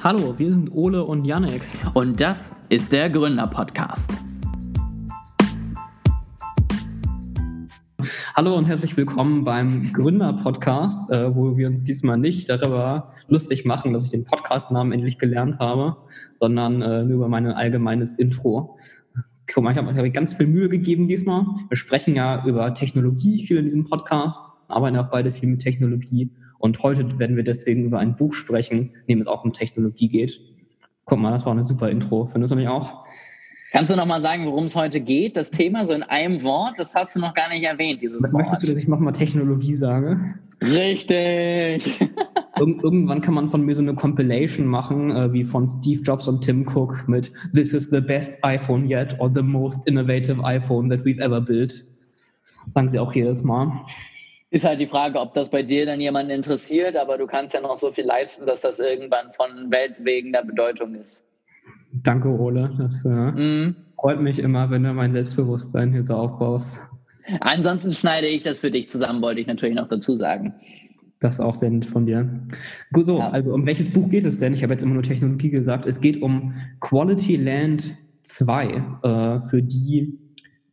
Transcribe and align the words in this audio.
Hallo, 0.00 0.38
wir 0.38 0.52
sind 0.52 0.70
Ole 0.72 1.04
und 1.04 1.26
Yannick. 1.26 1.60
Und 1.92 2.20
das 2.20 2.52
ist 2.68 2.92
der 2.92 3.10
Gründer-Podcast. 3.10 4.08
Hallo 8.36 8.54
und 8.54 8.66
herzlich 8.66 8.96
willkommen 8.96 9.42
beim 9.42 9.92
Gründer-Podcast, 9.92 11.10
äh, 11.10 11.34
wo 11.34 11.56
wir 11.56 11.66
uns 11.66 11.82
diesmal 11.82 12.16
nicht 12.16 12.48
darüber 12.48 13.12
lustig 13.26 13.64
machen, 13.64 13.92
dass 13.92 14.04
ich 14.04 14.10
den 14.10 14.22
Podcast-Namen 14.22 14.92
endlich 14.92 15.18
gelernt 15.18 15.58
habe, 15.58 15.96
sondern 16.36 16.80
äh, 16.80 17.02
nur 17.02 17.16
über 17.16 17.28
mein 17.28 17.46
allgemeines 17.48 18.14
Intro. 18.14 18.78
Guck 19.52 19.64
mal, 19.64 19.72
ich 19.72 19.78
habe 19.78 19.92
hab 19.92 20.12
ganz 20.12 20.32
viel 20.32 20.46
Mühe 20.46 20.68
gegeben 20.68 21.08
diesmal. 21.08 21.44
Wir 21.68 21.76
sprechen 21.76 22.14
ja 22.14 22.46
über 22.46 22.72
Technologie 22.72 23.44
viel 23.44 23.56
in 23.56 23.64
diesem 23.64 23.82
Podcast, 23.82 24.38
arbeiten 24.68 24.96
auch 24.96 25.10
beide 25.10 25.32
viel 25.32 25.48
mit 25.48 25.60
Technologie. 25.60 26.30
Und 26.58 26.82
heute 26.82 27.18
werden 27.18 27.36
wir 27.36 27.44
deswegen 27.44 27.84
über 27.84 27.98
ein 27.98 28.16
Buch 28.16 28.34
sprechen, 28.34 28.90
in 29.06 29.06
dem 29.08 29.18
es 29.20 29.26
auch 29.26 29.44
um 29.44 29.52
Technologie 29.52 30.08
geht. 30.08 30.40
Guck 31.04 31.18
mal, 31.18 31.30
das 31.30 31.46
war 31.46 31.52
eine 31.52 31.64
super 31.64 31.88
Intro. 31.88 32.26
Findest 32.26 32.52
du 32.52 32.56
mich 32.56 32.68
auch? 32.68 33.04
Kannst 33.72 33.92
du 33.92 33.96
noch 33.96 34.06
mal 34.06 34.20
sagen, 34.20 34.46
worum 34.46 34.64
es 34.64 34.74
heute 34.74 35.00
geht? 35.00 35.36
Das 35.36 35.50
Thema 35.50 35.84
so 35.84 35.92
in 35.92 36.02
einem 36.02 36.42
Wort, 36.42 36.78
das 36.78 36.94
hast 36.94 37.14
du 37.14 37.20
noch 37.20 37.34
gar 37.34 37.50
nicht 37.50 37.64
erwähnt, 37.64 38.00
dieses 38.00 38.22
Möchtest 38.22 38.32
Wort. 38.32 38.42
Möchtest 38.44 38.62
du, 38.62 38.66
dass 38.68 38.78
ich 38.78 38.88
nochmal 38.88 39.12
Technologie 39.12 39.74
sage? 39.74 40.18
Richtig. 40.62 42.00
Ir 42.60 42.82
irgendwann 42.82 43.20
kann 43.20 43.34
man 43.34 43.48
von 43.48 43.62
mir 43.62 43.74
so 43.74 43.82
eine 43.82 43.94
Compilation 43.94 44.66
machen, 44.66 45.10
äh, 45.10 45.32
wie 45.32 45.44
von 45.44 45.68
Steve 45.68 46.02
Jobs 46.02 46.26
und 46.26 46.42
Tim 46.42 46.66
Cook 46.66 47.06
mit 47.06 47.32
This 47.54 47.72
is 47.72 47.84
the 47.84 48.00
best 48.00 48.32
iPhone 48.42 48.88
yet 48.88 49.14
or 49.20 49.30
the 49.32 49.42
most 49.42 49.78
innovative 49.86 50.42
iPhone 50.42 50.88
that 50.90 51.04
we've 51.04 51.20
ever 51.20 51.40
built. 51.40 51.84
Sagen 52.68 52.88
sie 52.88 52.98
auch 52.98 53.14
jedes 53.14 53.44
Mal. 53.44 53.70
Ist 54.50 54.64
halt 54.64 54.80
die 54.80 54.86
Frage, 54.86 55.20
ob 55.20 55.34
das 55.34 55.50
bei 55.50 55.62
dir 55.62 55.84
dann 55.84 56.00
jemanden 56.00 56.30
interessiert, 56.30 56.96
aber 56.96 57.18
du 57.18 57.26
kannst 57.26 57.54
ja 57.54 57.60
noch 57.60 57.76
so 57.76 57.92
viel 57.92 58.06
leisten, 58.06 58.46
dass 58.46 58.62
das 58.62 58.78
irgendwann 58.78 59.30
von 59.32 59.70
weltwegender 59.70 60.42
Bedeutung 60.42 60.94
ist. 60.94 61.22
Danke, 61.92 62.28
Ole. 62.28 62.70
Das 62.78 63.04
äh, 63.04 63.08
mm. 63.08 63.76
freut 63.96 64.20
mich 64.20 64.38
immer, 64.38 64.70
wenn 64.70 64.84
du 64.84 64.92
mein 64.94 65.12
Selbstbewusstsein 65.12 65.92
hier 65.92 66.02
so 66.02 66.14
aufbaust. 66.14 66.72
Ansonsten 67.40 67.92
schneide 67.92 68.26
ich 68.26 68.42
das 68.42 68.58
für 68.58 68.70
dich 68.70 68.88
zusammen, 68.88 69.20
wollte 69.20 69.40
ich 69.40 69.46
natürlich 69.46 69.74
noch 69.74 69.88
dazu 69.88 70.16
sagen. 70.16 70.54
Das 71.20 71.34
ist 71.34 71.40
auch 71.40 71.54
sehr 71.54 71.70
nett 71.70 71.84
von 71.84 72.06
dir. 72.06 72.28
Gut, 72.92 73.06
so, 73.06 73.18
ja. 73.18 73.30
also 73.30 73.52
um 73.52 73.66
welches 73.66 73.92
Buch 73.92 74.08
geht 74.08 74.24
es 74.24 74.38
denn? 74.38 74.54
Ich 74.54 74.62
habe 74.62 74.72
jetzt 74.72 74.82
immer 74.82 74.94
nur 74.94 75.02
Technologie 75.02 75.50
gesagt. 75.50 75.84
Es 75.84 76.00
geht 76.00 76.22
um 76.22 76.54
Quality 76.80 77.36
Land 77.36 77.96
2. 78.22 78.64
Äh, 78.66 79.48
für 79.48 79.62
die 79.62 80.18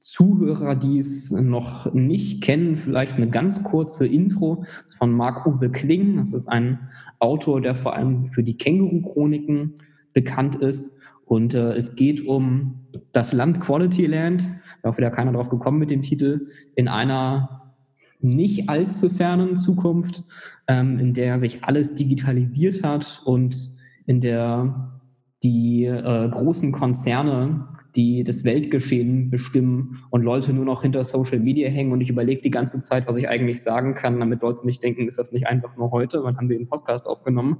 Zuhörer, 0.06 0.76
die 0.76 1.00
es 1.00 1.32
noch 1.32 1.92
nicht 1.92 2.44
kennen, 2.44 2.76
vielleicht 2.76 3.16
eine 3.16 3.28
ganz 3.28 3.64
kurze 3.64 4.06
Intro 4.06 4.64
von 5.00 5.12
Marc-Uwe 5.12 5.72
Kling. 5.72 6.18
Das 6.18 6.36
ist 6.36 6.48
ein 6.48 6.78
Autor, 7.18 7.60
der 7.60 7.74
vor 7.74 7.96
allem 7.96 8.24
für 8.28 8.44
die 8.44 8.56
Känguru-Chroniken 8.56 9.74
bekannt 10.14 10.58
ist. 10.58 10.92
Und 11.26 11.56
äh, 11.56 11.74
es 11.74 11.96
geht 11.96 12.24
um 12.28 12.86
das 13.14 13.34
Land 13.34 13.62
Quality 13.62 14.06
Land, 14.06 14.48
da 14.84 14.96
wieder 14.96 15.10
keiner 15.10 15.32
drauf 15.32 15.50
gekommen 15.50 15.80
mit 15.80 15.90
dem 15.90 16.04
Titel, 16.04 16.50
in 16.76 16.88
einer 16.88 17.74
nicht 18.20 18.70
allzu 18.70 19.10
fernen 19.10 19.58
Zukunft, 19.58 20.24
ähm, 20.68 21.00
in 21.00 21.16
der 21.16 21.40
sich 21.40 21.64
alles 21.64 21.96
digitalisiert 21.96 22.84
hat 22.84 23.24
und 23.26 23.72
in 24.06 24.22
der 24.22 25.02
die 25.42 25.86
äh, 25.86 26.30
großen 26.30 26.72
Konzerne 26.72 27.70
die 27.96 28.24
das 28.24 28.44
Weltgeschehen 28.44 29.30
bestimmen 29.30 30.04
und 30.10 30.24
Leute 30.24 30.52
nur 30.54 30.66
noch 30.66 30.82
hinter 30.82 31.04
Social 31.04 31.40
Media 31.40 31.70
hängen 31.70 31.92
und 31.92 32.02
ich 32.02 32.10
überlege 32.10 32.42
die 32.42 32.52
ganze 32.52 32.82
Zeit, 32.82 33.08
was 33.08 33.18
ich 33.18 33.30
eigentlich 33.30 33.62
sagen 33.62 33.94
kann, 33.94 34.20
damit 34.20 34.42
Leute 34.42 34.66
nicht 34.66 34.84
denken, 34.84 35.08
ist 35.08 35.18
das 35.18 35.32
nicht 35.32 35.48
einfach 35.48 35.76
nur 35.78 35.92
heute, 35.92 36.24
wann 36.24 36.38
haben 36.38 36.50
wir 36.50 36.58
den 36.58 36.68
Podcast 36.68 37.08
aufgenommen? 37.08 37.58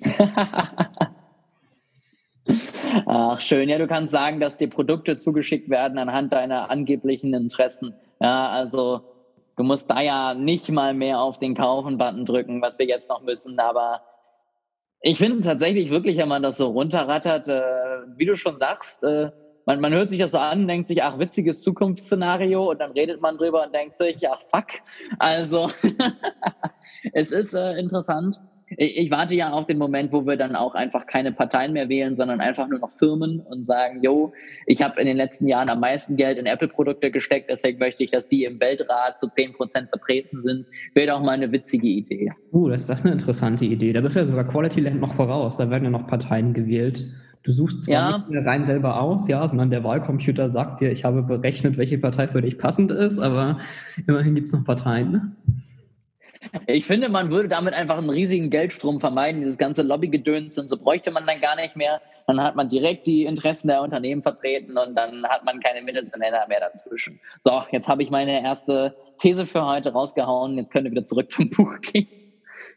Ach, 3.06 3.40
schön. 3.40 3.68
Ja, 3.68 3.78
du 3.78 3.86
kannst 3.86 4.12
sagen, 4.12 4.40
dass 4.40 4.56
dir 4.56 4.68
Produkte 4.68 5.16
zugeschickt 5.16 5.68
werden 5.68 5.98
anhand 5.98 6.32
deiner 6.32 6.70
angeblichen 6.70 7.34
Interessen. 7.34 7.94
Ja, 8.20 8.48
also 8.50 9.00
du 9.56 9.64
musst 9.64 9.90
da 9.90 10.00
ja 10.00 10.34
nicht 10.34 10.70
mal 10.70 10.94
mehr 10.94 11.20
auf 11.20 11.38
den 11.38 11.54
Kaufen-Button 11.54 12.24
drücken, 12.24 12.62
was 12.62 12.78
wir 12.78 12.86
jetzt 12.86 13.10
noch 13.10 13.22
müssen, 13.22 13.58
aber 13.58 14.02
ich 15.00 15.18
finde 15.18 15.40
tatsächlich 15.40 15.90
wirklich, 15.90 16.16
wenn 16.16 16.28
man 16.28 16.42
das 16.42 16.56
so 16.56 16.68
runterrattert, 16.68 17.48
äh, 17.48 17.62
wie 18.16 18.24
du 18.24 18.34
schon 18.34 18.58
sagst, 18.58 19.02
äh, 19.02 19.30
man, 19.66 19.80
man 19.80 19.92
hört 19.92 20.08
sich 20.08 20.20
das 20.20 20.30
so 20.30 20.38
an, 20.38 20.66
denkt 20.66 20.88
sich, 20.88 21.02
ach, 21.02 21.18
witziges 21.18 21.60
Zukunftsszenario 21.62 22.70
und 22.70 22.80
dann 22.80 22.92
redet 22.92 23.20
man 23.20 23.36
drüber 23.36 23.66
und 23.66 23.74
denkt 23.74 23.96
sich, 23.96 24.28
ach, 24.30 24.40
fuck. 24.48 24.80
Also, 25.18 25.70
es 27.12 27.32
ist 27.32 27.52
äh, 27.52 27.76
interessant. 27.78 28.40
Ich, 28.68 28.96
ich, 28.96 29.10
warte 29.12 29.34
ja 29.36 29.52
auf 29.52 29.66
den 29.66 29.78
Moment, 29.78 30.12
wo 30.12 30.26
wir 30.26 30.36
dann 30.36 30.56
auch 30.56 30.74
einfach 30.74 31.06
keine 31.06 31.30
Parteien 31.30 31.72
mehr 31.72 31.88
wählen, 31.88 32.16
sondern 32.16 32.40
einfach 32.40 32.66
nur 32.66 32.80
noch 32.80 32.90
Firmen 32.90 33.40
und 33.40 33.64
sagen, 33.64 34.02
yo, 34.02 34.32
ich 34.66 34.82
habe 34.82 35.00
in 35.00 35.06
den 35.06 35.16
letzten 35.16 35.46
Jahren 35.46 35.68
am 35.68 35.78
meisten 35.78 36.16
Geld 36.16 36.36
in 36.36 36.46
Apple-Produkte 36.46 37.12
gesteckt, 37.12 37.48
deswegen 37.48 37.78
möchte 37.78 38.02
ich, 38.02 38.10
dass 38.10 38.26
die 38.26 38.42
im 38.42 38.58
Weltrat 38.58 39.20
zu 39.20 39.26
10% 39.26 39.88
vertreten 39.88 40.40
sind. 40.40 40.66
Wäre 40.94 41.12
doch 41.12 41.22
mal 41.22 41.32
eine 41.32 41.52
witzige 41.52 41.86
Idee. 41.86 42.32
Uh, 42.52 42.68
das, 42.68 42.86
das 42.86 43.00
ist 43.00 43.06
eine 43.06 43.14
interessante 43.14 43.64
Idee. 43.64 43.92
Da 43.92 44.00
bist 44.00 44.16
du 44.16 44.20
ja 44.20 44.26
sogar 44.26 44.44
Quality 44.44 44.80
Land 44.80 45.00
noch 45.00 45.14
voraus. 45.14 45.58
Da 45.58 45.70
werden 45.70 45.84
ja 45.84 45.90
noch 45.90 46.08
Parteien 46.08 46.52
gewählt. 46.52 47.04
Du 47.46 47.52
suchst 47.52 47.82
zwar 47.82 47.94
ja. 47.94 48.18
nicht 48.18 48.28
mehr 48.28 48.44
rein 48.44 48.66
selber 48.66 49.00
aus, 49.00 49.28
ja, 49.28 49.48
sondern 49.48 49.70
der 49.70 49.84
Wahlcomputer 49.84 50.50
sagt 50.50 50.80
dir, 50.80 50.90
ich 50.90 51.04
habe 51.04 51.22
berechnet, 51.22 51.78
welche 51.78 51.96
Partei 51.96 52.26
für 52.26 52.42
dich 52.42 52.58
passend 52.58 52.90
ist, 52.90 53.20
aber 53.20 53.60
immerhin 54.08 54.34
gibt 54.34 54.48
es 54.48 54.52
noch 54.52 54.64
Parteien. 54.64 55.12
Ne? 55.12 55.36
Ich 56.66 56.86
finde, 56.86 57.08
man 57.08 57.30
würde 57.30 57.48
damit 57.48 57.72
einfach 57.72 57.98
einen 57.98 58.10
riesigen 58.10 58.50
Geldstrom 58.50 58.98
vermeiden, 58.98 59.42
dieses 59.42 59.58
ganze 59.58 59.82
Lobbygedöns 59.82 60.58
und 60.58 60.68
so 60.68 60.76
bräuchte 60.76 61.12
man 61.12 61.24
dann 61.24 61.40
gar 61.40 61.54
nicht 61.54 61.76
mehr. 61.76 62.00
Dann 62.26 62.42
hat 62.42 62.56
man 62.56 62.68
direkt 62.68 63.06
die 63.06 63.26
Interessen 63.26 63.68
der 63.68 63.80
Unternehmen 63.80 64.24
vertreten 64.24 64.76
und 64.76 64.96
dann 64.96 65.24
hat 65.24 65.44
man 65.44 65.60
keine 65.60 65.82
Mittelzuneller 65.82 66.48
mehr 66.48 66.58
dazwischen. 66.58 67.20
So, 67.38 67.62
jetzt 67.70 67.86
habe 67.86 68.02
ich 68.02 68.10
meine 68.10 68.42
erste 68.42 68.96
These 69.20 69.46
für 69.46 69.64
heute 69.64 69.92
rausgehauen. 69.92 70.56
Jetzt 70.56 70.72
können 70.72 70.86
wir 70.86 70.90
wieder 70.90 71.04
zurück 71.04 71.30
zum 71.30 71.48
Buch 71.50 71.80
gehen 71.80 72.08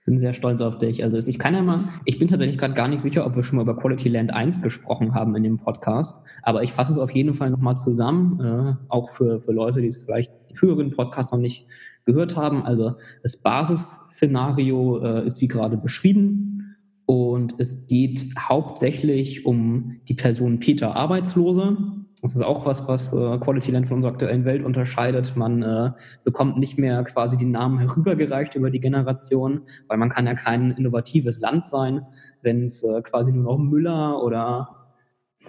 bin 0.06 0.18
sehr 0.18 0.34
stolz 0.34 0.62
auf 0.62 0.78
dich. 0.78 1.04
Also 1.04 1.18
ich 1.28 1.40
kann 1.40 1.54
ja 1.54 1.62
mal, 1.62 1.90
ich 2.06 2.20
bin 2.20 2.28
tatsächlich 2.28 2.58
gerade 2.58 2.74
gar 2.74 2.88
nicht 2.88 3.02
sicher, 3.02 3.26
ob 3.26 3.36
wir 3.36 3.44
schon 3.44 3.58
mal 3.58 3.64
über 3.64 3.76
Quality 3.76 4.10
Land 4.10 4.34
1 4.34 4.62
gesprochen 4.62 5.14
haben 5.14 5.36
in 5.36 5.44
dem 5.44 5.58
Podcast, 5.58 6.22
aber 6.44 6.64
ich 6.64 6.74
fasse 6.74 6.94
es 6.94 6.98
auf 6.98 7.12
jeden 7.12 7.34
Fall 7.34 7.50
nochmal 7.50 7.78
zusammen, 7.78 8.40
äh, 8.40 8.76
auch 8.90 9.10
für, 9.10 9.42
für 9.42 9.52
Leute, 9.52 9.82
die 9.82 9.88
es 9.88 9.98
vielleicht 9.98 10.32
früheren 10.56 10.92
Podcasts 10.92 11.32
noch 11.32 11.40
nicht 11.40 11.68
gehört 12.06 12.36
haben. 12.36 12.64
Also 12.64 12.96
das 13.24 13.38
Basisszenario 13.38 15.00
äh, 15.04 15.26
ist 15.26 15.42
wie 15.42 15.48
gerade 15.48 15.78
beschrieben 15.78 16.76
und 17.06 17.56
es 17.58 17.88
geht 17.88 18.28
hauptsächlich 18.38 19.46
um 19.46 20.00
die 20.08 20.14
Person 20.14 20.60
Peter 20.60 20.96
Arbeitslose 20.96 21.78
das 22.22 22.36
ist 22.36 22.42
auch 22.42 22.66
was, 22.66 22.88
was 22.88 23.14
äh, 23.14 23.38
Quality 23.38 23.72
Land 23.72 23.88
von 23.88 23.98
unserer 23.98 24.12
aktuellen 24.12 24.44
Welt 24.46 24.64
unterscheidet. 24.64 25.36
Man 25.36 25.64
äh, 25.64 25.92
bekommt 26.24 26.58
nicht 26.58 26.78
mehr 26.78 27.04
quasi 27.04 27.38
die 27.38 27.46
Namen 27.46 27.80
herübergereicht 27.80 28.56
über 28.56 28.70
die 28.70 28.82
Generation, 28.82 29.62
weil 29.88 29.98
man 29.98 30.10
kann 30.10 30.28
ja 30.28 30.34
kein 30.34 30.72
innovatives 30.72 31.40
Land 31.40 31.68
sein, 31.68 32.06
wenn 32.42 32.64
es 32.64 32.84
äh, 32.84 33.02
quasi 33.02 33.32
nur 33.32 33.44
noch 33.44 33.58
Müller 33.58 34.22
oder 34.22 34.70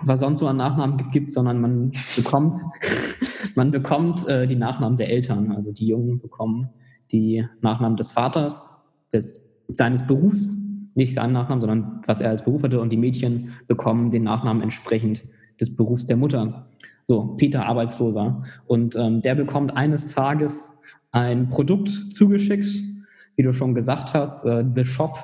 was 0.03 0.21
sonst 0.21 0.39
so 0.39 0.47
an 0.47 0.57
Nachnamen 0.57 0.97
gibt, 0.97 1.13
gibt 1.13 1.31
sondern 1.31 1.61
man 1.61 1.93
bekommt, 2.15 2.57
man 3.57 3.71
bekommt 3.73 4.27
äh, 4.29 4.47
die 4.47 4.57
Nachnamen 4.57 4.97
der 4.97 5.11
Eltern. 5.11 5.51
Also 5.53 5.73
die 5.73 5.89
Jungen 5.89 6.21
bekommen 6.21 6.71
die 7.11 7.45
Nachnamen 7.61 7.97
des 7.97 8.13
Vaters, 8.13 8.79
des, 9.13 9.41
seines 9.67 10.07
Berufs, 10.07 10.57
nicht 10.95 11.15
seinen 11.15 11.33
Nachnamen, 11.33 11.61
sondern 11.61 12.01
was 12.07 12.21
er 12.21 12.31
als 12.31 12.45
Beruf 12.45 12.63
hatte, 12.63 12.81
und 12.81 12.91
die 12.91 12.97
Mädchen 12.97 13.55
bekommen 13.67 14.11
den 14.11 14.23
Nachnamen 14.23 14.63
entsprechend 14.63 15.25
des 15.61 15.75
Berufs 15.75 16.07
der 16.07 16.17
Mutter. 16.17 16.67
So, 17.05 17.35
Peter 17.37 17.67
Arbeitsloser. 17.67 18.43
Und 18.67 18.97
ähm, 18.97 19.23
der 19.23 19.35
bekommt 19.35 19.77
eines 19.77 20.07
Tages 20.07 20.73
ein 21.13 21.49
Produkt 21.49 21.89
zugeschickt, 21.89 22.69
wie 23.37 23.43
du 23.43 23.53
schon 23.53 23.75
gesagt 23.75 24.15
hast, 24.15 24.45
äh, 24.45 24.65
The 24.75 24.85
Shop, 24.85 25.17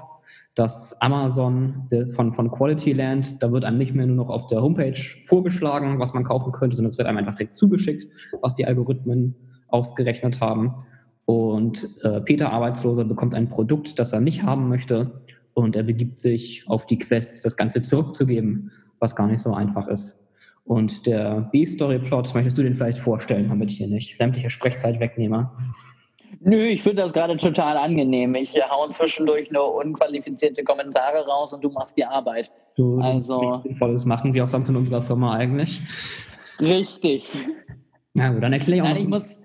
das 0.55 0.99
Amazon 1.03 1.87
von, 2.13 2.33
von 2.33 2.51
Quality 2.51 2.93
Land. 2.95 3.43
Da 3.43 3.53
wird 3.53 3.65
einem 3.65 3.77
nicht 3.77 3.95
mehr 3.95 4.07
nur 4.07 4.17
noch 4.17 4.31
auf 4.31 4.47
der 4.47 4.63
Homepage 4.63 4.99
vorgeschlagen, 5.27 5.99
was 5.99 6.15
man 6.15 6.25
kaufen 6.25 6.51
könnte, 6.51 6.77
sondern 6.77 6.91
es 6.91 6.99
wird 6.99 7.07
einem 7.07 7.19
einfach 7.19 7.35
direkt 7.35 7.57
zugeschickt, 7.57 8.07
was 8.41 8.55
die 8.55 8.67
Algorithmen 8.67 9.35
ausgerechnet 9.69 10.41
haben. 10.41 10.75
Und 11.27 11.89
äh, 12.03 12.21
Peter 12.23 12.53
Arbeitsloser 12.53 13.05
bekommt 13.05 13.35
ein 13.35 13.51
Produkt, 13.51 13.99
das 13.99 14.13
er 14.13 14.21
nicht 14.21 14.45
haben 14.45 14.69
möchte 14.69 15.21
und 15.55 15.77
er 15.77 15.83
begibt 15.83 16.19
sich 16.19 16.65
auf 16.69 16.87
die 16.87 16.99
Quest, 16.99 17.45
das 17.45 17.57
Ganze 17.57 17.83
zurückzugeben, 17.83 18.71
was 18.99 19.15
gar 19.15 19.27
nicht 19.27 19.41
so 19.41 19.53
einfach 19.53 19.89
ist. 19.89 20.17
Und 20.67 21.07
der 21.07 21.49
B-Story-Plot, 21.53 22.35
möchtest 22.35 22.59
du 22.59 22.63
den 22.63 22.75
vielleicht 22.75 22.99
vorstellen, 22.99 23.49
damit 23.49 23.71
ich 23.71 23.79
hier 23.79 23.87
nicht 23.87 24.17
sämtliche 24.17 24.51
Sprechzeit 24.51 24.99
wegnehme? 24.99 25.51
Nö, 26.41 26.67
ich 26.67 26.83
finde 26.83 27.03
das 27.03 27.13
gerade 27.13 27.37
total 27.37 27.77
angenehm. 27.77 28.35
Ich 28.35 28.53
hau 28.69 28.89
zwischendurch 28.89 29.51
nur 29.51 29.77
unqualifizierte 29.77 30.65
Kommentare 30.65 31.25
raus 31.25 31.53
und 31.53 31.63
du 31.63 31.71
machst 31.71 31.97
die 31.97 32.05
Arbeit. 32.05 32.51
Du 32.77 32.99
also 33.01 33.57
Sinnvolles 33.59 34.05
machen, 34.05 34.35
wie 34.35 34.43
auch 34.43 34.49
sonst 34.49 34.69
in 34.69 34.77
unserer 34.77 35.03
Firma 35.03 35.35
eigentlich. 35.35 35.81
Richtig. 36.59 37.31
Na 38.15 38.33
gut, 38.33 38.43
dann 38.43 38.53
erkläre 38.53 38.77
ich 38.77 38.83
auch 38.83 38.89
Nein, 38.89 39.03
ich 39.03 39.09
muss. 39.09 39.41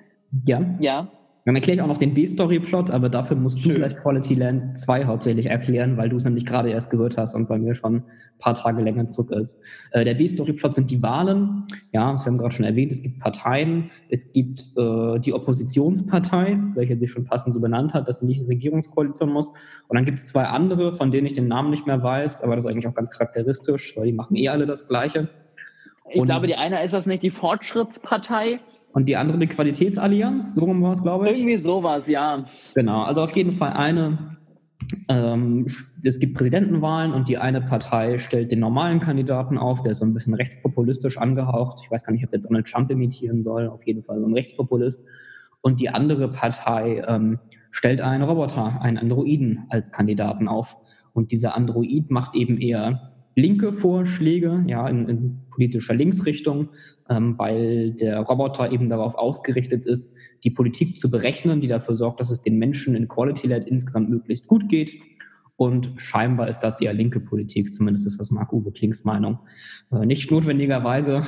Ja. 0.46 0.62
Ja. 0.80 1.08
Dann 1.46 1.56
erkläre 1.56 1.78
ich 1.78 1.82
auch 1.82 1.88
noch 1.88 1.98
den 1.98 2.14
B-Story-Plot, 2.14 2.92
aber 2.92 3.10
dafür 3.10 3.36
musst 3.36 3.62
Schön. 3.62 3.72
du 3.72 3.78
gleich 3.80 3.96
Quality 3.96 4.36
Land 4.36 4.78
2 4.78 5.06
hauptsächlich 5.06 5.48
erklären, 5.48 5.98
weil 5.98 6.08
du 6.08 6.18
es 6.18 6.24
nämlich 6.24 6.46
gerade 6.46 6.70
erst 6.70 6.92
gehört 6.92 7.18
hast 7.18 7.34
und 7.34 7.50
bei 7.50 7.58
mir 7.58 7.74
schon 7.74 7.96
ein 7.96 8.04
paar 8.38 8.54
Tage 8.54 8.84
länger 8.84 9.08
zurück 9.08 9.32
ist. 9.32 9.58
Äh, 9.92 10.06
der 10.06 10.14
B-Story-Plot 10.14 10.76
sind 10.76 10.92
die 10.92 11.02
Wahlen. 11.02 11.66
Ja, 11.94 12.12
das 12.12 12.28
haben 12.28 12.36
wir 12.36 12.42
gerade 12.42 12.54
schon 12.54 12.66
erwähnt. 12.66 12.92
Es 12.92 13.02
gibt 13.02 13.20
Parteien. 13.20 13.90
Es 14.10 14.32
gibt 14.32 14.62
äh, 14.78 15.20
die 15.20 15.34
Oppositionspartei, 15.34 16.60
welche 16.76 16.98
sich 17.00 17.12
schon 17.12 17.26
passend 17.26 17.56
so 17.56 17.60
benannt 17.60 17.96
hat, 17.96 18.08
dass 18.08 18.20
sie 18.20 18.28
nicht 18.28 18.42
in 18.42 18.46
Regierungskoalition 18.46 19.32
muss. 19.32 19.50
Und 19.88 19.96
dann 19.96 20.06
gibt 20.06 20.20
es 20.20 20.28
zwei 20.28 20.44
andere, 20.44 20.94
von 20.94 21.10
denen 21.10 21.26
ich 21.26 21.34
den 21.34 21.48
Namen 21.48 21.72
nicht 21.72 21.88
mehr 21.88 22.04
weiß, 22.04 22.42
aber 22.44 22.56
das 22.56 22.66
ist 22.66 22.72
eigentlich 22.72 22.88
auch 22.88 22.94
ganz 22.94 23.10
charakteristisch, 23.10 23.98
weil 23.98 24.06
die 24.06 24.14
machen 24.14 24.36
eh 24.36 24.48
alle 24.50 24.68
das 24.68 24.88
Gleiche. 24.88 25.28
Ich 26.08 26.20
und 26.20 26.28
glaube, 26.28 26.46
die 26.46 26.56
eine 26.56 26.84
ist 26.84 26.94
das 26.94 27.08
nicht 27.08 27.24
die 27.24 27.32
Fortschrittspartei? 27.32 28.60
Und 28.94 29.08
die 29.08 29.16
andere 29.16 29.38
die 29.38 29.48
Qualitätsallianz, 29.48 30.56
so 30.56 30.66
rum 30.66 30.82
war 30.82 30.92
es, 30.92 31.02
glaube 31.02 31.30
ich. 31.30 31.40
Irgendwie 31.40 31.58
sowas, 31.58 32.08
ja. 32.08 32.46
Genau, 32.76 33.04
also 33.04 33.22
auf 33.24 33.36
jeden 33.36 33.54
Fall 33.58 33.74
eine. 33.74 34.38
Ähm, 35.08 35.68
es 36.04 36.20
gibt 36.20 36.36
Präsidentenwahlen 36.36 37.14
und 37.14 37.30
die 37.30 37.38
eine 37.38 37.62
Partei 37.62 38.18
stellt 38.18 38.52
den 38.52 38.60
normalen 38.60 39.00
Kandidaten 39.00 39.58
auf, 39.58 39.82
der 39.82 39.94
ist 39.94 40.00
so 40.00 40.06
ein 40.06 40.14
bisschen 40.14 40.34
rechtspopulistisch 40.34 41.18
angehaucht. 41.18 41.80
Ich 41.84 41.92
weiß 41.92 42.04
gar 42.04 42.12
nicht, 42.12 42.26
ob 42.26 42.32
der 42.32 42.40
Donald 42.40 42.68
Trump 42.68 42.90
imitieren 42.92 43.44
soll, 43.44 43.68
auf 43.68 43.86
jeden 43.86 44.04
Fall 44.04 44.20
so 44.20 44.26
ein 44.26 44.34
Rechtspopulist. 44.34 45.06
Und 45.62 45.80
die 45.80 45.90
andere 45.90 46.30
Partei 46.30 47.04
ähm, 47.08 47.40
stellt 47.70 48.02
einen 48.02 48.24
Roboter, 48.24 48.82
einen 48.82 48.98
Androiden 48.98 49.66
als 49.70 49.92
Kandidaten 49.92 50.48
auf. 50.48 50.76
Und 51.14 51.32
dieser 51.32 51.56
Android 51.56 52.10
macht 52.10 52.36
eben 52.36 52.58
eher 52.58 53.11
linke 53.36 53.72
Vorschläge, 53.72 54.64
ja, 54.68 54.88
in, 54.88 55.08
in 55.08 55.40
politischer 55.50 55.94
Linksrichtung, 55.94 56.70
ähm, 57.10 57.38
weil 57.38 57.92
der 57.92 58.20
Roboter 58.20 58.72
eben 58.72 58.88
darauf 58.88 59.16
ausgerichtet 59.16 59.86
ist, 59.86 60.16
die 60.44 60.52
Politik 60.52 60.98
zu 60.98 61.10
berechnen, 61.10 61.62
die 61.62 61.68
dafür 61.68 61.96
sorgt, 61.96 62.20
dass 62.20 62.32
es 62.32 62.42
den 62.42 62.58
Menschen 62.58 62.96
in 62.96 63.08
Quality 63.08 63.48
Land 63.48 63.68
insgesamt 63.68 64.10
möglichst 64.10 64.48
gut 64.48 64.68
geht. 64.70 64.96
Und 65.56 65.94
scheinbar 65.98 66.50
ist 66.50 66.60
das 66.60 66.82
eher 66.82 66.94
linke 66.94 67.20
Politik, 67.20 67.74
zumindest 67.74 68.08
ist 68.08 68.20
das 68.20 68.32
Marc-Uwe 68.32 68.72
Klings 68.72 69.04
Meinung. 69.04 69.40
Äh, 69.92 70.06
nicht 70.06 70.32
notwendigerweise 70.32 71.24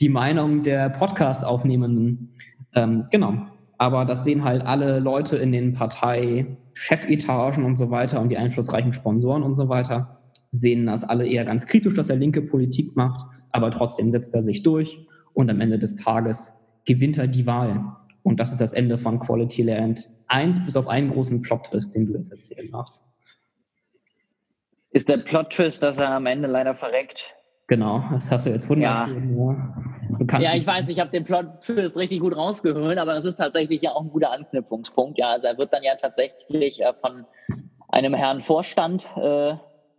die 0.00 0.08
Meinung 0.08 0.62
der 0.62 0.90
Podcast-Aufnehmenden. 0.90 2.34
Ähm, 2.74 3.06
genau. 3.10 3.46
Aber 3.78 4.04
das 4.04 4.24
sehen 4.24 4.44
halt 4.44 4.64
alle 4.64 5.00
Leute 5.00 5.36
in 5.36 5.50
den 5.50 5.72
Partei-Chefetagen 5.72 7.64
und 7.64 7.76
so 7.76 7.90
weiter 7.90 8.20
und 8.20 8.28
die 8.28 8.38
einflussreichen 8.38 8.92
Sponsoren 8.92 9.42
und 9.42 9.54
so 9.54 9.68
weiter 9.68 10.23
sehen 10.60 10.86
das 10.86 11.04
alle 11.04 11.26
eher 11.26 11.44
ganz 11.44 11.66
kritisch, 11.66 11.94
dass 11.94 12.08
er 12.08 12.16
linke 12.16 12.42
Politik 12.42 12.96
macht, 12.96 13.24
aber 13.50 13.70
trotzdem 13.70 14.10
setzt 14.10 14.34
er 14.34 14.42
sich 14.42 14.62
durch 14.62 15.06
und 15.32 15.50
am 15.50 15.60
Ende 15.60 15.78
des 15.78 15.96
Tages 15.96 16.52
gewinnt 16.84 17.18
er 17.18 17.26
die 17.26 17.46
Wahl. 17.46 17.84
Und 18.22 18.40
das 18.40 18.52
ist 18.52 18.60
das 18.60 18.72
Ende 18.72 18.96
von 18.98 19.18
Quality 19.18 19.62
Land 19.62 20.10
1, 20.28 20.64
bis 20.64 20.76
auf 20.76 20.88
einen 20.88 21.10
großen 21.10 21.42
Plot-Twist, 21.42 21.94
den 21.94 22.06
du 22.06 22.14
jetzt 22.14 22.32
erzählen 22.32 22.70
darfst. 22.70 23.02
Ist 24.90 25.08
der 25.08 25.18
Plot-Twist, 25.18 25.82
dass 25.82 25.98
er 25.98 26.10
am 26.10 26.26
Ende 26.26 26.48
leider 26.48 26.74
verreckt? 26.74 27.34
Genau, 27.66 28.02
das 28.12 28.30
hast 28.30 28.46
du 28.46 28.50
jetzt 28.50 28.68
wunderbar. 28.68 29.08
Ja, 30.30 30.40
ja 30.40 30.54
ich 30.54 30.66
weiß, 30.66 30.88
ich 30.88 31.00
habe 31.00 31.10
den 31.10 31.24
Plot-Twist 31.24 31.96
richtig 31.96 32.20
gut 32.20 32.36
rausgehört, 32.36 32.98
aber 32.98 33.14
das 33.14 33.24
ist 33.24 33.36
tatsächlich 33.36 33.82
ja 33.82 33.92
auch 33.92 34.02
ein 34.02 34.10
guter 34.10 34.30
Anknüpfungspunkt. 34.30 35.18
Ja, 35.18 35.30
also 35.30 35.46
er 35.46 35.58
wird 35.58 35.72
dann 35.72 35.82
ja 35.82 35.94
tatsächlich 35.96 36.82
äh, 36.82 36.92
von 36.94 37.26
einem 37.88 38.14
Herrn 38.14 38.40
Vorstand 38.40 39.06
äh, 39.16 39.54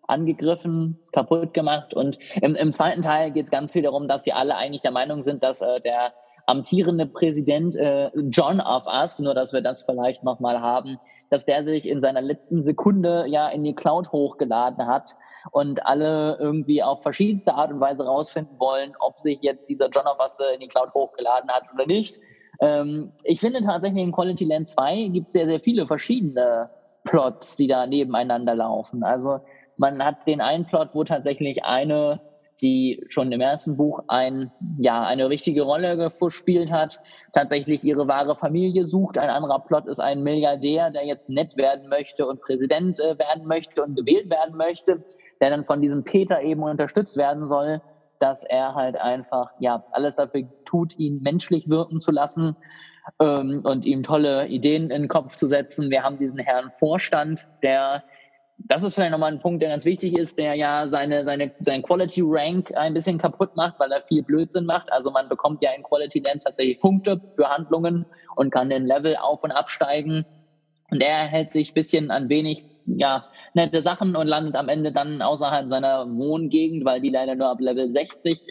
angegriffen, 0.07 0.99
kaputt 1.11 1.53
gemacht. 1.53 1.93
Und 1.93 2.17
im, 2.41 2.55
im 2.55 2.71
zweiten 2.71 3.01
Teil 3.01 3.31
geht 3.31 3.45
es 3.45 3.51
ganz 3.51 3.71
viel 3.71 3.83
darum, 3.83 4.07
dass 4.07 4.23
sie 4.23 4.33
alle 4.33 4.55
eigentlich 4.55 4.81
der 4.81 4.91
Meinung 4.91 5.21
sind, 5.21 5.43
dass 5.43 5.61
äh, 5.61 5.79
der 5.81 6.13
amtierende 6.47 7.05
Präsident 7.05 7.75
äh, 7.75 8.11
John 8.29 8.59
of 8.59 8.85
Us, 8.87 9.19
nur 9.19 9.33
dass 9.33 9.53
wir 9.53 9.61
das 9.61 9.81
vielleicht 9.81 10.23
nochmal 10.23 10.61
haben, 10.61 10.97
dass 11.29 11.45
der 11.45 11.63
sich 11.63 11.89
in 11.89 11.99
seiner 11.99 12.21
letzten 12.21 12.61
Sekunde 12.61 13.25
ja 13.27 13.47
in 13.49 13.63
die 13.63 13.73
Cloud 13.73 14.11
hochgeladen 14.11 14.85
hat 14.85 15.15
und 15.51 15.85
alle 15.85 16.37
irgendwie 16.39 16.83
auf 16.83 17.01
verschiedenste 17.01 17.53
Art 17.53 17.71
und 17.71 17.79
Weise 17.79 18.05
rausfinden 18.05 18.59
wollen, 18.59 18.93
ob 18.99 19.19
sich 19.19 19.41
jetzt 19.41 19.69
dieser 19.69 19.89
John 19.89 20.05
of 20.05 20.19
Us 20.19 20.39
äh, 20.39 20.53
in 20.53 20.59
die 20.59 20.67
Cloud 20.67 20.93
hochgeladen 20.93 21.49
hat 21.49 21.63
oder 21.73 21.85
nicht. 21.85 22.19
Ähm, 22.59 23.11
ich 23.23 23.39
finde 23.39 23.61
tatsächlich 23.61 24.03
in 24.03 24.11
Quality 24.11 24.45
Land 24.45 24.69
2 24.69 25.09
gibt 25.09 25.27
es 25.27 25.33
sehr, 25.33 25.47
sehr 25.47 25.59
viele 25.59 25.87
verschiedene 25.87 26.69
Plots, 27.03 27.55
die 27.55 27.67
da 27.67 27.85
nebeneinander 27.85 28.55
laufen. 28.55 29.03
Also 29.03 29.39
man 29.77 30.03
hat 30.03 30.27
den 30.27 30.41
einen 30.41 30.65
Plot, 30.65 30.89
wo 30.93 31.03
tatsächlich 31.03 31.63
eine, 31.63 32.21
die 32.61 33.03
schon 33.09 33.31
im 33.31 33.41
ersten 33.41 33.75
Buch 33.75 34.03
ein, 34.07 34.51
ja, 34.77 35.03
eine 35.03 35.29
wichtige 35.29 35.63
Rolle 35.63 35.97
gespielt 35.97 36.71
hat, 36.71 37.01
tatsächlich 37.33 37.83
ihre 37.83 38.07
wahre 38.07 38.35
Familie 38.35 38.85
sucht. 38.85 39.17
Ein 39.17 39.29
anderer 39.29 39.59
Plot 39.59 39.87
ist 39.87 39.99
ein 39.99 40.23
Milliardär, 40.23 40.89
der 40.89 41.05
jetzt 41.05 41.29
nett 41.29 41.57
werden 41.57 41.89
möchte 41.89 42.25
und 42.25 42.41
Präsident 42.41 42.99
äh, 42.99 43.17
werden 43.19 43.45
möchte 43.45 43.83
und 43.83 43.95
gewählt 43.95 44.29
werden 44.29 44.55
möchte, 44.55 45.03
der 45.41 45.49
dann 45.49 45.63
von 45.63 45.81
diesem 45.81 46.03
Peter 46.03 46.41
eben 46.41 46.63
unterstützt 46.63 47.17
werden 47.17 47.43
soll, 47.43 47.81
dass 48.19 48.45
er 48.45 48.75
halt 48.75 48.99
einfach, 48.99 49.51
ja, 49.59 49.83
alles 49.91 50.15
dafür 50.15 50.43
tut, 50.63 50.97
ihn 50.97 51.21
menschlich 51.21 51.69
wirken 51.69 51.99
zu 51.99 52.11
lassen. 52.11 52.55
Ähm, 53.19 53.61
und 53.63 53.85
ihm 53.85 54.01
tolle 54.01 54.47
Ideen 54.47 54.89
in 54.89 55.03
den 55.03 55.07
Kopf 55.07 55.35
zu 55.35 55.45
setzen. 55.45 55.91
Wir 55.91 56.01
haben 56.01 56.17
diesen 56.17 56.39
Herrn 56.39 56.71
Vorstand, 56.71 57.45
der 57.61 58.03
das 58.57 58.83
ist 58.83 58.95
vielleicht 58.95 59.11
nochmal 59.11 59.31
ein 59.31 59.39
Punkt, 59.39 59.61
der 59.61 59.69
ganz 59.69 59.85
wichtig 59.85 60.17
ist, 60.17 60.37
der 60.37 60.55
ja 60.55 60.87
seine, 60.87 61.25
seine, 61.25 61.51
sein 61.59 61.81
Quality 61.81 62.21
Rank 62.23 62.75
ein 62.75 62.93
bisschen 62.93 63.17
kaputt 63.17 63.55
macht, 63.55 63.79
weil 63.79 63.91
er 63.91 64.01
viel 64.01 64.23
Blödsinn 64.23 64.65
macht. 64.65 64.91
Also 64.91 65.11
man 65.11 65.29
bekommt 65.29 65.61
ja 65.61 65.71
in 65.71 65.83
Quality 65.83 66.19
Land 66.19 66.43
tatsächlich 66.43 66.79
Punkte 66.79 67.21
für 67.33 67.49
Handlungen 67.49 68.05
und 68.35 68.51
kann 68.51 68.69
den 68.69 68.85
Level 68.85 69.17
auf 69.17 69.43
und 69.43 69.51
absteigen. 69.51 70.25
Und 70.89 71.01
er 71.01 71.25
hält 71.25 71.51
sich 71.51 71.71
ein 71.71 71.73
bisschen 71.73 72.11
an 72.11 72.29
wenig, 72.29 72.63
ja, 72.85 73.25
nette 73.53 73.81
Sachen 73.81 74.15
und 74.15 74.27
landet 74.27 74.55
am 74.55 74.69
Ende 74.69 74.91
dann 74.91 75.21
außerhalb 75.21 75.67
seiner 75.67 76.07
Wohngegend, 76.07 76.85
weil 76.85 77.01
die 77.01 77.09
leider 77.09 77.35
nur 77.35 77.49
ab 77.49 77.59
Level 77.59 77.89
60 77.89 78.47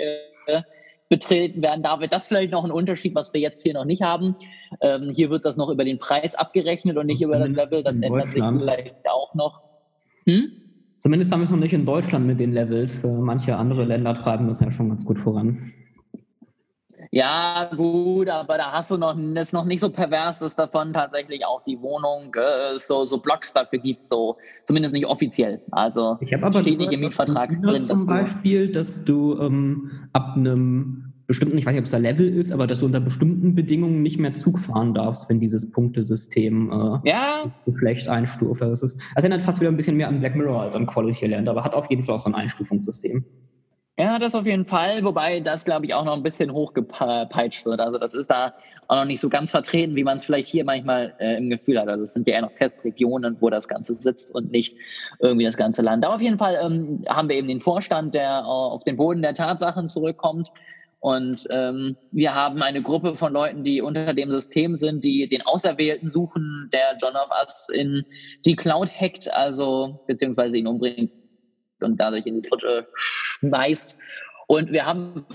äh, 0.46 0.62
betreten 1.08 1.62
werden 1.62 1.82
darf. 1.82 2.00
Das 2.10 2.22
ist 2.22 2.28
vielleicht 2.28 2.52
noch 2.52 2.64
ein 2.64 2.70
Unterschied, 2.70 3.14
was 3.14 3.32
wir 3.32 3.40
jetzt 3.40 3.62
hier 3.62 3.74
noch 3.74 3.84
nicht 3.84 4.02
haben. 4.02 4.36
Ähm, 4.80 5.10
hier 5.14 5.30
wird 5.30 5.44
das 5.44 5.56
noch 5.56 5.70
über 5.70 5.84
den 5.84 5.98
Preis 5.98 6.34
abgerechnet 6.34 6.96
und 6.96 7.06
nicht 7.06 7.22
über 7.22 7.38
das 7.38 7.50
Level. 7.50 7.82
Das 7.82 7.98
ändert 8.00 8.28
sich 8.28 8.44
vielleicht 8.44 9.08
auch 9.08 9.34
noch. 9.34 9.73
Hm? 10.26 10.50
Zumindest 10.98 11.30
haben 11.32 11.40
wir 11.40 11.44
es 11.44 11.50
noch 11.50 11.58
nicht 11.58 11.74
in 11.74 11.84
Deutschland 11.84 12.26
mit 12.26 12.40
den 12.40 12.52
Levels. 12.52 13.00
Äh, 13.04 13.08
manche 13.08 13.56
andere 13.56 13.84
Länder 13.84 14.14
treiben 14.14 14.48
das 14.48 14.60
ja 14.60 14.70
schon 14.70 14.88
ganz 14.88 15.04
gut 15.04 15.18
voran. 15.18 15.72
Ja, 17.10 17.70
gut, 17.76 18.28
aber 18.28 18.56
da 18.56 18.72
hast 18.72 18.90
du 18.90 18.96
noch, 18.96 19.16
ist 19.16 19.52
noch 19.52 19.66
nicht 19.66 19.80
so 19.80 19.88
pervers, 19.88 20.40
dass 20.40 20.56
davon 20.56 20.92
tatsächlich 20.92 21.44
auch 21.46 21.62
die 21.62 21.80
Wohnung 21.80 22.34
äh, 22.34 22.76
so, 22.76 23.04
so 23.04 23.18
Blocks 23.18 23.52
dafür 23.52 23.78
gibt, 23.78 24.06
so 24.06 24.36
zumindest 24.64 24.94
nicht 24.94 25.06
offiziell. 25.06 25.60
Also 25.70 26.16
ich 26.20 26.34
aber 26.34 26.52
steht 26.60 26.78
nicht 26.78 26.90
im 26.90 27.00
Mietvertrag 27.00 27.50
drin. 27.62 27.82
Zum 27.82 28.06
Beispiel, 28.06 28.72
dass 28.72 29.04
du 29.04 29.38
ähm, 29.38 30.08
ab 30.12 30.34
einem 30.36 31.03
bestimmten, 31.26 31.58
ich 31.58 31.66
weiß 31.66 31.72
nicht, 31.72 31.80
ob 31.80 31.86
es 31.86 31.92
da 31.92 31.98
Level 31.98 32.28
ist, 32.28 32.52
aber 32.52 32.66
dass 32.66 32.80
du 32.80 32.86
unter 32.86 33.00
bestimmten 33.00 33.54
Bedingungen 33.54 34.02
nicht 34.02 34.18
mehr 34.18 34.34
Zug 34.34 34.58
fahren 34.58 34.94
darfst, 34.94 35.28
wenn 35.28 35.40
dieses 35.40 35.70
Punktesystem 35.70 36.70
äh, 36.70 37.08
ja. 37.08 37.44
so 37.66 37.72
schlecht 37.72 38.08
einstuft. 38.08 38.60
Das, 38.60 38.82
ist, 38.82 39.00
das 39.14 39.24
erinnert 39.24 39.42
fast 39.42 39.60
wieder 39.60 39.70
ein 39.70 39.76
bisschen 39.76 39.96
mehr 39.96 40.08
an 40.08 40.20
Black 40.20 40.36
Mirror 40.36 40.62
als 40.62 40.76
an 40.76 40.86
Quality 40.86 41.26
Land, 41.26 41.48
aber 41.48 41.64
hat 41.64 41.74
auf 41.74 41.88
jeden 41.90 42.04
Fall 42.04 42.16
auch 42.16 42.20
so 42.20 42.28
ein 42.28 42.34
Einstufungssystem. 42.34 43.24
Ja, 43.96 44.18
das 44.18 44.34
auf 44.34 44.44
jeden 44.44 44.64
Fall, 44.64 45.04
wobei 45.04 45.38
das, 45.38 45.64
glaube 45.64 45.86
ich, 45.86 45.94
auch 45.94 46.04
noch 46.04 46.14
ein 46.14 46.24
bisschen 46.24 46.52
hochgepeitscht 46.52 47.64
wird. 47.64 47.78
Also 47.80 47.98
das 47.98 48.12
ist 48.12 48.28
da 48.28 48.54
auch 48.88 48.96
noch 48.96 49.04
nicht 49.04 49.20
so 49.20 49.28
ganz 49.28 49.50
vertreten, 49.50 49.94
wie 49.94 50.02
man 50.02 50.16
es 50.16 50.24
vielleicht 50.24 50.48
hier 50.48 50.64
manchmal 50.64 51.14
äh, 51.20 51.36
im 51.38 51.48
Gefühl 51.48 51.80
hat. 51.80 51.88
Also 51.88 52.02
es 52.02 52.12
sind 52.12 52.26
ja 52.26 52.34
eher 52.34 52.42
noch 52.42 52.52
Testregionen, 52.54 53.36
wo 53.40 53.50
das 53.50 53.68
Ganze 53.68 53.94
sitzt 53.94 54.34
und 54.34 54.50
nicht 54.50 54.76
irgendwie 55.20 55.44
das 55.44 55.56
ganze 55.56 55.80
Land. 55.80 56.04
Aber 56.04 56.16
auf 56.16 56.20
jeden 56.20 56.38
Fall 56.38 56.58
ähm, 56.60 57.04
haben 57.08 57.28
wir 57.28 57.36
eben 57.36 57.46
den 57.46 57.60
Vorstand, 57.60 58.14
der 58.14 58.40
äh, 58.40 58.42
auf 58.42 58.82
den 58.82 58.96
Boden 58.96 59.22
der 59.22 59.34
Tatsachen 59.34 59.88
zurückkommt 59.88 60.50
und 61.04 61.46
ähm, 61.50 61.98
wir 62.12 62.34
haben 62.34 62.62
eine 62.62 62.80
Gruppe 62.80 63.14
von 63.14 63.34
Leuten, 63.34 63.62
die 63.62 63.82
unter 63.82 64.14
dem 64.14 64.30
System 64.30 64.74
sind, 64.74 65.04
die 65.04 65.28
den 65.28 65.42
Auserwählten 65.42 66.08
suchen, 66.08 66.70
der 66.72 66.96
John 66.96 67.14
of 67.14 67.30
Us 67.42 67.68
in 67.70 68.06
die 68.46 68.56
Cloud 68.56 68.90
hackt, 68.90 69.30
also 69.30 70.02
beziehungsweise 70.06 70.56
ihn 70.56 70.66
umbringt 70.66 71.12
und 71.82 72.00
dadurch 72.00 72.24
in 72.24 72.40
die 72.40 72.48
Trutsche 72.48 72.88
schmeißt. 72.94 73.94
Und 74.46 74.72
wir 74.72 74.86
haben, 74.86 75.26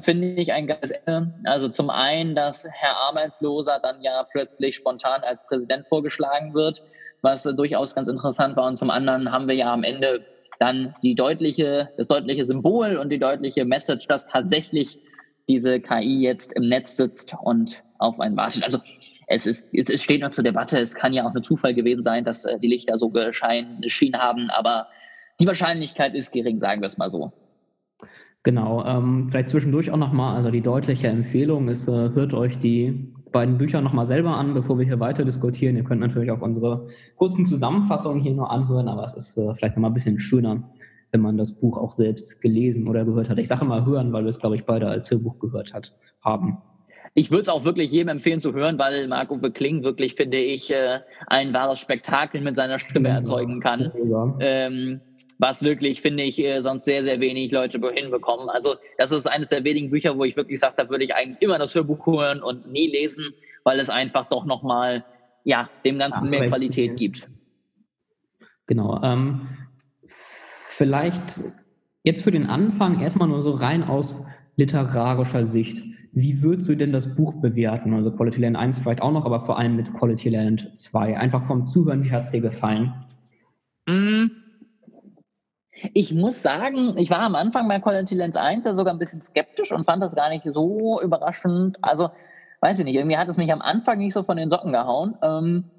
finde 0.00 0.34
ich, 0.34 0.52
ein 0.52 0.66
geiles 0.66 0.90
Ende. 0.90 1.32
Also 1.44 1.68
zum 1.68 1.88
einen, 1.88 2.34
dass 2.34 2.66
Herr 2.68 2.96
Arbeitsloser 2.96 3.78
dann 3.80 4.02
ja 4.02 4.26
plötzlich 4.32 4.74
spontan 4.74 5.22
als 5.22 5.46
Präsident 5.46 5.86
vorgeschlagen 5.86 6.54
wird, 6.54 6.82
was 7.22 7.44
durchaus 7.44 7.94
ganz 7.94 8.08
interessant 8.08 8.56
war. 8.56 8.66
Und 8.66 8.78
zum 8.78 8.90
anderen 8.90 9.30
haben 9.30 9.46
wir 9.46 9.54
ja 9.54 9.72
am 9.72 9.84
Ende 9.84 10.26
dann 10.58 10.94
die 11.02 11.14
deutliche, 11.14 11.90
das 11.96 12.08
deutliche 12.08 12.44
Symbol 12.44 12.96
und 12.96 13.10
die 13.10 13.18
deutliche 13.18 13.64
Message, 13.64 14.06
dass 14.06 14.26
tatsächlich 14.26 14.98
diese 15.48 15.80
KI 15.80 16.20
jetzt 16.20 16.52
im 16.54 16.68
Netz 16.68 16.96
sitzt 16.96 17.34
und 17.42 17.82
auf 17.98 18.20
einen 18.20 18.36
wartet. 18.36 18.64
Also 18.64 18.78
es, 19.26 19.46
ist, 19.46 19.64
es 19.72 20.02
steht 20.02 20.20
noch 20.20 20.30
zur 20.30 20.44
Debatte. 20.44 20.78
Es 20.78 20.94
kann 20.94 21.12
ja 21.12 21.26
auch 21.26 21.34
ein 21.34 21.42
Zufall 21.42 21.74
gewesen 21.74 22.02
sein, 22.02 22.24
dass 22.24 22.44
äh, 22.44 22.58
die 22.58 22.68
Lichter 22.68 22.98
so 22.98 23.10
geschienen 23.10 24.20
haben, 24.20 24.50
aber 24.50 24.88
die 25.40 25.46
Wahrscheinlichkeit 25.46 26.14
ist 26.14 26.32
gering, 26.32 26.58
sagen 26.58 26.80
wir 26.80 26.86
es 26.86 26.96
mal 26.96 27.10
so. 27.10 27.32
Genau, 28.42 28.84
ähm, 28.84 29.26
vielleicht 29.28 29.48
zwischendurch 29.48 29.90
auch 29.90 29.96
nochmal, 29.96 30.36
also 30.36 30.50
die 30.50 30.60
deutliche 30.60 31.08
Empfehlung 31.08 31.68
ist, 31.68 31.88
äh, 31.88 31.90
hört 31.90 32.32
euch 32.32 32.58
die 32.58 33.12
beiden 33.36 33.58
Bücher 33.58 33.82
nochmal 33.82 34.06
selber 34.06 34.34
an, 34.38 34.54
bevor 34.54 34.78
wir 34.78 34.86
hier 34.86 34.98
weiter 34.98 35.22
diskutieren. 35.22 35.76
Ihr 35.76 35.84
könnt 35.84 36.00
natürlich 36.00 36.30
auch 36.30 36.40
unsere 36.40 36.86
kurzen 37.16 37.44
Zusammenfassungen 37.44 38.22
hier 38.22 38.32
nur 38.32 38.50
anhören, 38.50 38.88
aber 38.88 39.04
es 39.04 39.12
ist 39.12 39.36
äh, 39.36 39.54
vielleicht 39.54 39.76
nochmal 39.76 39.90
ein 39.90 39.94
bisschen 39.94 40.18
schöner, 40.18 40.62
wenn 41.12 41.20
man 41.20 41.36
das 41.36 41.52
Buch 41.52 41.76
auch 41.76 41.92
selbst 41.92 42.40
gelesen 42.40 42.88
oder 42.88 43.04
gehört 43.04 43.28
hat. 43.28 43.38
Ich 43.38 43.48
sage 43.48 43.66
mal 43.66 43.84
hören, 43.84 44.10
weil 44.14 44.24
wir 44.24 44.30
es, 44.30 44.40
glaube 44.40 44.56
ich, 44.56 44.64
beide 44.64 44.88
als 44.88 45.10
Hörbuch 45.10 45.38
gehört 45.38 45.74
hat, 45.74 45.94
haben. 46.22 46.56
Ich 47.12 47.30
würde 47.30 47.42
es 47.42 47.48
auch 47.50 47.66
wirklich 47.66 47.92
jedem 47.92 48.08
empfehlen 48.08 48.40
zu 48.40 48.54
hören, 48.54 48.78
weil 48.78 49.06
Marc-Uwe 49.06 49.50
Kling 49.50 49.82
wirklich, 49.82 50.14
finde 50.14 50.38
ich, 50.38 50.72
äh, 50.72 51.00
ein 51.26 51.52
wahres 51.52 51.78
Spektakel 51.78 52.40
mit 52.40 52.56
seiner 52.56 52.78
Stimme 52.78 53.10
erzeugen 53.10 53.60
kann. 53.60 53.92
Ähm, 54.40 55.02
was 55.38 55.62
wirklich, 55.62 56.00
finde 56.00 56.22
ich, 56.22 56.38
äh, 56.38 56.60
sonst 56.60 56.84
sehr, 56.84 57.02
sehr 57.02 57.20
wenig 57.20 57.52
Leute 57.52 57.78
hinbekommen. 57.92 58.48
Also 58.48 58.76
das 58.98 59.12
ist 59.12 59.26
eines 59.26 59.50
der 59.50 59.64
wenigen 59.64 59.90
Bücher, 59.90 60.16
wo 60.16 60.24
ich 60.24 60.36
wirklich 60.36 60.60
sage, 60.60 60.74
da 60.76 60.88
würde 60.88 61.04
ich 61.04 61.14
eigentlich 61.14 61.42
immer 61.42 61.58
das 61.58 61.74
Hörbuch 61.74 62.06
hören 62.06 62.42
und 62.42 62.70
nie 62.70 62.88
lesen, 62.88 63.34
weil 63.64 63.78
es 63.78 63.90
einfach 63.90 64.28
doch 64.28 64.44
nochmal, 64.46 65.04
ja, 65.44 65.68
dem 65.84 65.98
Ganzen 65.98 66.24
ja, 66.24 66.30
mehr 66.30 66.48
Qualität 66.48 66.96
gibt. 66.96 67.28
Genau. 68.66 69.00
Ähm, 69.02 69.48
vielleicht 70.68 71.40
jetzt 72.02 72.22
für 72.22 72.30
den 72.30 72.46
Anfang 72.46 73.00
erstmal 73.00 73.28
nur 73.28 73.42
so 73.42 73.52
rein 73.52 73.84
aus 73.84 74.16
literarischer 74.56 75.46
Sicht. 75.46 75.82
Wie 76.12 76.40
würdest 76.42 76.68
du 76.68 76.76
denn 76.76 76.92
das 76.92 77.14
Buch 77.14 77.34
bewerten? 77.42 77.92
Also 77.92 78.10
Quality 78.10 78.40
Land 78.40 78.56
1 78.56 78.78
vielleicht 78.78 79.02
auch 79.02 79.12
noch, 79.12 79.26
aber 79.26 79.42
vor 79.42 79.58
allem 79.58 79.76
mit 79.76 79.92
Quality 79.92 80.30
Land 80.30 80.70
2. 80.74 81.18
Einfach 81.18 81.42
vom 81.42 81.66
Zuhören, 81.66 82.02
wie 82.04 82.10
hat 82.10 82.24
es 82.24 82.30
dir 82.30 82.40
gefallen? 82.40 82.94
Mm. 83.86 84.28
Ich 85.92 86.12
muss 86.12 86.42
sagen, 86.42 86.94
ich 86.96 87.10
war 87.10 87.20
am 87.20 87.34
Anfang 87.34 87.68
bei 87.68 87.78
Quality 87.78 88.14
Lens 88.14 88.36
1 88.36 88.64
ja 88.64 88.74
sogar 88.74 88.94
ein 88.94 88.98
bisschen 88.98 89.20
skeptisch 89.20 89.72
und 89.72 89.84
fand 89.84 90.02
das 90.02 90.14
gar 90.14 90.30
nicht 90.30 90.46
so 90.46 91.00
überraschend. 91.02 91.78
Also, 91.82 92.10
weiß 92.60 92.78
ich 92.78 92.84
nicht, 92.84 92.94
irgendwie 92.94 93.18
hat 93.18 93.28
es 93.28 93.36
mich 93.36 93.52
am 93.52 93.60
Anfang 93.60 93.98
nicht 93.98 94.14
so 94.14 94.22
von 94.22 94.36
den 94.36 94.48
Socken 94.48 94.72
gehauen. 94.72 95.16
Ähm, 95.22 95.70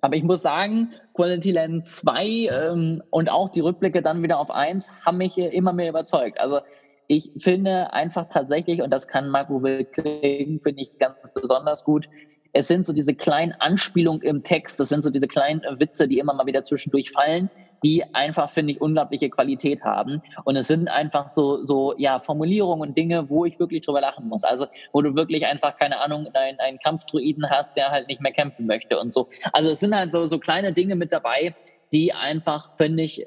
aber 0.00 0.16
ich 0.16 0.22
muss 0.22 0.42
sagen, 0.42 0.92
Quality 1.14 1.52
Lens 1.52 1.96
2 1.96 2.26
ähm, 2.26 3.02
und 3.10 3.30
auch 3.30 3.50
die 3.50 3.60
Rückblicke 3.60 4.02
dann 4.02 4.22
wieder 4.22 4.38
auf 4.38 4.50
1 4.50 4.86
haben 5.04 5.18
mich 5.18 5.38
immer 5.38 5.72
mehr 5.72 5.88
überzeugt. 5.88 6.40
Also 6.40 6.60
ich 7.06 7.32
finde 7.36 7.92
einfach 7.92 8.28
tatsächlich, 8.30 8.82
und 8.82 8.90
das 8.90 9.08
kann 9.08 9.28
Marco 9.28 9.62
Wilkling, 9.62 10.60
finde 10.60 10.82
ich 10.82 10.98
ganz 10.98 11.32
besonders 11.34 11.84
gut, 11.84 12.08
es 12.52 12.68
sind 12.68 12.86
so 12.86 12.92
diese 12.92 13.14
kleinen 13.14 13.52
Anspielungen 13.52 14.22
im 14.22 14.42
Text, 14.42 14.78
das 14.78 14.88
sind 14.88 15.02
so 15.02 15.10
diese 15.10 15.26
kleinen 15.26 15.62
Witze, 15.78 16.06
die 16.06 16.18
immer 16.18 16.34
mal 16.34 16.46
wieder 16.46 16.62
zwischendurch 16.62 17.10
fallen, 17.10 17.50
die 17.84 18.02
einfach, 18.14 18.50
finde 18.50 18.72
ich, 18.72 18.80
unglaubliche 18.80 19.28
Qualität 19.28 19.84
haben. 19.84 20.22
Und 20.44 20.56
es 20.56 20.68
sind 20.68 20.88
einfach 20.88 21.28
so, 21.28 21.62
so, 21.62 21.94
ja, 21.98 22.18
Formulierungen 22.18 22.88
und 22.88 22.98
Dinge, 22.98 23.28
wo 23.28 23.44
ich 23.44 23.60
wirklich 23.60 23.82
drüber 23.82 24.00
lachen 24.00 24.26
muss. 24.26 24.42
Also, 24.42 24.66
wo 24.92 25.02
du 25.02 25.14
wirklich 25.14 25.46
einfach, 25.46 25.76
keine 25.76 26.00
Ahnung, 26.00 26.28
einen, 26.32 26.58
einen 26.58 26.78
Kampfdruiden 26.78 27.48
hast, 27.50 27.76
der 27.76 27.90
halt 27.90 28.08
nicht 28.08 28.22
mehr 28.22 28.32
kämpfen 28.32 28.66
möchte 28.66 28.98
und 28.98 29.12
so. 29.12 29.28
Also, 29.52 29.70
es 29.70 29.80
sind 29.80 29.94
halt 29.94 30.12
so, 30.12 30.24
so 30.24 30.38
kleine 30.38 30.72
Dinge 30.72 30.96
mit 30.96 31.12
dabei, 31.12 31.54
die 31.92 32.14
einfach, 32.14 32.74
finde 32.76 33.02
ich, 33.02 33.26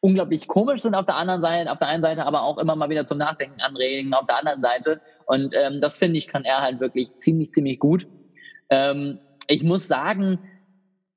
unglaublich 0.00 0.46
komisch 0.46 0.82
sind 0.82 0.94
auf 0.94 1.06
der 1.06 1.16
anderen 1.16 1.42
Seite, 1.42 1.70
auf 1.70 1.78
der 1.78 1.88
einen 1.88 2.02
Seite, 2.02 2.24
aber 2.24 2.42
auch 2.44 2.58
immer 2.58 2.76
mal 2.76 2.88
wieder 2.88 3.04
zum 3.04 3.18
Nachdenken 3.18 3.60
anregen 3.60 4.14
auf 4.14 4.26
der 4.26 4.38
anderen 4.38 4.60
Seite. 4.60 5.00
Und 5.26 5.52
ähm, 5.54 5.80
das 5.80 5.94
finde 5.94 6.16
ich, 6.16 6.28
kann 6.28 6.44
er 6.44 6.60
halt 6.62 6.80
wirklich 6.80 7.16
ziemlich, 7.16 7.52
ziemlich 7.52 7.78
gut. 7.80 8.06
Ähm, 8.70 9.18
ich 9.48 9.62
muss 9.64 9.86
sagen, 9.86 10.38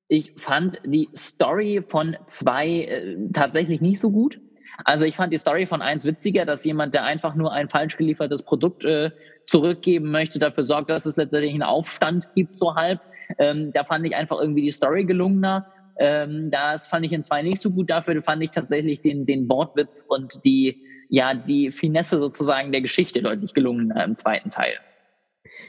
ich 0.08 0.34
fand 0.38 0.80
die 0.86 1.10
Story 1.16 1.82
von 1.82 2.16
zwei 2.28 2.84
äh, 2.84 3.18
tatsächlich 3.34 3.82
nicht 3.82 4.00
so 4.00 4.12
gut. 4.12 4.40
Also 4.86 5.06
ich 5.06 5.16
fand 5.16 5.32
die 5.32 5.38
Story 5.38 5.66
von 5.66 5.82
eins 5.82 6.06
witziger, 6.06 6.46
dass 6.46 6.66
jemand, 6.66 6.94
der 6.94 7.04
einfach 7.04 7.36
nur 7.36 7.54
ein 7.54 7.70
falsch 7.70 7.98
geliefertes 7.98 8.44
Produkt 8.44 8.84
äh, 8.86 9.12
zurückgeben 9.46 10.12
möchte, 10.12 10.40
dafür 10.40 10.64
sorgt, 10.64 10.90
dass 10.90 11.06
es 11.06 11.18
letztendlich 11.18 11.54
einen 11.54 11.64
Aufstand 11.64 12.34
gibt, 12.36 12.58
so 12.58 12.76
halb. 12.76 13.02
Ähm, 13.38 13.72
da 13.74 13.84
fand 13.84 14.06
ich 14.06 14.16
einfach 14.16 14.40
irgendwie 14.40 14.62
die 14.62 14.72
Story 14.72 15.06
gelungener. 15.06 15.68
Ähm, 15.98 16.50
das 16.52 16.88
fand 16.88 17.06
ich 17.06 17.14
in 17.14 17.24
zwei 17.24 17.42
nicht 17.44 17.62
so 17.62 17.70
gut. 17.70 17.90
Dafür 17.90 18.20
fand 18.22 18.44
ich 18.44 18.52
tatsächlich 18.52 19.02
den, 19.02 19.26
den 19.26 19.48
Wortwitz 19.50 20.06
und 20.08 20.44
die, 20.44 20.84
ja, 21.10 21.34
die 21.34 21.72
Finesse 21.72 22.20
sozusagen 22.20 22.72
der 22.72 22.82
Geschichte 22.82 23.22
deutlich 23.22 23.54
gelungener 23.54 24.04
im 24.04 24.16
zweiten 24.16 24.50
Teil. 24.50 24.74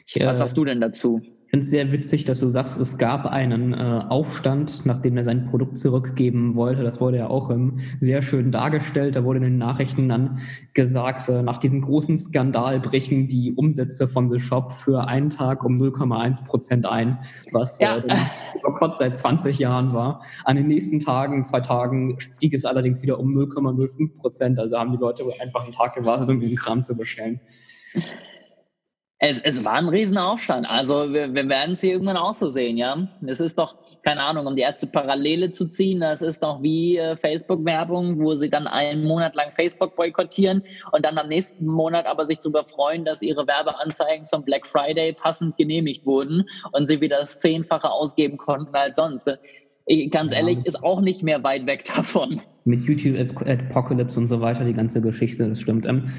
Ich, 0.06 0.18
äh, 0.20 0.26
Was 0.26 0.38
sagst 0.38 0.56
du 0.56 0.64
denn 0.64 0.80
dazu? 0.80 1.20
Finde 1.54 1.66
es 1.66 1.70
sehr 1.70 1.92
witzig, 1.92 2.25
dass 2.25 2.40
du 2.40 2.49
sagst, 2.49 2.80
es 2.80 2.99
gab 2.99 3.26
einen 3.26 3.75
äh, 3.75 3.76
Aufstand, 4.08 4.84
nachdem 4.87 5.16
er 5.16 5.23
sein 5.23 5.46
Produkt 5.46 5.78
zurückgeben 5.78 6.56
wollte. 6.56 6.82
Das 6.82 7.00
wurde 7.00 7.18
ja 7.18 7.28
auch 7.28 7.49
ähm, 7.49 7.78
sehr 8.00 8.23
schön 8.23 8.50
dargestellt. 8.50 9.14
Da 9.14 9.23
wurde 9.23 9.37
in 9.37 9.44
den 9.44 9.58
Nachrichten 9.58 10.08
dann 10.08 10.40
gesagt, 10.73 11.28
äh, 11.28 11.42
nach 11.42 11.58
diesem 11.58 11.80
großen 11.82 12.18
Skandal 12.18 12.80
brechen 12.80 13.28
die 13.28 13.52
Umsätze 13.52 14.08
von 14.08 14.32
The 14.32 14.40
Shop 14.40 14.73
für 14.73 15.06
einen 15.06 15.30
Tag 15.30 15.64
um 15.64 15.80
0,1 15.80 16.44
Prozent 16.44 16.87
ein, 16.87 17.18
was 17.52 17.78
äh, 17.78 17.84
ja. 17.84 17.99
äh, 17.99 18.16
Gott 18.75 18.99
seit 18.99 19.14
20 19.14 19.56
Jahren 19.61 19.94
war. 19.94 20.25
An 20.42 20.56
den 20.56 20.66
nächsten 20.66 20.99
Tagen, 20.99 21.44
zwei 21.44 21.61
Tagen, 21.61 22.18
stieg 22.18 22.52
es 22.52 22.64
allerdings 22.64 23.00
wieder 23.00 23.20
um 23.20 23.30
0,05 23.30 24.16
Prozent. 24.16 24.58
Also 24.58 24.76
haben 24.76 24.90
die 24.90 24.99
Leute 24.99 25.23
einfach 25.40 25.62
einen 25.62 25.70
Tag 25.70 25.94
gewartet, 25.94 26.28
um 26.28 26.40
den 26.40 26.56
Kram 26.56 26.82
zu 26.82 26.96
bestellen. 26.96 27.38
Es, 29.26 29.40
es 29.40 29.64
war 29.64 29.76
ein 29.76 29.88
Riesenaufstand. 29.88 30.69
Also 30.69 31.11
wir, 31.11 31.33
wir 31.33 31.49
werden 31.49 31.71
es 31.71 31.81
hier 31.81 31.93
irgendwann 31.93 32.19
auch 32.19 32.35
so 32.35 32.50
sehen, 32.50 32.76
ja. 32.76 33.09
Es 33.26 33.40
ist 33.40 33.57
doch, 33.57 33.78
keine 34.02 34.23
Ahnung, 34.23 34.47
um 34.47 34.54
die 34.54 34.61
erste 34.61 34.87
Parallele 34.87 35.50
zu 35.50 35.66
ziehen, 35.66 36.00
das 36.00 36.21
ist 36.21 36.43
doch 36.43 36.62
wie 36.62 36.99
äh, 36.99 37.16
Facebook-Werbung, 37.16 38.21
wo 38.21 38.35
sie 38.35 38.50
dann 38.50 38.66
einen 38.66 39.04
Monat 39.04 39.35
lang 39.35 39.50
Facebook 39.50 39.97
boykottieren 39.97 40.62
und 40.93 41.07
dann 41.07 41.16
am 41.16 41.28
nächsten 41.28 41.64
Monat 41.64 42.04
aber 42.04 42.26
sich 42.26 42.40
darüber 42.40 42.64
freuen, 42.64 43.07
dass 43.07 43.23
ihre 43.23 43.47
Werbeanzeigen 43.47 44.26
zum 44.26 44.45
Black 44.45 44.66
Friday 44.66 45.14
passend 45.14 45.57
genehmigt 45.57 46.04
wurden 46.04 46.45
und 46.73 46.87
sie 46.87 47.00
wieder 47.00 47.21
das 47.21 47.40
Zehnfache 47.40 47.90
ausgeben 47.90 48.37
konnten 48.37 48.76
als 48.76 48.99
sonst. 48.99 49.38
Ich, 49.87 50.11
ganz 50.11 50.33
ja. 50.33 50.40
ehrlich, 50.40 50.66
ist 50.66 50.85
auch 50.85 51.00
nicht 51.00 51.23
mehr 51.23 51.43
weit 51.43 51.64
weg 51.64 51.85
davon. 51.95 52.43
Mit 52.66 52.83
YouTube 52.83 53.19
Apocalypse 53.19 54.21
und 54.21 54.28
so 54.28 54.43
weiter, 54.43 54.66
die 54.66 54.75
ganze 54.75 55.00
Geschichte, 55.00 55.49
das 55.49 55.62
stimmt. 55.62 55.87
Ähm, 55.87 56.12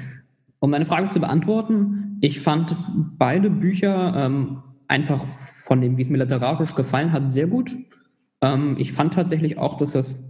um 0.58 0.70
meine 0.70 0.86
Frage 0.86 1.06
zu 1.06 1.20
beantworten, 1.20 2.05
ich 2.20 2.40
fand 2.40 2.76
beide 3.18 3.50
Bücher 3.50 4.14
ähm, 4.16 4.62
einfach 4.88 5.24
von 5.64 5.80
dem, 5.80 5.96
wie 5.96 6.02
es 6.02 6.08
mir 6.08 6.18
literarisch 6.18 6.74
gefallen 6.74 7.12
hat, 7.12 7.32
sehr 7.32 7.46
gut. 7.46 7.76
Ähm, 8.40 8.76
ich 8.78 8.92
fand 8.92 9.14
tatsächlich 9.14 9.58
auch, 9.58 9.76
dass 9.76 9.92
das 9.92 10.22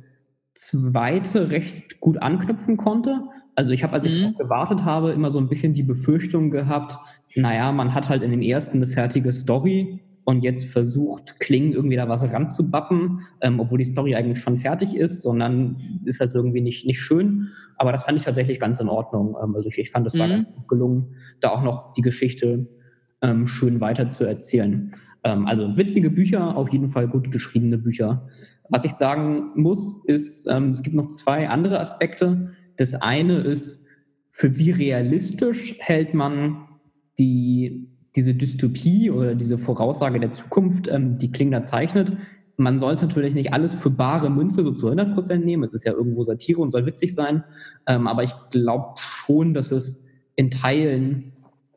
zweite 0.55 1.51
recht 1.51 2.01
gut 2.01 2.19
anknüpfen 2.23 2.77
konnte. 2.77 3.23
Also 3.55 3.73
ich 3.73 3.83
habe, 3.83 3.95
als 3.95 4.07
ich 4.07 4.15
mhm. 4.15 4.35
gewartet 4.37 4.85
habe, 4.85 5.13
immer 5.13 5.31
so 5.31 5.39
ein 5.39 5.49
bisschen 5.49 5.75
die 5.75 5.83
Befürchtung 5.83 6.51
gehabt, 6.51 6.99
naja, 7.35 7.73
man 7.73 7.95
hat 7.95 8.09
halt 8.09 8.23
in 8.23 8.31
dem 8.31 8.43
ersten 8.43 8.79
eine 8.79 8.87
fertige 8.87 9.33
Story 9.33 10.01
und 10.27 10.43
jetzt 10.43 10.67
versucht, 10.67 11.39
Kling 11.39 11.73
irgendwie 11.73 11.95
da 11.95 12.09
was 12.09 12.33
ranzubappen, 12.33 13.21
ähm, 13.43 13.61
obwohl 13.61 13.79
die 13.79 13.85
Story 13.85 14.17
eigentlich 14.17 14.41
schon 14.41 14.59
fertig 14.59 14.97
ist, 14.97 15.23
sondern 15.23 16.01
ist 16.05 16.21
das 16.21 16.35
irgendwie 16.35 16.61
nicht, 16.61 16.85
nicht 16.85 17.01
schön. 17.01 17.49
Aber 17.77 17.93
das 17.93 18.03
fand 18.03 18.19
ich 18.19 18.25
tatsächlich 18.25 18.59
ganz 18.59 18.81
in 18.81 18.89
Ordnung. 18.89 19.37
Ähm, 19.41 19.55
also 19.55 19.69
ich, 19.69 19.79
ich 19.79 19.91
fand, 19.91 20.05
es 20.05 20.15
mhm. 20.15 20.19
war 20.19 20.45
gelungen, 20.67 21.15
da 21.41 21.51
auch 21.51 21.63
noch 21.63 21.93
die 21.93 22.03
Geschichte 22.03 22.67
ähm, 23.23 23.47
schön 23.47 23.81
weiter 23.81 24.09
zu 24.09 24.25
erzählen. 24.25 24.93
Ähm, 25.23 25.47
also 25.47 25.77
witzige 25.77 26.11
Bücher, 26.11 26.57
auf 26.57 26.73
jeden 26.73 26.91
Fall 26.91 27.07
gut 27.07 27.31
geschriebene 27.31 27.79
Bücher. 27.79 28.27
Was 28.69 28.85
ich 28.85 28.95
sagen 28.95 29.53
muss, 29.55 30.03
ist, 30.07 30.49
ähm, 30.49 30.73
es 30.73 30.83
gibt 30.83 30.97
noch 30.97 31.13
zwei 31.13 31.49
andere 31.49 31.79
Aspekte. 31.79 32.51
Das 32.79 32.95
eine 32.95 33.43
ist, 33.43 33.81
für 34.33 34.59
wie 34.59 34.73
realistisch 34.73 35.77
hält 35.79 36.15
man 36.15 36.67
die 37.17 37.96
diese 38.17 38.35
Dystopie 38.35 39.11
oder 39.11 39.35
diese 39.35 39.59
Voraussage 39.59 40.19
der 40.19 40.33
Zukunft, 40.33 40.89
ähm, 40.89 41.19
die 41.19 41.31
Klingner 41.31 41.63
zeichnet, 41.63 42.17
man 42.57 42.81
soll 42.81 42.95
es 42.95 43.03
natürlich 43.03 43.35
nicht 43.35 43.53
alles 43.53 43.75
für 43.75 43.91
bare 43.91 44.31
Münze 44.31 44.63
so 44.63 44.73
zu 44.73 44.87
100 44.87 45.15
Prozent 45.15 45.45
nehmen. 45.45 45.63
Es 45.63 45.75
ist 45.75 45.85
ja 45.85 45.93
irgendwo 45.93 46.25
Satire 46.25 46.61
und 46.63 46.71
soll 46.71 46.87
witzig 46.87 47.15
sein. 47.15 47.45
Ähm, 47.87 48.07
aber 48.07 48.23
ich 48.23 48.33
glaube 48.51 48.95
schon, 48.97 49.53
dass 49.53 49.71
es 49.71 50.01
in 50.37 50.51
Teilen 50.51 51.33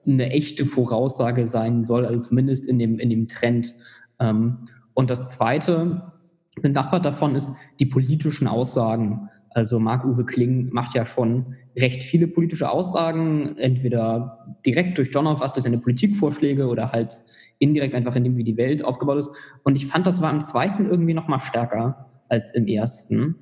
eine 0.08 0.32
echte 0.32 0.66
Voraussage 0.66 1.48
sein 1.48 1.86
soll, 1.86 2.06
also 2.06 2.30
zumindest 2.30 2.66
in 2.68 2.80
dem, 2.80 2.98
in 3.00 3.10
dem 3.10 3.28
Trend. 3.28 3.76
Ähm, 4.20 4.60
und 4.94 5.10
das 5.10 5.28
Zweite, 5.28 6.14
benachbart 6.62 7.06
davon 7.06 7.36
ist 7.36 7.52
die 7.80 7.86
politischen 7.86 8.48
Aussagen. 8.48 9.30
Also 9.52 9.80
Marc-Uwe 9.80 10.26
Kling 10.26 10.70
macht 10.72 10.96
ja 10.96 11.06
schon 11.06 11.56
recht 11.78 12.04
viele 12.04 12.28
politische 12.28 12.70
Aussagen, 12.70 13.58
entweder 13.58 14.56
direkt 14.66 14.98
durch 14.98 15.10
John 15.12 15.26
was, 15.26 15.54
durch 15.54 15.64
seine 15.64 15.80
Politikvorschläge 15.80 16.68
oder 16.68 16.92
halt 16.92 17.22
indirekt 17.58 17.96
einfach 17.96 18.16
in 18.16 18.24
dem, 18.24 18.38
wie 18.38 18.44
die 18.44 18.58
Welt 18.58 18.84
aufgebaut 18.84 19.20
ist. 19.20 19.30
Und 19.64 19.76
ich 19.76 19.88
fand, 19.88 20.08
das 20.08 20.22
war 20.22 20.32
im 20.32 20.40
zweiten 20.40 20.86
irgendwie 20.86 21.14
noch 21.14 21.28
mal 21.28 21.40
stärker 21.40 22.10
als 22.30 22.54
im 22.54 22.68
ersten. 22.68 23.36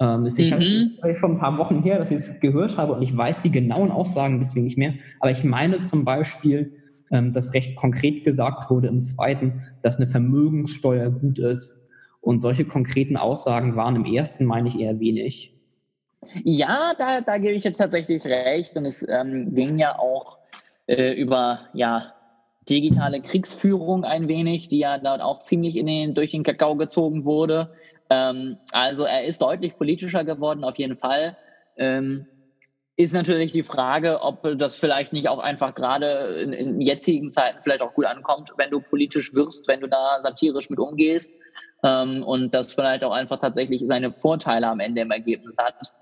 Ähm, 0.00 0.26
ist 0.26 0.38
mhm. 0.38 0.98
halt 1.02 1.16
schon 1.18 1.32
ein 1.32 1.38
paar 1.38 1.58
Wochen 1.58 1.82
her, 1.82 1.98
dass 1.98 2.10
ich 2.10 2.18
es 2.18 2.40
gehört 2.40 2.76
habe 2.76 2.94
und 2.94 3.02
ich 3.02 3.16
weiß 3.16 3.42
die 3.42 3.50
genauen 3.50 3.90
Aussagen 3.90 4.40
deswegen 4.40 4.64
nicht 4.64 4.78
mehr. 4.78 4.94
Aber 5.20 5.30
ich 5.30 5.44
meine 5.44 5.80
zum 5.80 6.04
Beispiel, 6.04 6.72
ähm, 7.10 7.32
dass 7.32 7.52
recht 7.52 7.76
konkret 7.76 8.24
gesagt 8.24 8.68
wurde 8.70 8.88
im 8.88 9.00
zweiten, 9.00 9.62
dass 9.82 9.96
eine 9.96 10.08
Vermögenssteuer 10.08 11.10
gut 11.10 11.38
ist. 11.38 11.81
Und 12.22 12.40
solche 12.40 12.64
konkreten 12.64 13.16
Aussagen 13.16 13.74
waren 13.74 13.96
im 13.96 14.04
ersten, 14.04 14.46
meine 14.46 14.68
ich, 14.68 14.78
eher 14.78 15.00
wenig. 15.00 15.52
Ja, 16.44 16.94
da, 16.96 17.20
da 17.20 17.36
gebe 17.38 17.54
ich 17.54 17.64
jetzt 17.64 17.78
tatsächlich 17.78 18.24
recht. 18.24 18.76
Und 18.76 18.86
es 18.86 19.04
ähm, 19.08 19.52
ging 19.54 19.76
ja 19.76 19.98
auch 19.98 20.38
äh, 20.86 21.12
über 21.20 21.66
ja, 21.74 22.14
digitale 22.70 23.20
Kriegsführung 23.20 24.04
ein 24.04 24.28
wenig, 24.28 24.68
die 24.68 24.78
ja 24.78 24.98
dort 24.98 25.20
auch 25.20 25.40
ziemlich 25.40 25.76
in 25.76 25.86
den, 25.86 26.14
durch 26.14 26.30
den 26.30 26.44
Kakao 26.44 26.76
gezogen 26.76 27.24
wurde. 27.24 27.72
Ähm, 28.08 28.56
also 28.70 29.02
er 29.02 29.24
ist 29.24 29.42
deutlich 29.42 29.76
politischer 29.76 30.24
geworden, 30.24 30.62
auf 30.62 30.78
jeden 30.78 30.94
Fall. 30.94 31.36
Ähm, 31.76 32.26
ist 32.94 33.14
natürlich 33.14 33.50
die 33.50 33.64
Frage, 33.64 34.20
ob 34.22 34.46
das 34.58 34.76
vielleicht 34.76 35.12
nicht 35.12 35.28
auch 35.28 35.40
einfach 35.40 35.74
gerade 35.74 36.40
in, 36.40 36.52
in, 36.52 36.80
jetzigen 36.80 37.32
Zeiten 37.32 37.60
vielleicht 37.60 37.80
auch 37.80 37.94
gut 37.94 38.04
ankommt, 38.04 38.52
wenn 38.58 38.70
du 38.70 38.80
politisch 38.80 39.34
wirst, 39.34 39.66
wenn 39.66 39.80
du 39.80 39.88
da 39.88 40.20
satirisch 40.20 40.70
mit 40.70 40.78
umgehst 40.78 41.32
ähm, 41.82 42.22
und 42.22 42.52
das 42.54 42.72
vielleicht 42.72 43.04
auch 43.04 43.12
einfach 43.12 43.38
tatsächlich 43.38 43.82
seine 43.86 44.12
Vorteile 44.12 44.68
am 44.68 44.80
Ende 44.80 45.02
im 45.02 45.10
Ergebnis 45.10 45.56
hat. 45.58 45.92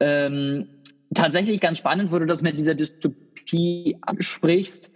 Ähm, 0.00 0.82
tatsächlich 1.14 1.60
ganz 1.60 1.78
spannend, 1.78 2.12
wo 2.12 2.18
du 2.18 2.26
das 2.26 2.42
mit 2.42 2.58
dieser 2.58 2.74
Dystopie 2.74 3.98
ansprichst. 4.02 4.90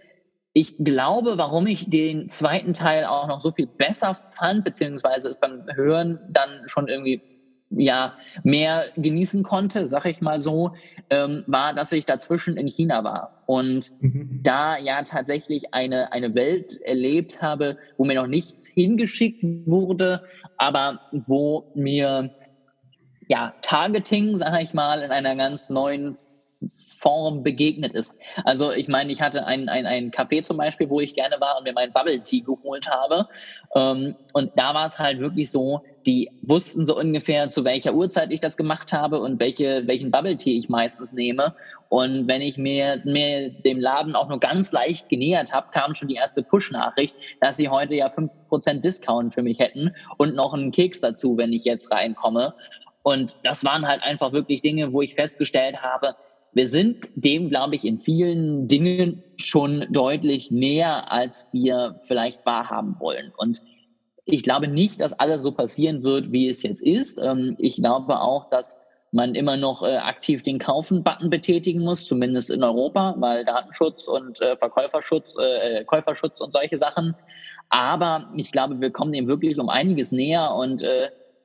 Ich 0.53 0.77
glaube, 0.77 1.37
warum 1.37 1.67
ich 1.67 1.89
den 1.89 2.29
zweiten 2.29 2.73
Teil 2.73 3.05
auch 3.05 3.27
noch 3.27 3.39
so 3.39 3.51
viel 3.51 3.67
besser 3.67 4.15
fand, 4.35 4.63
beziehungsweise 4.63 5.29
es 5.29 5.39
beim 5.39 5.63
Hören 5.73 6.19
dann 6.29 6.67
schon 6.67 6.87
irgendwie 6.87 7.38
ja 7.69 8.13
mehr 8.43 8.85
genießen 8.95 9.43
konnte, 9.43 9.87
sag 9.87 10.05
ich 10.05 10.21
mal 10.21 10.39
so, 10.39 10.71
ähm, 11.09 11.43
war, 11.47 11.73
dass 11.73 11.91
ich 11.91 12.05
dazwischen 12.05 12.57
in 12.57 12.67
China 12.67 13.03
war 13.03 13.43
und 13.45 13.91
mhm. 14.01 14.39
da 14.43 14.77
ja 14.77 15.03
tatsächlich 15.03 15.73
eine, 15.73 16.11
eine 16.11 16.33
Welt 16.35 16.81
erlebt 16.81 17.41
habe, 17.41 17.77
wo 17.97 18.05
mir 18.05 18.15
noch 18.15 18.27
nichts 18.27 18.65
hingeschickt 18.65 19.43
wurde, 19.65 20.23
aber 20.57 20.99
wo 21.11 21.71
mir 21.75 22.31
ja 23.27 23.53
Targeting, 23.61 24.35
sag 24.35 24.61
ich 24.61 24.73
mal, 24.73 25.01
in 25.01 25.11
einer 25.11 25.35
ganz 25.35 25.69
neuen 25.69 26.17
Form 26.99 27.43
begegnet 27.43 27.93
ist. 27.93 28.13
Also 28.43 28.71
ich 28.71 28.87
meine, 28.87 29.11
ich 29.11 29.21
hatte 29.21 29.45
ein, 29.45 29.69
ein, 29.69 29.85
ein 29.85 30.11
Café 30.11 30.43
zum 30.43 30.57
Beispiel, 30.57 30.89
wo 30.89 30.99
ich 30.99 31.13
gerne 31.13 31.37
war 31.39 31.57
und 31.57 31.63
mir 31.63 31.73
meinen 31.73 31.93
Bubble 31.93 32.19
Tea 32.19 32.41
geholt 32.41 32.89
habe. 32.89 33.25
Ähm, 33.75 34.15
und 34.33 34.51
da 34.55 34.73
war 34.73 34.85
es 34.85 34.99
halt 34.99 35.19
wirklich 35.19 35.49
so, 35.49 35.81
die 36.05 36.29
wussten 36.41 36.85
so 36.85 36.97
ungefähr, 36.97 37.49
zu 37.49 37.63
welcher 37.63 37.93
Uhrzeit 37.93 38.31
ich 38.31 38.39
das 38.39 38.57
gemacht 38.57 38.91
habe 38.91 39.19
und 39.21 39.39
welche, 39.39 39.87
welchen 39.87 40.11
Bubble 40.11 40.37
Tea 40.37 40.57
ich 40.57 40.69
meistens 40.69 41.11
nehme. 41.11 41.53
Und 41.87 42.27
wenn 42.27 42.41
ich 42.41 42.57
mir, 42.57 43.01
mir 43.05 43.49
dem 43.49 43.79
Laden 43.79 44.15
auch 44.15 44.27
nur 44.27 44.39
ganz 44.39 44.71
leicht 44.71 45.09
genähert 45.09 45.53
habe, 45.53 45.67
kam 45.71 45.95
schon 45.95 46.07
die 46.07 46.15
erste 46.15 46.43
Push-Nachricht, 46.43 47.15
dass 47.39 47.57
sie 47.57 47.69
heute 47.69 47.95
ja 47.95 48.09
5% 48.09 48.81
Discount 48.81 49.33
für 49.33 49.41
mich 49.41 49.59
hätten 49.59 49.91
und 50.17 50.35
noch 50.35 50.53
einen 50.53 50.71
Keks 50.71 50.99
dazu, 50.99 51.37
wenn 51.37 51.53
ich 51.53 51.63
jetzt 51.63 51.91
reinkomme. 51.91 52.53
Und 53.03 53.37
das 53.43 53.63
waren 53.63 53.87
halt 53.87 54.03
einfach 54.03 54.33
wirklich 54.33 54.61
Dinge, 54.61 54.91
wo 54.91 55.01
ich 55.01 55.15
festgestellt 55.15 55.81
habe, 55.81 56.15
wir 56.53 56.67
sind 56.67 57.07
dem, 57.15 57.49
glaube 57.49 57.75
ich, 57.75 57.85
in 57.85 57.99
vielen 57.99 58.67
Dingen 58.67 59.23
schon 59.37 59.85
deutlich 59.91 60.51
näher, 60.51 61.11
als 61.11 61.45
wir 61.51 61.99
vielleicht 62.01 62.45
wahrhaben 62.45 62.95
wollen. 62.99 63.31
Und 63.37 63.61
ich 64.25 64.43
glaube 64.43 64.67
nicht, 64.67 65.01
dass 65.01 65.13
alles 65.19 65.41
so 65.41 65.51
passieren 65.51 66.03
wird, 66.03 66.31
wie 66.31 66.49
es 66.49 66.63
jetzt 66.63 66.81
ist. 66.81 67.17
Ähm, 67.21 67.55
ich 67.57 67.77
glaube 67.77 68.19
auch, 68.21 68.49
dass 68.49 68.79
man 69.11 69.33
immer 69.35 69.57
noch 69.57 69.81
äh, 69.81 69.97
aktiv 69.97 70.43
den 70.43 70.59
Kaufen-Button 70.59 71.29
betätigen 71.29 71.81
muss, 71.81 72.05
zumindest 72.05 72.51
in 72.51 72.63
Europa, 72.63 73.15
weil 73.17 73.43
Datenschutz 73.43 74.07
und 74.07 74.39
äh, 74.41 74.55
Verkäuferschutz, 74.55 75.35
äh, 75.37 75.83
Käuferschutz 75.85 76.41
und 76.41 76.53
solche 76.53 76.77
Sachen. 76.77 77.15
Aber 77.69 78.31
ich 78.35 78.51
glaube, 78.51 78.79
wir 78.81 78.91
kommen 78.91 79.11
dem 79.11 79.27
wirklich 79.27 79.57
um 79.57 79.69
einiges 79.69 80.11
näher 80.11 80.53
und 80.55 80.83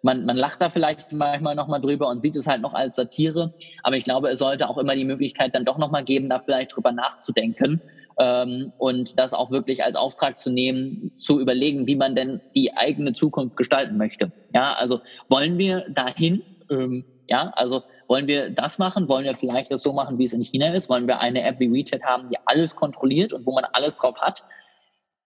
man, 0.05 0.27
man 0.27 0.37
lacht 0.37 0.61
da 0.61 0.69
vielleicht 0.69 1.11
manchmal 1.13 1.55
nochmal 1.55 1.81
drüber 1.81 2.09
und 2.09 2.21
sieht 2.21 2.37
es 2.37 2.47
halt 2.47 2.61
noch 2.61 2.75
als 2.75 2.97
Satire. 2.97 3.55
Aber 3.83 3.97
ich 3.97 4.05
glaube, 4.05 4.29
es 4.29 4.39
sollte 4.39 4.69
auch 4.69 4.77
immer 4.77 4.95
die 4.95 5.05
Möglichkeit 5.05 5.55
dann 5.55 5.65
doch 5.65 5.79
nochmal 5.79 6.05
geben, 6.05 6.29
da 6.29 6.41
vielleicht 6.41 6.77
drüber 6.77 6.93
nachzudenken 6.93 7.81
ähm, 8.19 8.73
und 8.77 9.19
das 9.19 9.33
auch 9.33 9.51
wirklich 9.51 9.83
als 9.83 9.97
Auftrag 9.97 10.39
zu 10.39 10.51
nehmen, 10.51 11.11
zu 11.17 11.41
überlegen, 11.41 11.87
wie 11.87 11.97
man 11.97 12.15
denn 12.15 12.43
die 12.55 12.77
eigene 12.77 13.15
Zukunft 13.15 13.57
gestalten 13.57 13.97
möchte. 13.97 14.31
Ja, 14.53 14.75
also 14.75 15.01
wollen 15.29 15.57
wir 15.57 15.87
dahin? 15.89 16.43
Ähm, 16.69 17.07
ja, 17.27 17.51
also 17.55 17.81
wollen 18.07 18.27
wir 18.27 18.51
das 18.51 18.77
machen? 18.77 19.09
Wollen 19.09 19.25
wir 19.25 19.35
vielleicht 19.35 19.73
das 19.73 19.81
so 19.81 19.95
machen, 19.95 20.19
wie 20.19 20.25
es 20.25 20.35
in 20.35 20.43
China 20.43 20.75
ist? 20.75 20.91
Wollen 20.91 21.07
wir 21.07 21.21
eine 21.21 21.43
App 21.43 21.59
wie 21.59 21.73
WeChat 21.73 22.03
haben, 22.03 22.29
die 22.29 22.37
alles 22.45 22.75
kontrolliert 22.75 23.33
und 23.33 23.47
wo 23.47 23.55
man 23.55 23.65
alles 23.73 23.97
drauf 23.97 24.21
hat? 24.21 24.41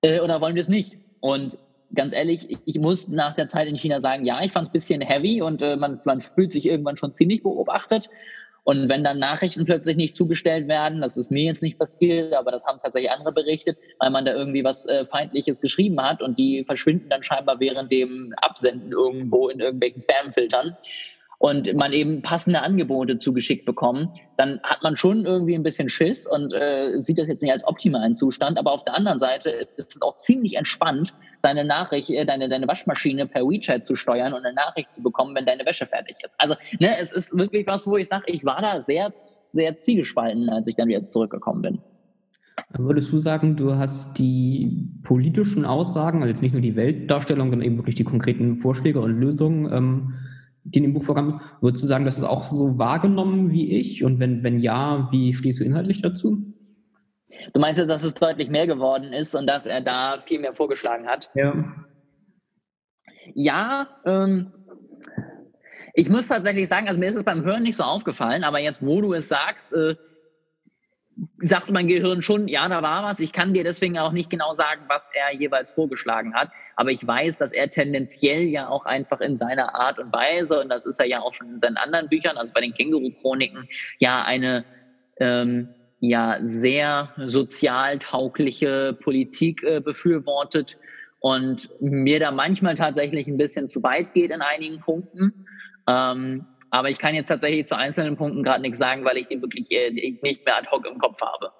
Äh, 0.02 0.20
oder 0.20 0.40
wollen 0.40 0.54
wir 0.54 0.62
es 0.62 0.68
nicht? 0.68 0.98
Und 1.18 1.58
ganz 1.94 2.12
ehrlich, 2.12 2.58
ich 2.64 2.78
muss 2.78 3.08
nach 3.08 3.34
der 3.34 3.48
Zeit 3.48 3.68
in 3.68 3.76
China 3.76 4.00
sagen, 4.00 4.24
ja, 4.24 4.42
ich 4.42 4.52
fand 4.52 4.66
es 4.66 4.70
ein 4.70 4.72
bisschen 4.72 5.00
heavy 5.00 5.42
und 5.42 5.62
äh, 5.62 5.76
man, 5.76 6.00
man 6.04 6.20
fühlt 6.20 6.52
sich 6.52 6.66
irgendwann 6.66 6.96
schon 6.96 7.14
ziemlich 7.14 7.42
beobachtet. 7.42 8.08
Und 8.64 8.90
wenn 8.90 9.02
dann 9.02 9.18
Nachrichten 9.18 9.64
plötzlich 9.64 9.96
nicht 9.96 10.14
zugestellt 10.14 10.68
werden, 10.68 11.00
das 11.00 11.16
ist 11.16 11.30
mir 11.30 11.44
jetzt 11.44 11.62
nicht 11.62 11.78
passiert, 11.78 12.34
aber 12.34 12.50
das 12.50 12.66
haben 12.66 12.78
tatsächlich 12.82 13.10
andere 13.10 13.32
berichtet, 13.32 13.78
weil 13.98 14.10
man 14.10 14.26
da 14.26 14.34
irgendwie 14.34 14.62
was 14.62 14.86
äh, 14.86 15.06
Feindliches 15.06 15.62
geschrieben 15.62 15.98
hat 16.02 16.20
und 16.20 16.38
die 16.38 16.64
verschwinden 16.64 17.08
dann 17.08 17.22
scheinbar 17.22 17.60
während 17.60 17.90
dem 17.90 18.34
Absenden 18.36 18.92
irgendwo 18.92 19.48
in 19.48 19.60
irgendwelchen 19.60 20.02
Spamfiltern 20.02 20.76
und 21.38 21.72
man 21.74 21.92
eben 21.92 22.20
passende 22.20 22.62
Angebote 22.62 23.18
zugeschickt 23.18 23.64
bekommen, 23.64 24.10
dann 24.36 24.60
hat 24.64 24.82
man 24.82 24.96
schon 24.96 25.24
irgendwie 25.24 25.54
ein 25.54 25.62
bisschen 25.62 25.88
Schiss 25.88 26.26
und 26.26 26.52
äh, 26.52 26.98
sieht 26.98 27.18
das 27.18 27.28
jetzt 27.28 27.42
nicht 27.42 27.52
als 27.52 27.66
optimalen 27.66 28.16
Zustand. 28.16 28.58
Aber 28.58 28.72
auf 28.72 28.84
der 28.84 28.96
anderen 28.96 29.20
Seite 29.20 29.50
ist 29.76 29.94
es 29.94 30.02
auch 30.02 30.16
ziemlich 30.16 30.56
entspannt, 30.56 31.14
deine 31.42 31.64
Nachricht, 31.64 32.10
äh, 32.10 32.26
deine, 32.26 32.48
deine 32.48 32.66
Waschmaschine 32.66 33.26
per 33.26 33.42
WeChat 33.42 33.86
zu 33.86 33.94
steuern 33.94 34.32
und 34.32 34.44
eine 34.44 34.54
Nachricht 34.54 34.90
zu 34.92 35.00
bekommen, 35.00 35.34
wenn 35.36 35.46
deine 35.46 35.64
Wäsche 35.64 35.86
fertig 35.86 36.16
ist. 36.24 36.34
Also 36.38 36.56
ne, 36.80 36.98
es 36.98 37.12
ist 37.12 37.36
wirklich 37.36 37.66
was, 37.68 37.86
wo 37.86 37.96
ich 37.96 38.08
sage, 38.08 38.24
ich 38.26 38.44
war 38.44 38.60
da 38.60 38.80
sehr, 38.80 39.12
sehr 39.52 39.76
zwiegespalten, 39.76 40.48
als 40.48 40.66
ich 40.66 40.74
dann 40.74 40.88
wieder 40.88 41.06
zurückgekommen 41.06 41.62
bin. 41.62 41.78
Würdest 42.76 43.12
du 43.12 43.18
sagen, 43.18 43.56
du 43.56 43.76
hast 43.76 44.18
die 44.18 44.90
politischen 45.04 45.64
Aussagen, 45.64 46.18
also 46.18 46.28
jetzt 46.28 46.42
nicht 46.42 46.52
nur 46.52 46.60
die 46.60 46.74
Weltdarstellung, 46.74 47.50
sondern 47.50 47.66
eben 47.66 47.78
wirklich 47.78 47.94
die 47.94 48.04
konkreten 48.04 48.56
Vorschläge 48.56 49.00
und 49.00 49.12
Lösungen, 49.12 49.72
ähm, 49.72 50.14
die 50.70 50.78
in 50.78 50.84
dem 50.84 50.94
Buch 50.94 51.04
vorkamen, 51.04 51.40
würdest 51.60 51.82
du 51.82 51.86
sagen, 51.86 52.04
das 52.04 52.18
ist 52.18 52.24
auch 52.24 52.44
so 52.44 52.78
wahrgenommen 52.78 53.50
wie 53.50 53.78
ich? 53.78 54.04
Und 54.04 54.20
wenn, 54.20 54.42
wenn 54.42 54.60
ja, 54.60 55.08
wie 55.10 55.34
stehst 55.34 55.60
du 55.60 55.64
inhaltlich 55.64 56.02
dazu? 56.02 56.42
Du 57.52 57.60
meinst 57.60 57.78
jetzt, 57.78 57.88
dass 57.88 58.04
es 58.04 58.14
deutlich 58.14 58.50
mehr 58.50 58.66
geworden 58.66 59.12
ist 59.12 59.34
und 59.34 59.46
dass 59.46 59.66
er 59.66 59.80
da 59.80 60.18
viel 60.20 60.40
mehr 60.40 60.54
vorgeschlagen 60.54 61.06
hat? 61.06 61.30
Ja. 61.34 61.54
Ja, 63.34 63.88
ähm, 64.04 64.52
ich 65.94 66.08
muss 66.08 66.28
tatsächlich 66.28 66.68
sagen, 66.68 66.88
also 66.88 66.98
mir 66.98 67.08
ist 67.08 67.16
es 67.16 67.24
beim 67.24 67.44
Hören 67.44 67.62
nicht 67.62 67.76
so 67.76 67.82
aufgefallen, 67.82 68.44
aber 68.44 68.58
jetzt, 68.58 68.84
wo 68.84 69.00
du 69.00 69.14
es 69.14 69.28
sagst, 69.28 69.72
äh, 69.72 69.96
sagt 71.40 71.70
mein 71.70 71.86
Gehirn 71.86 72.22
schon, 72.22 72.48
ja, 72.48 72.68
da 72.68 72.82
war 72.82 73.04
was. 73.04 73.20
Ich 73.20 73.32
kann 73.32 73.54
dir 73.54 73.64
deswegen 73.64 73.98
auch 73.98 74.12
nicht 74.12 74.30
genau 74.30 74.54
sagen, 74.54 74.82
was 74.88 75.10
er 75.14 75.34
jeweils 75.34 75.70
vorgeschlagen 75.70 76.34
hat. 76.34 76.50
Aber 76.76 76.90
ich 76.90 77.06
weiß, 77.06 77.38
dass 77.38 77.52
er 77.52 77.70
tendenziell 77.70 78.42
ja 78.42 78.68
auch 78.68 78.86
einfach 78.86 79.20
in 79.20 79.36
seiner 79.36 79.74
Art 79.74 79.98
und 79.98 80.12
Weise, 80.12 80.60
und 80.60 80.68
das 80.68 80.86
ist 80.86 80.98
er 80.98 81.06
ja 81.06 81.20
auch 81.20 81.34
schon 81.34 81.50
in 81.50 81.58
seinen 81.58 81.76
anderen 81.76 82.08
Büchern, 82.08 82.36
also 82.36 82.52
bei 82.52 82.60
den 82.60 82.74
Känguru-Chroniken, 82.74 83.68
ja 83.98 84.22
eine 84.22 84.64
ähm, 85.20 85.68
ja 86.00 86.38
sehr 86.42 87.12
sozial 87.26 87.98
taugliche 87.98 88.96
Politik 89.00 89.62
äh, 89.62 89.80
befürwortet 89.80 90.76
und 91.20 91.68
mir 91.80 92.20
da 92.20 92.30
manchmal 92.30 92.74
tatsächlich 92.74 93.26
ein 93.26 93.36
bisschen 93.36 93.68
zu 93.68 93.82
weit 93.82 94.14
geht 94.14 94.30
in 94.30 94.40
einigen 94.40 94.80
Punkten. 94.80 95.46
Ähm, 95.86 96.46
aber 96.70 96.90
ich 96.90 96.98
kann 96.98 97.14
jetzt 97.14 97.28
tatsächlich 97.28 97.66
zu 97.66 97.76
einzelnen 97.76 98.16
Punkten 98.16 98.42
gerade 98.42 98.62
nichts 98.62 98.78
sagen, 98.78 99.04
weil 99.04 99.16
ich 99.16 99.28
die 99.28 99.40
wirklich 99.40 99.70
äh, 99.70 99.90
nicht 100.22 100.44
mehr 100.44 100.56
ad 100.58 100.68
hoc 100.70 100.86
im 100.86 100.98
Kopf 100.98 101.20
habe. 101.20 101.50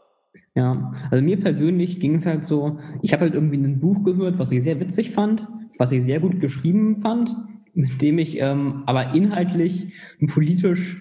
Ja, 0.55 0.90
also 1.11 1.25
mir 1.25 1.40
persönlich 1.40 2.01
ging 2.01 2.16
es 2.16 2.27
halt 2.27 2.44
so, 2.44 2.79
ich 3.03 3.12
habe 3.12 3.23
halt 3.23 3.35
irgendwie 3.35 3.57
ein 3.57 3.81
Buch 3.81 4.05
gehört, 4.05 4.38
was 4.38 4.51
ich 4.51 4.62
sehr 4.62 4.81
witzig 4.81 5.12
fand, 5.12 5.47
was 5.79 5.92
ich 5.92 6.03
sehr 6.03 6.21
gut 6.21 6.40
geschrieben 6.40 6.97
fand, 6.97 7.35
mit 7.75 8.03
dem 8.03 8.18
ich 8.18 8.38
ähm, 8.40 8.83
aber 8.87 9.14
inhaltlich 9.14 9.92
und 10.21 10.29
politisch 10.29 11.01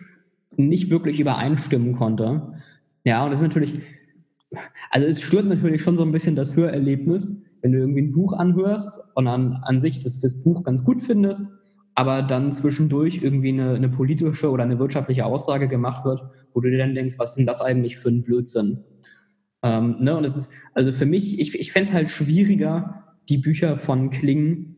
nicht 0.55 0.89
wirklich 0.89 1.19
übereinstimmen 1.19 1.95
konnte. 1.95 2.53
Ja, 3.03 3.23
und 3.23 3.31
das 3.31 3.39
ist 3.39 3.47
natürlich, 3.47 3.79
also 4.91 5.07
es 5.07 5.21
stört 5.21 5.45
natürlich 5.45 5.81
schon 5.81 5.97
so 5.97 6.03
ein 6.03 6.11
bisschen 6.11 6.35
das 6.35 6.55
Hörerlebnis, 6.55 7.41
wenn 7.61 7.71
du 7.71 7.79
irgendwie 7.79 8.01
ein 8.03 8.11
Buch 8.11 8.33
anhörst 8.33 8.99
und 9.15 9.27
an, 9.27 9.59
an 9.63 9.81
sich 9.81 9.99
das, 9.99 10.19
das 10.19 10.39
Buch 10.39 10.63
ganz 10.63 10.83
gut 10.83 11.01
findest, 11.01 11.51
aber 11.97 12.21
dann 12.21 12.51
zwischendurch 12.51 13.23
irgendwie 13.23 13.49
eine, 13.49 13.73
eine 13.73 13.89
politische 13.89 14.51
oder 14.51 14.63
eine 14.63 14.77
wirtschaftliche 14.77 15.25
Aussage 15.25 15.67
gemacht 15.67 16.05
wird, 16.05 16.21
wo 16.53 16.61
du 16.61 16.69
dir 16.69 16.77
dann 16.77 16.93
denkst, 16.93 17.15
was 17.17 17.29
ist 17.29 17.35
denn 17.37 17.47
das 17.47 17.59
eigentlich 17.59 17.97
für 17.97 18.09
ein 18.09 18.21
Blödsinn? 18.21 18.83
Ähm, 19.63 19.95
ne? 19.99 20.15
Und 20.15 20.23
es 20.23 20.37
ist, 20.37 20.47
also 20.75 20.91
für 20.91 21.07
mich, 21.07 21.39
ich, 21.39 21.59
ich 21.59 21.71
fände 21.71 21.89
es 21.89 21.95
halt 21.95 22.11
schwieriger, 22.11 23.15
die 23.29 23.39
Bücher 23.39 23.77
von 23.77 24.11
Kling 24.11 24.75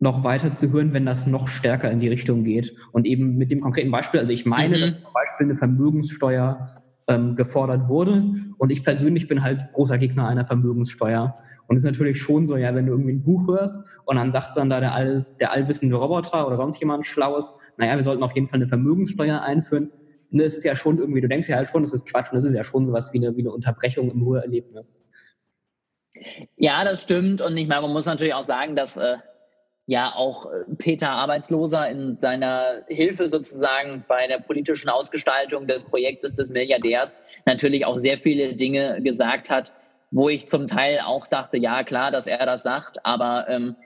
noch 0.00 0.22
weiter 0.22 0.52
zu 0.52 0.70
hören, 0.70 0.92
wenn 0.92 1.06
das 1.06 1.26
noch 1.26 1.48
stärker 1.48 1.90
in 1.90 1.98
die 1.98 2.08
Richtung 2.08 2.44
geht. 2.44 2.74
Und 2.92 3.06
eben 3.06 3.38
mit 3.38 3.50
dem 3.50 3.60
konkreten 3.60 3.90
Beispiel, 3.90 4.20
also 4.20 4.32
ich 4.34 4.44
meine, 4.44 4.76
mhm. 4.76 4.80
dass 4.82 5.02
zum 5.02 5.12
Beispiel 5.14 5.46
eine 5.46 5.56
Vermögenssteuer 5.56 6.66
ähm, 7.08 7.36
gefordert 7.36 7.88
wurde. 7.88 8.34
Und 8.58 8.70
ich 8.70 8.84
persönlich 8.84 9.28
bin 9.28 9.42
halt 9.42 9.72
großer 9.72 9.96
Gegner 9.96 10.28
einer 10.28 10.44
Vermögenssteuer. 10.44 11.38
Und 11.70 11.76
es 11.76 11.84
ist 11.84 11.90
natürlich 11.92 12.20
schon 12.20 12.48
so, 12.48 12.56
ja, 12.56 12.74
wenn 12.74 12.86
du 12.86 12.92
irgendwie 12.92 13.12
ein 13.12 13.22
Buch 13.22 13.46
hörst 13.46 13.78
und 14.04 14.16
dann 14.16 14.32
sagt 14.32 14.56
dann 14.56 14.68
da 14.68 14.80
der, 14.80 14.92
alles, 14.92 15.36
der 15.36 15.52
allwissende 15.52 15.94
Roboter 15.94 16.44
oder 16.48 16.56
sonst 16.56 16.80
jemand 16.80 17.06
Schlaues, 17.06 17.54
naja, 17.76 17.94
wir 17.94 18.02
sollten 18.02 18.24
auf 18.24 18.34
jeden 18.34 18.48
Fall 18.48 18.56
eine 18.56 18.66
Vermögenssteuer 18.66 19.40
einführen, 19.40 19.92
das 20.32 20.54
ist 20.54 20.64
ja 20.64 20.74
schon 20.74 20.98
irgendwie, 20.98 21.20
du 21.20 21.28
denkst 21.28 21.48
ja 21.48 21.54
halt 21.54 21.70
schon, 21.70 21.84
das 21.84 21.92
ist 21.92 22.10
Quatsch 22.10 22.32
und 22.32 22.36
das 22.36 22.44
ist 22.44 22.54
ja 22.54 22.64
schon 22.64 22.86
sowas 22.86 23.10
wie 23.12 23.18
eine, 23.18 23.36
wie 23.36 23.42
eine 23.42 23.52
Unterbrechung 23.52 24.10
im 24.10 24.26
Hörerlebnis. 24.26 25.00
Ja, 26.56 26.82
das 26.82 27.02
stimmt. 27.02 27.40
Und 27.40 27.56
ich 27.56 27.68
meine, 27.68 27.82
man 27.82 27.92
muss 27.92 28.06
natürlich 28.06 28.34
auch 28.34 28.44
sagen, 28.44 28.74
dass 28.74 28.96
äh, 28.96 29.18
ja 29.86 30.12
auch 30.12 30.46
äh, 30.46 30.74
Peter 30.76 31.10
Arbeitsloser 31.10 31.88
in 31.88 32.18
seiner 32.20 32.82
Hilfe 32.88 33.28
sozusagen 33.28 34.04
bei 34.08 34.26
der 34.26 34.38
politischen 34.40 34.88
Ausgestaltung 34.88 35.68
des 35.68 35.84
Projektes 35.84 36.34
des 36.34 36.50
Milliardärs 36.50 37.24
natürlich 37.46 37.86
auch 37.86 37.98
sehr 37.98 38.18
viele 38.18 38.56
Dinge 38.56 39.00
gesagt 39.02 39.50
hat, 39.50 39.72
wo 40.10 40.28
ich 40.28 40.46
zum 40.46 40.66
Teil 40.66 41.00
auch 41.04 41.26
dachte, 41.26 41.56
ja 41.56 41.84
klar, 41.84 42.10
dass 42.10 42.26
er 42.26 42.44
das 42.46 42.62
sagt, 42.62 43.04
aber 43.04 43.46
ähm, 43.48 43.76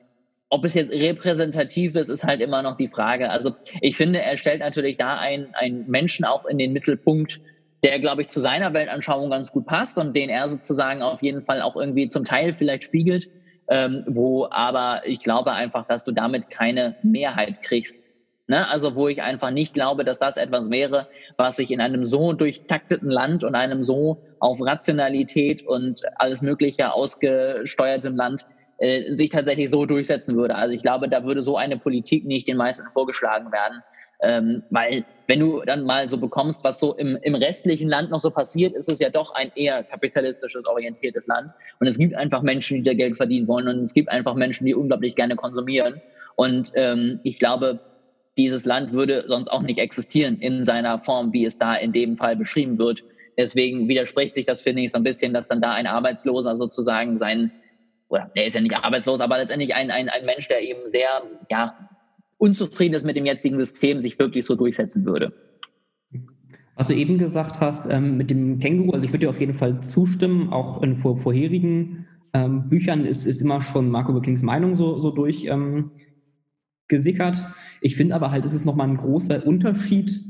ob 0.48 0.64
es 0.64 0.74
jetzt 0.74 0.92
repräsentativ 0.92 1.94
ist, 1.96 2.08
ist 2.08 2.24
halt 2.24 2.40
immer 2.40 2.62
noch 2.62 2.76
die 2.76 2.88
Frage. 2.88 3.30
Also 3.30 3.54
ich 3.80 3.96
finde, 3.96 4.20
er 4.22 4.36
stellt 4.36 4.60
natürlich 4.60 4.96
da 4.96 5.18
einen, 5.18 5.54
einen 5.54 5.88
Menschen 5.88 6.24
auch 6.24 6.44
in 6.46 6.58
den 6.58 6.72
Mittelpunkt, 6.72 7.40
der, 7.82 7.98
glaube 7.98 8.22
ich, 8.22 8.28
zu 8.28 8.40
seiner 8.40 8.72
Weltanschauung 8.72 9.30
ganz 9.30 9.50
gut 9.50 9.66
passt 9.66 9.98
und 9.98 10.14
den 10.14 10.30
er 10.30 10.48
sozusagen 10.48 11.02
auf 11.02 11.22
jeden 11.22 11.42
Fall 11.42 11.60
auch 11.60 11.76
irgendwie 11.76 12.08
zum 12.08 12.24
Teil 12.24 12.52
vielleicht 12.52 12.84
spiegelt 12.84 13.28
ähm, 13.68 14.04
wo 14.06 14.46
aber 14.50 15.02
ich 15.06 15.22
glaube 15.22 15.52
einfach, 15.52 15.86
dass 15.86 16.04
du 16.04 16.12
damit 16.12 16.50
keine 16.50 16.96
Mehrheit 17.02 17.62
kriegst. 17.62 18.03
Ne? 18.46 18.68
Also 18.68 18.94
wo 18.94 19.08
ich 19.08 19.22
einfach 19.22 19.50
nicht 19.50 19.72
glaube, 19.72 20.04
dass 20.04 20.18
das 20.18 20.36
etwas 20.36 20.70
wäre, 20.70 21.08
was 21.36 21.56
sich 21.56 21.70
in 21.70 21.80
einem 21.80 22.04
so 22.04 22.32
durchtakteten 22.32 23.10
Land 23.10 23.42
und 23.42 23.54
einem 23.54 23.82
so 23.82 24.18
auf 24.38 24.60
Rationalität 24.60 25.64
und 25.64 26.00
alles 26.16 26.42
Mögliche 26.42 26.92
ausgesteuertem 26.92 28.16
Land 28.16 28.42
äh, 28.78 29.10
sich 29.12 29.30
tatsächlich 29.30 29.70
so 29.70 29.86
durchsetzen 29.86 30.36
würde. 30.36 30.56
Also 30.56 30.74
ich 30.74 30.82
glaube, 30.82 31.08
da 31.08 31.24
würde 31.24 31.42
so 31.42 31.56
eine 31.56 31.78
Politik 31.78 32.24
nicht 32.26 32.46
den 32.46 32.56
meisten 32.56 32.90
vorgeschlagen 32.92 33.50
werden. 33.52 33.82
Ähm, 34.20 34.62
weil 34.70 35.04
wenn 35.26 35.40
du 35.40 35.62
dann 35.64 35.84
mal 35.84 36.08
so 36.08 36.18
bekommst, 36.18 36.62
was 36.64 36.78
so 36.78 36.94
im, 36.94 37.18
im 37.22 37.34
restlichen 37.34 37.88
Land 37.88 38.10
noch 38.10 38.20
so 38.20 38.30
passiert, 38.30 38.74
ist 38.74 38.88
es 38.88 38.98
ja 38.98 39.10
doch 39.10 39.34
ein 39.34 39.50
eher 39.54 39.84
kapitalistisches 39.84 40.66
orientiertes 40.66 41.26
Land. 41.26 41.50
Und 41.80 41.86
es 41.86 41.98
gibt 41.98 42.14
einfach 42.14 42.42
Menschen, 42.42 42.78
die 42.78 42.82
da 42.82 42.94
Geld 42.94 43.16
verdienen 43.16 43.48
wollen 43.48 43.68
und 43.68 43.80
es 43.80 43.94
gibt 43.94 44.10
einfach 44.10 44.34
Menschen, 44.34 44.66
die 44.66 44.74
unglaublich 44.74 45.14
gerne 45.16 45.36
konsumieren. 45.36 46.02
Und 46.36 46.70
ähm, 46.74 47.20
ich 47.22 47.38
glaube, 47.38 47.80
dieses 48.36 48.64
Land 48.64 48.92
würde 48.92 49.24
sonst 49.28 49.48
auch 49.48 49.62
nicht 49.62 49.78
existieren 49.78 50.38
in 50.38 50.64
seiner 50.64 50.98
Form, 50.98 51.32
wie 51.32 51.44
es 51.44 51.58
da 51.58 51.74
in 51.74 51.92
dem 51.92 52.16
Fall 52.16 52.36
beschrieben 52.36 52.78
wird. 52.78 53.04
Deswegen 53.38 53.88
widerspricht 53.88 54.34
sich 54.34 54.46
das, 54.46 54.62
finde 54.62 54.82
ich, 54.82 54.92
so 54.92 54.98
ein 54.98 55.04
bisschen, 55.04 55.32
dass 55.32 55.48
dann 55.48 55.60
da 55.60 55.72
ein 55.72 55.86
Arbeitsloser 55.86 56.56
sozusagen 56.56 57.16
sein, 57.16 57.50
oder 58.08 58.30
der 58.36 58.46
ist 58.46 58.54
ja 58.54 58.60
nicht 58.60 58.76
arbeitslos, 58.76 59.20
aber 59.20 59.38
letztendlich 59.38 59.74
ein, 59.74 59.90
ein, 59.90 60.08
ein 60.08 60.24
Mensch, 60.24 60.48
der 60.48 60.62
eben 60.62 60.86
sehr, 60.86 61.08
ja, 61.50 61.74
unzufrieden 62.38 62.94
ist 62.94 63.04
mit 63.04 63.16
dem 63.16 63.26
jetzigen 63.26 63.58
System, 63.58 64.00
sich 64.00 64.18
wirklich 64.18 64.44
so 64.44 64.54
durchsetzen 64.54 65.04
würde. 65.04 65.32
Was 66.76 66.88
du 66.88 66.94
eben 66.94 67.18
gesagt 67.18 67.60
hast 67.60 67.90
ähm, 67.90 68.16
mit 68.16 68.30
dem 68.30 68.58
Känguru, 68.58 68.92
also 68.92 69.04
ich 69.04 69.10
würde 69.12 69.26
dir 69.26 69.30
auf 69.30 69.40
jeden 69.40 69.54
Fall 69.54 69.80
zustimmen, 69.80 70.52
auch 70.52 70.82
in 70.82 70.96
vor, 70.96 71.16
vorherigen 71.16 72.06
ähm, 72.32 72.68
Büchern 72.68 73.04
ist, 73.04 73.26
ist 73.26 73.40
immer 73.40 73.60
schon 73.62 73.88
Marco 73.88 74.12
Böcklings 74.12 74.42
Meinung 74.42 74.74
so, 74.74 74.98
so 74.98 75.10
durch 75.10 75.44
ähm, 75.44 75.92
gesickert. 76.88 77.36
Ich 77.80 77.96
finde 77.96 78.14
aber 78.14 78.30
halt, 78.30 78.44
es 78.44 78.52
ist 78.52 78.64
nochmal 78.64 78.88
ein 78.88 78.96
großer 78.96 79.46
Unterschied 79.46 80.20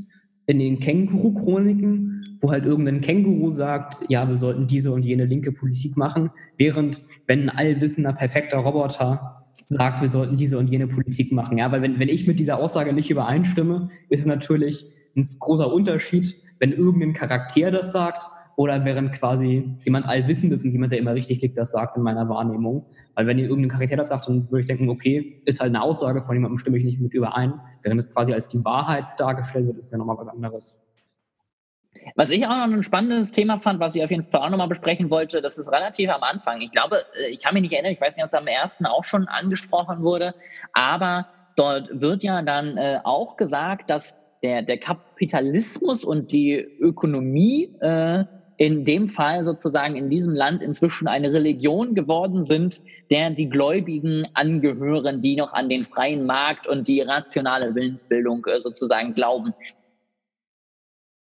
in 0.47 0.59
den 0.59 0.79
Känguru-Chroniken, 0.79 2.39
wo 2.41 2.51
halt 2.51 2.65
irgendein 2.65 3.01
Känguru 3.01 3.51
sagt, 3.51 4.05
ja, 4.09 4.29
wir 4.29 4.37
sollten 4.37 4.67
diese 4.67 4.93
und 4.93 5.05
jene 5.05 5.25
linke 5.25 5.53
Politik 5.53 5.97
machen, 5.97 6.31
während 6.59 7.03
wenn 7.27 7.49
ein 7.49 7.57
allwissender, 7.57 8.13
perfekter 8.13 8.59
Roboter 8.59 9.45
sagt, 9.69 10.03
wir 10.03 10.09
sollten 10.09 10.37
diese 10.37 10.59
und 10.59 10.69
jene 10.69 10.87
Politik 10.87 11.33
machen. 11.33 11.59
Ja, 11.59 11.73
weil 11.73 11.83
wenn, 11.83 11.99
wenn 11.99 12.09
ich 12.09 12.27
mit 12.27 12.39
dieser 12.39 12.59
Aussage 12.59 12.93
nicht 12.93 13.11
übereinstimme, 13.11 13.89
ist 14.11 14.21
es 14.21 14.27
natürlich 14.27 14.87
ein 15.17 15.29
großer 15.39 15.73
Unterschied, 15.73 16.35
wenn 16.59 16.73
irgendein 16.73 17.15
Charakter 17.15 17.71
das 17.71 17.93
sagt 17.93 18.29
oder 18.57 18.85
während 18.85 19.13
quasi 19.13 19.77
jemand 19.85 20.07
Allwissendes 20.07 20.65
und 20.65 20.71
jemand, 20.71 20.93
der 20.93 21.01
immer 21.01 21.15
richtig 21.15 21.43
liegt, 21.43 21.59
das 21.59 21.73
sagt 21.73 21.97
in 21.97 22.03
meiner 22.03 22.29
Wahrnehmung. 22.29 22.87
Weil 23.15 23.27
wenn 23.27 23.39
irgendein 23.39 23.71
Charakter 23.71 23.97
das 23.97 24.09
sagt, 24.09 24.29
dann 24.29 24.51
würde 24.51 24.61
ich 24.61 24.67
denken, 24.67 24.89
okay, 24.89 25.41
ist 25.45 25.61
halt 25.61 25.71
eine 25.71 25.83
Aussage 25.83 26.23
von 26.23 26.35
jemandem, 26.35 26.59
stimme 26.59 26.79
ich 26.79 26.85
nicht 26.85 27.01
mit 27.01 27.15
überein. 27.15 27.55
Während 27.83 28.01
es 28.01 28.13
quasi 28.13 28.33
als 28.33 28.49
die 28.49 28.65
Wahrheit 28.65 29.05
dargestellt 29.19 29.67
wird, 29.67 29.79
ist 29.79 29.91
ja 29.91 29.99
nochmal 29.99 30.17
was 30.19 30.29
anderes. 30.29 30.81
Was 32.17 32.31
ich 32.31 32.45
auch 32.45 32.51
noch 32.51 32.65
ein 32.65 32.83
spannendes 32.83 33.33
Thema 33.33 33.59
fand, 33.59 33.81
was 33.81 33.95
ich 33.95 34.05
auf 34.05 34.11
jeden 34.11 34.25
Fall 34.27 34.41
auch 34.41 34.51
nochmal 34.51 34.69
besprechen 34.69 35.11
wollte, 35.11 35.41
das 35.41 35.59
ist 35.59 35.71
relativ 35.71 36.11
am 36.11 36.23
Anfang. 36.23 36.61
Ich 36.61 36.71
glaube, 36.71 36.99
äh, 37.19 37.29
ich 37.31 37.43
kann 37.43 37.55
mich 37.55 37.63
nicht 37.63 37.73
erinnern, 37.73 37.93
ich 37.93 38.01
weiß 38.01 38.17
nicht, 38.17 38.23
ob 38.23 38.27
es 38.27 38.35
am 38.35 38.47
ersten 38.47 38.87
auch 38.87 39.05
schon 39.05 39.27
angesprochen 39.27 40.03
wurde, 40.03 40.35
aber 40.73 41.27
dort 41.57 41.89
wird 42.01 42.23
ja 42.23 42.43
dann 42.43 42.77
äh, 42.77 43.01
auch 43.05 43.37
gesagt, 43.37 43.91
dass 43.91 44.19
der, 44.43 44.63
der 44.63 44.79
Kapitalismus 44.79 46.05
und 46.05 46.31
die 46.31 46.55
Ökonomie 46.55 47.75
äh, 47.81 48.25
in 48.57 48.85
dem 48.85 49.09
Fall 49.09 49.43
sozusagen 49.43 49.97
in 49.97 50.11
diesem 50.11 50.35
Land 50.35 50.63
inzwischen 50.63 51.09
eine 51.09 51.33
Religion 51.33 51.95
geworden 51.95 52.43
sind, 52.43 52.81
der 53.11 53.31
die 53.31 53.49
Gläubigen 53.49 54.27
angehören, 54.35 55.21
die 55.21 55.37
noch 55.37 55.53
an 55.53 55.69
den 55.69 55.85
freien 55.85 56.27
Markt 56.27 56.69
und 56.69 56.87
die 56.87 57.01
rationale 57.01 57.75
Willensbildung 57.75 58.47
äh, 58.47 58.61
sozusagen 58.61 59.15
glauben. 59.15 59.55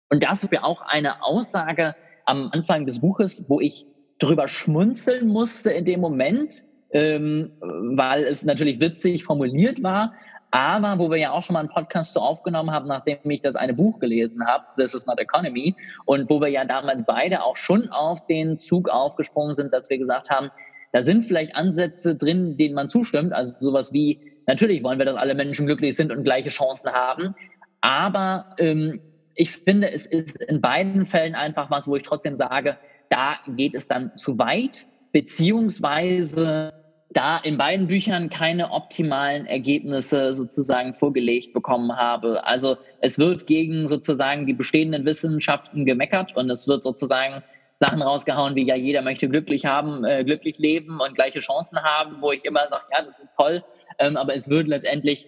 Und 0.10 0.24
das 0.24 0.50
wäre 0.52 0.63
auch 0.63 0.82
eine 0.82 1.24
Aussage 1.24 1.96
am 2.26 2.50
Anfang 2.52 2.86
des 2.86 3.00
Buches, 3.00 3.46
wo 3.48 3.60
ich 3.60 3.86
drüber 4.19 4.48
schmunzeln 4.48 5.28
musste 5.28 5.72
in 5.72 5.86
dem 5.86 6.00
Moment, 6.02 6.63
ähm, 6.91 7.52
weil 7.60 8.24
es 8.24 8.43
natürlich 8.43 8.80
witzig 8.80 9.24
formuliert 9.24 9.82
war, 9.82 10.13
aber 10.54 11.00
wo 11.00 11.10
wir 11.10 11.18
ja 11.18 11.32
auch 11.32 11.42
schon 11.42 11.56
mal 11.56 11.62
einen 11.62 11.70
Podcast 11.70 12.13
so 12.13 12.20
aufgenommen 12.20 12.70
haben, 12.70 12.88
nachdem 12.88 13.18
ich 13.32 13.42
das 13.42 13.56
eine 13.56 13.74
Buch 13.74 13.98
gelesen 13.98 14.46
habe, 14.46 14.63
This 14.78 14.94
is 14.94 15.08
not 15.08 15.20
Economy, 15.20 15.76
und 16.06 16.30
wo 16.30 16.39
wir 16.39 16.48
ja 16.48 16.63
damals 16.63 17.04
beide 17.08 17.42
auch 17.42 17.58
schon 17.58 17.89
auf 17.89 18.28
den 18.28 18.60
Zug 18.60 18.88
aufgesprungen 18.88 19.56
sind, 19.56 19.74
dass 19.74 19.89
wir 19.89 19.98
gesagt 19.98 20.30
haben, 20.30 20.52
da 20.92 21.02
sind 21.02 21.24
vielleicht 21.24 21.56
Ansätze 21.56 22.16
drin, 22.16 22.56
denen 22.56 22.76
man 22.76 22.88
zustimmt, 22.88 23.34
also 23.34 23.56
sowas 23.58 23.94
wie, 23.94 24.20
natürlich 24.46 24.84
wollen 24.84 25.00
wir, 25.00 25.08
dass 25.08 25.16
alle 25.16 25.34
Menschen 25.34 25.66
glücklich 25.66 25.96
sind 25.96 26.12
und 26.12 26.24
gleiche 26.24 26.52
Chancen 26.52 26.92
haben, 26.92 27.34
aber 27.82 28.54
ähm, 28.60 29.02
ich 29.34 29.50
finde, 29.50 29.92
es 29.92 30.06
ist 30.06 30.36
in 30.36 30.62
beiden 30.62 31.08
Fällen 31.08 31.34
einfach 31.34 31.72
was, 31.72 31.88
wo 31.88 31.96
ich 31.96 32.04
trotzdem 32.04 32.36
sage, 32.36 32.78
da 33.10 33.38
geht 33.48 33.74
es 33.74 33.88
dann 33.88 34.16
zu 34.18 34.38
weit, 34.38 34.86
beziehungsweise 35.13 36.83
da 37.13 37.38
in 37.38 37.58
beiden 37.58 37.88
Büchern 37.88 38.30
keine 38.30 38.71
optimalen 38.71 39.45
Ergebnisse 39.45 40.36
sozusagen 40.36 40.93
vorgelegt 40.93 41.54
bekommen 41.54 41.95
habe. 41.95 42.45
Also 42.45 42.78
es 43.02 43.17
wird 43.17 43.47
gegen 43.47 43.88
sozusagen 43.88 44.45
die 44.45 44.54
bestehenden 44.54 45.06
Wissenschaften 45.06 45.86
gemeckert 45.86 46.36
und 46.36 46.49
es 46.49 46.67
wird 46.67 46.84
sozusagen 46.84 47.43
Sachen 47.78 48.02
rausgehauen, 48.02 48.56
wie 48.56 48.65
ja 48.65 48.76
jeder 48.76 49.02
möchte 49.02 49.28
glücklich 49.28 49.65
haben, 49.65 50.06
äh, 50.06 50.23
glücklich 50.23 50.58
leben 50.58 50.99
und 50.99 51.15
gleiche 51.15 51.39
Chancen 51.39 51.82
haben, 51.82 52.21
wo 52.21 52.32
ich 52.32 52.45
immer 52.45 52.67
sage, 52.69 52.84
ja, 52.91 53.04
das 53.04 53.19
ist 53.19 53.34
toll, 53.36 53.63
ähm, 53.99 54.15
aber 54.15 54.36
es 54.36 54.49
wird 54.49 54.67
letztendlich 54.67 55.28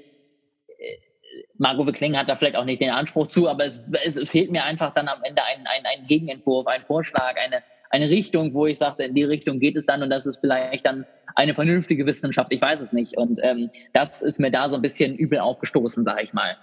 äh, 0.79 0.97
Margot 1.57 1.93
Kling 1.93 2.17
hat 2.17 2.29
da 2.29 2.35
vielleicht 2.35 2.55
auch 2.55 2.65
nicht 2.65 2.81
den 2.81 2.91
Anspruch 2.91 3.27
zu, 3.27 3.49
aber 3.49 3.65
es, 3.65 3.79
es, 4.03 4.15
es 4.15 4.29
fehlt 4.29 4.51
mir 4.51 4.63
einfach 4.63 4.93
dann 4.93 5.07
am 5.07 5.23
Ende 5.23 5.43
ein, 5.43 5.65
ein, 5.65 5.85
ein 5.85 6.07
Gegenentwurf, 6.07 6.67
ein 6.67 6.85
Vorschlag, 6.85 7.35
eine, 7.37 7.61
eine 7.89 8.09
Richtung, 8.09 8.53
wo 8.53 8.65
ich 8.67 8.77
sagte, 8.77 9.03
in 9.03 9.15
die 9.15 9.23
Richtung 9.23 9.59
geht 9.59 9.75
es 9.75 9.85
dann 9.85 10.01
und 10.03 10.09
das 10.09 10.25
ist 10.25 10.37
vielleicht 10.37 10.85
dann 10.85 11.05
eine 11.35 11.53
vernünftige 11.53 12.05
Wissenschaft. 12.05 12.51
Ich 12.51 12.61
weiß 12.61 12.81
es 12.81 12.93
nicht. 12.93 13.17
Und 13.17 13.39
ähm, 13.43 13.69
das 13.93 14.21
ist 14.21 14.39
mir 14.39 14.51
da 14.51 14.69
so 14.69 14.75
ein 14.75 14.81
bisschen 14.81 15.15
übel 15.15 15.39
aufgestoßen, 15.39 16.03
sage 16.03 16.23
ich 16.23 16.33
mal. 16.33 16.55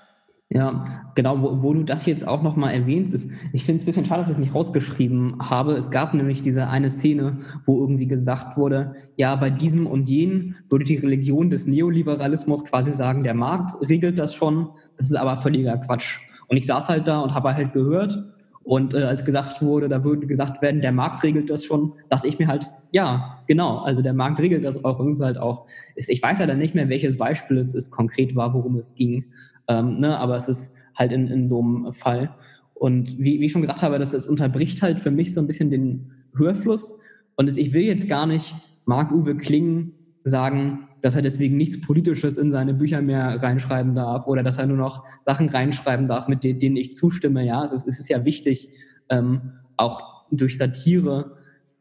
Ja, 0.54 1.11
genau, 1.14 1.40
wo, 1.40 1.62
wo, 1.62 1.72
du 1.72 1.82
das 1.82 2.04
jetzt 2.04 2.28
auch 2.28 2.42
nochmal 2.42 2.74
erwähnst, 2.74 3.14
ist, 3.14 3.30
ich 3.54 3.64
finde 3.64 3.78
es 3.78 3.85
ein 3.85 3.87
bisschen 3.87 4.04
schade, 4.04 4.20
dass 4.20 4.32
ich 4.32 4.37
es 4.37 4.40
nicht 4.40 4.54
rausgeschrieben 4.54 5.38
habe. 5.38 5.72
Es 5.72 5.90
gab 5.90 6.12
nämlich 6.12 6.42
diese 6.42 6.66
eine 6.66 6.90
Szene, 6.90 7.38
wo 7.64 7.80
irgendwie 7.80 8.06
gesagt 8.06 8.58
wurde, 8.58 8.94
ja, 9.16 9.35
bei 9.37 9.48
diesem 9.48 9.87
und 9.87 10.11
jenem 10.11 10.56
würde 10.68 10.85
die 10.85 10.96
Religion 10.96 11.48
des 11.48 11.66
Neoliberalismus 11.66 12.66
quasi 12.66 12.92
sagen, 12.92 13.22
der 13.22 13.32
Markt 13.32 13.74
regelt 13.88 14.18
das 14.18 14.35
schon. 14.35 14.68
Das 14.98 15.08
ist 15.08 15.16
aber 15.16 15.40
völliger 15.40 15.78
Quatsch. 15.78 16.18
Und 16.48 16.58
ich 16.58 16.66
saß 16.66 16.90
halt 16.90 17.08
da 17.08 17.20
und 17.20 17.32
habe 17.32 17.54
halt 17.54 17.72
gehört. 17.72 18.22
Und 18.64 18.94
äh, 18.94 19.03
als 19.03 19.25
gesagt 19.25 19.61
wurde, 19.61 19.88
da 19.88 20.05
würde 20.05 20.27
gesagt 20.27 20.62
werden, 20.62 20.81
der 20.81 20.92
Markt 20.92 21.22
regelt 21.25 21.51
das 21.51 21.64
schon, 21.64 21.94
dachte 22.11 22.29
ich 22.29 22.38
mir 22.38 22.46
halt, 22.46 22.70
ja, 22.92 23.42
genau, 23.46 23.79
also 23.79 24.03
der 24.03 24.12
Markt 24.12 24.38
regelt 24.40 24.64
das 24.64 24.85
auch. 24.85 24.98
Und 24.98 25.09
es 25.09 25.16
ist 25.16 25.25
halt 25.25 25.38
auch, 25.38 25.66
ich 25.96 26.22
weiß 26.22 26.38
ja 26.38 26.46
dann 26.46 26.59
nicht 26.59 26.75
mehr, 26.75 26.88
welches 26.88 27.16
Beispiel 27.16 27.59
es 27.59 27.75
ist, 27.75 27.90
konkret 27.90 28.37
war, 28.37 28.55
worum 28.55 28.77
es 28.77 28.94
ging. 28.94 29.25
Ähm, 29.68 29.98
ne, 30.01 30.16
aber 30.18 30.37
es 30.37 30.46
ist 30.48 30.70
halt 30.94 31.12
in, 31.12 31.29
in 31.29 31.48
so 31.48 31.61
einem 31.61 31.92
Fall. 31.92 32.35
Und 32.75 33.18
wie, 33.18 33.40
wie 33.40 33.46
ich 33.46 33.53
schon 33.53 33.62
gesagt 33.62 33.83
habe, 33.83 33.98
das, 33.98 34.11
das 34.11 34.27
unterbricht 34.27 34.83
halt 34.83 35.01
für 35.01 35.11
mich 35.11 35.33
so 35.33 35.40
ein 35.40 35.46
bisschen 35.46 35.70
den 35.70 36.11
Hörfluss. 36.37 36.94
Und 37.37 37.48
das, 37.48 37.57
ich 37.57 37.72
will 37.72 37.83
jetzt 37.83 38.09
gar 38.09 38.27
nicht 38.27 38.55
Marc-Uwe 38.85 39.37
Kling 39.37 39.92
sagen, 40.25 40.88
dass 41.02 41.16
er 41.16 41.22
deswegen 41.22 41.56
nichts 41.56 41.80
Politisches 41.80 42.38
in 42.38 42.50
seine 42.50 42.74
Bücher 42.74 43.02
mehr 43.02 43.42
reinschreiben 43.42 43.94
darf 43.94 44.26
oder 44.26 44.42
dass 44.42 44.58
er 44.58 44.66
nur 44.66 44.76
noch 44.76 45.04
Sachen 45.26 45.48
reinschreiben 45.48 46.08
darf, 46.08 46.28
mit 46.28 46.44
denen 46.44 46.76
ich 46.76 46.94
zustimme. 46.94 47.44
Ja, 47.44 47.64
es 47.64 47.72
ist, 47.72 48.08
ja 48.08 48.24
wichtig, 48.24 48.70
ähm, 49.08 49.52
auch 49.76 50.24
durch 50.30 50.56
Satire 50.56 51.36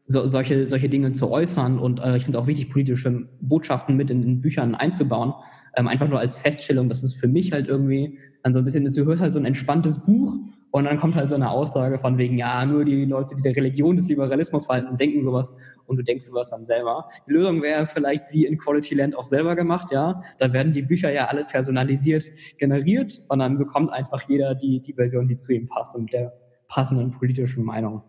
so, 0.06 0.26
solche, 0.26 0.66
solche 0.66 0.88
Dinge 0.88 1.12
zu 1.12 1.30
äußern. 1.30 1.78
Und 1.78 2.00
äh, 2.00 2.16
ich 2.16 2.24
finde 2.24 2.36
es 2.36 2.42
auch 2.42 2.48
wichtig, 2.48 2.70
politische 2.70 3.28
Botschaften 3.40 3.96
mit 3.96 4.10
in, 4.10 4.22
in 4.24 4.40
Büchern 4.40 4.74
einzubauen. 4.74 5.32
Ähm, 5.76 5.88
einfach 5.88 6.08
nur 6.08 6.18
als 6.18 6.36
Feststellung, 6.36 6.88
dass 6.88 7.02
es 7.02 7.14
für 7.14 7.28
mich 7.28 7.52
halt 7.52 7.68
irgendwie 7.68 8.18
dann 8.42 8.52
so 8.52 8.58
ein 8.58 8.64
bisschen 8.64 8.84
du 8.84 9.04
hörst 9.04 9.22
halt 9.22 9.32
so 9.32 9.38
ein 9.38 9.46
entspanntes 9.46 10.00
Buch 10.00 10.36
Und 10.72 10.84
dann 10.84 10.98
kommt 10.98 11.14
halt 11.16 11.28
so 11.28 11.34
eine 11.34 11.50
Aussage 11.50 11.98
von 11.98 12.16
wegen, 12.16 12.38
ja, 12.38 12.64
nur 12.64 12.86
die 12.86 13.04
Leute, 13.04 13.34
die 13.36 13.42
der 13.42 13.54
Religion 13.54 13.94
des 13.94 14.08
Liberalismus 14.08 14.64
verhalten, 14.64 14.96
denken 14.96 15.22
sowas 15.22 15.54
und 15.84 15.98
du 15.98 16.02
denkst 16.02 16.24
sowas 16.24 16.48
dann 16.48 16.64
selber. 16.64 17.08
Die 17.26 17.32
Lösung 17.32 17.60
wäre 17.60 17.86
vielleicht 17.86 18.32
wie 18.32 18.46
in 18.46 18.56
Quality 18.56 18.94
Land 18.94 19.14
auch 19.14 19.26
selber 19.26 19.54
gemacht, 19.54 19.92
ja. 19.92 20.22
Da 20.38 20.50
werden 20.54 20.72
die 20.72 20.80
Bücher 20.80 21.12
ja 21.12 21.26
alle 21.26 21.44
personalisiert 21.44 22.24
generiert 22.56 23.20
und 23.28 23.40
dann 23.40 23.58
bekommt 23.58 23.92
einfach 23.92 24.22
jeder 24.30 24.54
die, 24.54 24.80
die 24.80 24.94
Version, 24.94 25.28
die 25.28 25.36
zu 25.36 25.52
ihm 25.52 25.68
passt 25.68 25.94
und 25.94 26.04
mit 26.04 26.14
der 26.14 26.32
passenden 26.68 27.12
politischen 27.12 27.64
Meinung. 27.64 28.02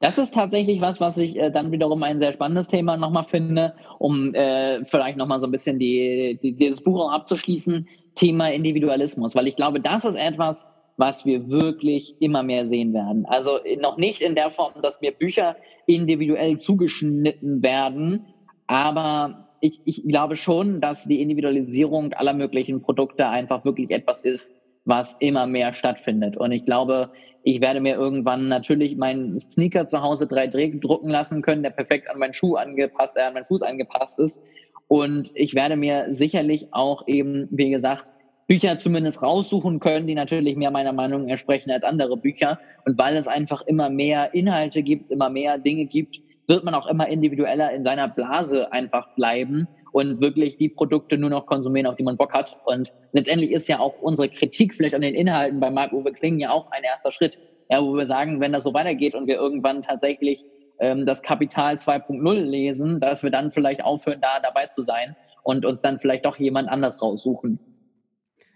Das 0.00 0.18
ist 0.18 0.34
tatsächlich 0.34 0.80
was, 0.80 1.00
was 1.00 1.18
ich 1.18 1.36
äh, 1.36 1.50
dann 1.50 1.72
wiederum 1.72 2.04
ein 2.04 2.20
sehr 2.20 2.32
spannendes 2.32 2.68
Thema 2.68 2.96
nochmal 2.96 3.24
finde, 3.24 3.74
um 3.98 4.32
äh, 4.34 4.84
vielleicht 4.84 5.18
nochmal 5.18 5.40
so 5.40 5.48
ein 5.48 5.50
bisschen 5.50 5.80
die, 5.80 6.38
die, 6.40 6.52
dieses 6.52 6.80
Buch 6.80 7.00
auch 7.00 7.10
abzuschließen, 7.10 7.88
Thema 8.18 8.50
Individualismus, 8.50 9.34
weil 9.34 9.46
ich 9.46 9.56
glaube, 9.56 9.80
das 9.80 10.04
ist 10.04 10.16
etwas, 10.16 10.66
was 10.96 11.24
wir 11.24 11.48
wirklich 11.50 12.20
immer 12.20 12.42
mehr 12.42 12.66
sehen 12.66 12.92
werden. 12.92 13.24
Also 13.26 13.58
noch 13.80 13.96
nicht 13.96 14.20
in 14.20 14.34
der 14.34 14.50
Form, 14.50 14.82
dass 14.82 15.00
mir 15.00 15.12
Bücher 15.12 15.56
individuell 15.86 16.58
zugeschnitten 16.58 17.62
werden, 17.62 18.26
aber 18.66 19.48
ich, 19.60 19.80
ich 19.84 20.02
glaube 20.06 20.36
schon, 20.36 20.80
dass 20.80 21.04
die 21.04 21.22
Individualisierung 21.22 22.12
aller 22.12 22.34
möglichen 22.34 22.82
Produkte 22.82 23.28
einfach 23.28 23.64
wirklich 23.64 23.90
etwas 23.90 24.22
ist, 24.22 24.50
was 24.84 25.16
immer 25.20 25.46
mehr 25.46 25.72
stattfindet. 25.72 26.36
Und 26.36 26.52
ich 26.52 26.64
glaube, 26.64 27.10
ich 27.42 27.60
werde 27.60 27.80
mir 27.80 27.94
irgendwann 27.94 28.48
natürlich 28.48 28.96
meinen 28.96 29.38
Sneaker 29.38 29.86
zu 29.86 30.02
Hause 30.02 30.26
3D 30.26 30.80
drucken 30.80 31.10
lassen 31.10 31.42
können, 31.42 31.62
der 31.62 31.70
perfekt 31.70 32.10
an 32.10 32.18
meinen 32.18 32.34
Schuh 32.34 32.56
angepasst, 32.56 33.16
äh, 33.16 33.22
an 33.22 33.34
meinen 33.34 33.44
Fuß 33.44 33.62
angepasst 33.62 34.18
ist. 34.18 34.42
Und 34.88 35.30
ich 35.34 35.54
werde 35.54 35.76
mir 35.76 36.06
sicherlich 36.12 36.68
auch 36.72 37.06
eben, 37.06 37.46
wie 37.50 37.70
gesagt, 37.70 38.12
Bücher 38.46 38.78
zumindest 38.78 39.22
raussuchen 39.22 39.78
können, 39.78 40.06
die 40.06 40.14
natürlich 40.14 40.56
mehr 40.56 40.70
meiner 40.70 40.94
Meinung 40.94 41.28
entsprechen 41.28 41.70
als 41.70 41.84
andere 41.84 42.16
Bücher. 42.16 42.58
Und 42.86 42.98
weil 42.98 43.16
es 43.16 43.28
einfach 43.28 43.60
immer 43.66 43.90
mehr 43.90 44.32
Inhalte 44.32 44.82
gibt, 44.82 45.10
immer 45.10 45.28
mehr 45.28 45.58
Dinge 45.58 45.84
gibt, 45.84 46.20
wird 46.46 46.64
man 46.64 46.74
auch 46.74 46.86
immer 46.86 47.06
individueller 47.08 47.70
in 47.72 47.84
seiner 47.84 48.08
Blase 48.08 48.72
einfach 48.72 49.14
bleiben 49.14 49.68
und 49.92 50.20
wirklich 50.22 50.56
die 50.56 50.70
Produkte 50.70 51.18
nur 51.18 51.28
noch 51.28 51.44
konsumieren, 51.44 51.86
auf 51.86 51.96
die 51.96 52.02
man 52.02 52.16
Bock 52.16 52.32
hat. 52.32 52.56
Und 52.64 52.90
letztendlich 53.12 53.52
ist 53.52 53.68
ja 53.68 53.78
auch 53.80 54.00
unsere 54.00 54.30
Kritik 54.30 54.72
vielleicht 54.72 54.94
an 54.94 55.02
den 55.02 55.14
Inhalten 55.14 55.60
bei 55.60 55.70
Marc-Uwe 55.70 56.12
Kling 56.12 56.38
ja 56.38 56.50
auch 56.50 56.70
ein 56.70 56.82
erster 56.84 57.12
Schritt, 57.12 57.38
ja, 57.68 57.82
wo 57.82 57.94
wir 57.94 58.06
sagen, 58.06 58.40
wenn 58.40 58.52
das 58.52 58.64
so 58.64 58.72
weitergeht 58.72 59.14
und 59.14 59.26
wir 59.26 59.36
irgendwann 59.36 59.82
tatsächlich 59.82 60.42
ähm, 60.78 61.06
das 61.06 61.22
Kapital 61.22 61.76
2.0 61.76 62.34
lesen, 62.40 63.00
dass 63.00 63.22
wir 63.22 63.30
dann 63.30 63.50
vielleicht 63.50 63.82
aufhören, 63.82 64.20
da 64.20 64.40
dabei 64.42 64.66
zu 64.66 64.82
sein 64.82 65.16
und 65.42 65.64
uns 65.64 65.82
dann 65.82 65.98
vielleicht 65.98 66.26
doch 66.26 66.36
jemand 66.36 66.68
anders 66.68 67.02
raussuchen. 67.02 67.58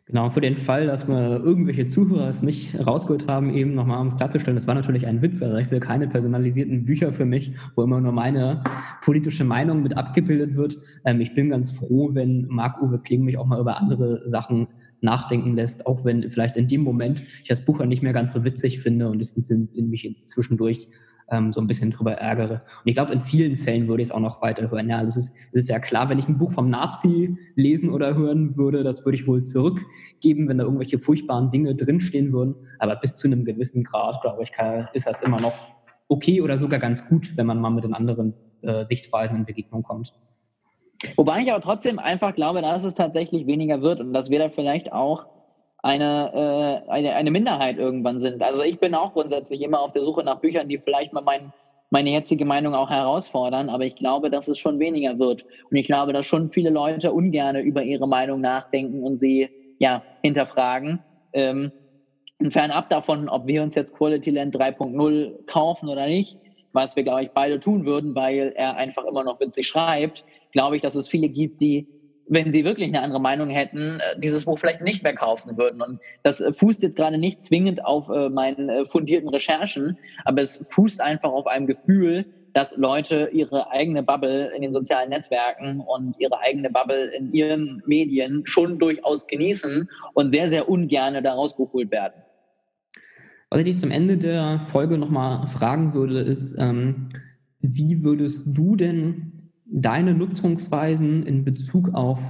Genau, 0.07 0.31
für 0.31 0.41
den 0.41 0.57
Fall, 0.57 0.89
dass 0.89 1.07
wir 1.07 1.41
irgendwelche 1.43 1.87
Zuhörer 1.87 2.29
es 2.29 2.43
nicht 2.43 2.75
rausgeholt 2.79 3.29
haben, 3.29 3.55
eben 3.55 3.75
nochmal 3.75 4.01
um 4.01 4.09
es 4.09 4.17
klarzustellen, 4.17 4.57
das 4.57 4.67
war 4.67 4.75
natürlich 4.75 5.07
ein 5.07 5.23
Witz. 5.23 5.41
Also 5.41 5.57
ich 5.57 5.71
will 5.71 5.81
keine 5.81 6.09
personalisierten 6.09 6.85
Bücher 6.85 7.13
für 7.13 7.25
mich, 7.25 7.53
wo 7.77 7.83
immer 7.85 8.01
nur 8.01 8.13
meine 8.13 8.63
politische 9.03 9.45
Meinung 9.45 9.83
mit 9.83 9.97
abgebildet 9.97 10.57
wird. 10.57 10.77
Ähm, 11.05 11.21
ich 11.21 11.35
bin 11.35 11.51
ganz 11.51 11.71
froh, 11.73 12.11
wenn 12.13 12.47
Marc-Uwe 12.49 12.99
Kling 12.99 13.23
mich 13.23 13.39
auch 13.39 13.47
mal 13.47 13.61
über 13.61 13.79
andere 13.79 14.29
Sachen 14.29 14.69
nachdenken 15.03 15.55
lässt, 15.55 15.87
auch 15.87 16.05
wenn 16.05 16.31
vielleicht 16.31 16.57
in 16.57 16.69
dem 16.69 16.83
Moment 16.83 17.23
ich 17.43 17.49
das 17.49 17.65
Buch 17.65 17.81
ja 17.81 17.87
nicht 17.87 18.03
mehr 18.03 18.13
ganz 18.13 18.33
so 18.33 18.45
witzig 18.45 18.81
finde 18.81 19.09
und 19.09 19.21
es 19.21 19.33
in, 19.33 19.69
in 19.75 19.91
mich 19.91 20.23
zwischendurch 20.27 20.89
ähm, 21.31 21.53
so 21.53 21.61
ein 21.61 21.67
bisschen 21.67 21.91
drüber 21.91 22.13
ärgere. 22.13 22.55
Und 22.55 22.87
ich 22.87 22.95
glaube, 22.95 23.13
in 23.13 23.23
vielen 23.23 23.57
Fällen 23.57 23.89
würde 23.89 24.03
ich 24.03 24.09
es 24.09 24.13
auch 24.13 24.21
noch 24.21 24.43
weiterhören. 24.43 24.89
Ja, 24.89 24.99
also 24.99 25.19
es 25.19 25.27
ist, 25.27 25.35
ist 25.53 25.69
ja 25.69 25.79
klar, 25.79 26.09
wenn 26.09 26.19
ich 26.19 26.29
ein 26.29 26.39
Buch 26.39 26.53
vom 26.53 26.71
Nazi 26.71 27.37
lesen 27.57 27.91
oder 27.91 28.15
hören 28.15 28.57
würde, 28.57 28.85
das 28.85 29.05
würde 29.05 29.17
ich 29.17 29.27
wohl 29.27 29.43
zurückgeben, 29.43 30.49
wenn 30.49 30.59
da 30.59 30.65
irgendwelche 30.65 30.99
furchtbaren 30.99 31.51
Dinge 31.51 31.75
drinstehen 31.75 32.33
würden. 32.33 32.55
Aber 32.79 32.97
bis 32.97 33.15
zu 33.15 33.27
einem 33.27 33.45
gewissen 33.45 33.83
Grad, 33.83 34.21
glaube 34.21 34.43
ich, 34.43 34.53
kann, 34.53 34.89
ist 34.93 35.07
das 35.07 35.21
immer 35.23 35.41
noch 35.41 35.55
okay 36.09 36.43
oder 36.43 36.59
sogar 36.59 36.79
ganz 36.79 37.07
gut, 37.09 37.33
wenn 37.37 37.47
man 37.47 37.61
mal 37.61 37.71
mit 37.71 37.85
den 37.85 37.95
anderen 37.95 38.35
äh, 38.61 38.85
Sichtweisen 38.85 39.37
in 39.37 39.45
Begegnung 39.45 39.83
kommt. 39.83 40.13
Wobei 41.17 41.41
ich 41.41 41.51
aber 41.51 41.61
trotzdem 41.61 41.99
einfach 41.99 42.35
glaube, 42.35 42.63
dass 42.63 42.85
es 42.85 42.95
tatsächlich 42.95 43.47
weniger 43.47 43.83
wird 43.83 44.01
und 44.01 44.13
dass 44.13 44.31
wir 44.31 44.39
da 44.39 44.49
vielleicht 44.49 44.93
auch 44.93 45.27
eine, 45.83 46.85
äh, 46.87 46.91
eine, 46.91 47.15
eine 47.15 47.31
Minderheit 47.31 47.77
irgendwann 47.77 48.21
sind. 48.21 48.43
Also 48.43 48.63
ich 48.63 48.79
bin 48.79 48.95
auch 48.95 49.13
grundsätzlich 49.13 49.63
immer 49.63 49.81
auf 49.81 49.93
der 49.93 50.05
Suche 50.05 50.23
nach 50.23 50.41
Büchern, 50.41 50.69
die 50.69 50.79
vielleicht 50.79 51.13
mal 51.13 51.23
mein, 51.23 51.53
meine 51.91 52.11
jetzige 52.11 52.45
Meinung 52.45 52.75
auch 52.75 52.89
herausfordern, 52.89 53.69
aber 53.69 53.85
ich 53.85 53.97
glaube, 53.97 54.31
dass 54.31 54.49
es 54.49 54.59
schon 54.59 54.79
weniger 54.79 55.19
wird. 55.19 55.45
Und 55.71 55.77
ich 55.77 55.87
glaube, 55.87 56.13
dass 56.13 56.25
schon 56.25 56.51
viele 56.51 56.71
Leute 56.71 57.13
ungerne 57.13 57.61
über 57.61 57.83
ihre 57.83 58.07
Meinung 58.07 58.41
nachdenken 58.41 59.03
und 59.03 59.19
sie 59.19 59.51
ja 59.79 60.05
hinterfragen. 60.23 61.01
Ähm, 61.33 61.73
und 62.39 62.53
fernab 62.53 62.89
davon, 62.89 63.29
ob 63.29 63.47
wir 63.47 63.63
uns 63.63 63.75
jetzt 63.75 63.93
Quality 63.93 64.31
Land 64.31 64.57
3.0 64.57 65.47
kaufen 65.47 65.89
oder 65.89 66.07
nicht, 66.07 66.39
was 66.73 66.97
wir, 66.97 67.03
glaube 67.03 67.25
ich, 67.25 67.31
beide 67.33 67.61
tun 67.61 67.85
würden, 67.85 68.15
weil 68.15 68.53
er 68.57 68.77
einfach 68.77 69.05
immer 69.05 69.23
noch 69.23 69.41
witzig 69.41 69.67
schreibt, 69.67 70.25
glaube 70.53 70.77
ich, 70.77 70.83
dass 70.83 70.95
es 70.95 71.09
viele 71.09 71.29
gibt, 71.29 71.61
die 71.61 71.89
wenn 72.29 72.53
sie 72.53 72.65
wirklich 72.65 72.89
eine 72.89 73.03
andere 73.03 73.21
Meinung 73.21 73.51
hätten, 73.51 74.01
äh, 74.01 74.19
dieses 74.19 74.45
Buch 74.45 74.59
vielleicht 74.59 74.81
nicht 74.81 75.03
mehr 75.03 75.15
kaufen 75.15 75.57
würden. 75.57 75.83
Und 75.83 75.99
das 76.23 76.41
äh, 76.41 76.53
fußt 76.53 76.83
jetzt 76.83 76.97
gerade 76.97 77.19
nicht 77.19 77.43
zwingend 77.43 77.85
auf 77.85 78.09
äh, 78.09 78.29
meinen 78.29 78.87
fundierten 78.87 79.29
Recherchen, 79.29 79.99
aber 80.25 80.43
es 80.43 80.69
fußt 80.71 81.01
einfach 81.01 81.31
auf 81.31 81.47
einem 81.47 81.67
Gefühl, 81.67 82.27
dass 82.55 82.77
Leute 82.77 83.31
ihre 83.33 83.71
eigene 83.71 84.03
Bubble 84.03 84.51
in 84.55 84.63
den 84.63 84.73
sozialen 84.73 85.11
Netzwerken 85.11 85.81
und 85.81 86.19
ihre 86.21 86.39
eigene 86.41 86.71
Bubble 86.71 87.11
in 87.17 87.33
ihren 87.33 87.83
Medien 87.87 88.43
schon 88.45 88.79
durchaus 88.79 89.27
genießen 89.27 89.89
und 90.15 90.31
sehr, 90.31 90.49
sehr 90.49 90.69
ungerne 90.69 91.23
da 91.23 91.33
rausgeholt 91.33 91.91
werden. 91.91 92.23
Was 93.49 93.61
ich 93.61 93.67
dich 93.67 93.79
zum 93.79 93.91
Ende 93.91 94.17
der 94.17 94.67
Folge 94.71 94.99
nochmal 94.99 95.47
fragen 95.49 95.95
würde, 95.95 96.21
ist, 96.21 96.55
ähm, 96.59 97.09
wie 97.61 98.03
würdest 98.03 98.47
du 98.47 98.77
denn 98.77 99.32
deine 99.73 100.15
Nutzungsweisen 100.15 101.25
in 101.25 101.45
Bezug 101.45 101.95
auf 101.95 102.21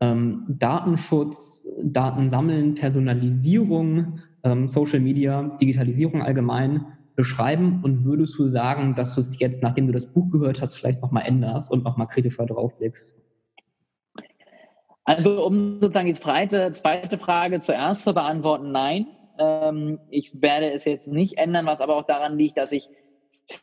ähm, 0.00 0.44
Datenschutz, 0.48 1.66
Datensammeln, 1.82 2.74
Personalisierung, 2.74 4.20
ähm, 4.42 4.68
Social 4.68 5.00
Media, 5.00 5.56
Digitalisierung 5.60 6.22
allgemein 6.22 6.86
beschreiben 7.14 7.80
und 7.82 8.04
würdest 8.04 8.38
du 8.38 8.46
sagen, 8.46 8.94
dass 8.94 9.14
du 9.14 9.20
es 9.20 9.38
jetzt, 9.38 9.62
nachdem 9.62 9.86
du 9.86 9.92
das 9.92 10.06
Buch 10.12 10.30
gehört 10.30 10.60
hast, 10.60 10.74
vielleicht 10.74 11.00
nochmal 11.02 11.24
änderst 11.26 11.70
und 11.70 11.84
nochmal 11.84 12.08
kritischer 12.08 12.44
drauf 12.46 12.76
blickst? 12.76 13.14
Also 15.04 15.44
um 15.46 15.80
sozusagen 15.80 16.08
die 16.08 16.14
zweite, 16.14 16.72
zweite 16.72 17.16
Frage 17.16 17.60
zuerst 17.60 18.04
zu 18.04 18.12
beantworten, 18.12 18.72
nein. 18.72 19.06
Ähm, 19.38 20.00
ich 20.10 20.42
werde 20.42 20.72
es 20.72 20.84
jetzt 20.84 21.08
nicht 21.08 21.38
ändern, 21.38 21.66
was 21.66 21.80
aber 21.80 21.96
auch 21.96 22.06
daran 22.06 22.36
liegt, 22.36 22.58
dass 22.58 22.72
ich 22.72 22.90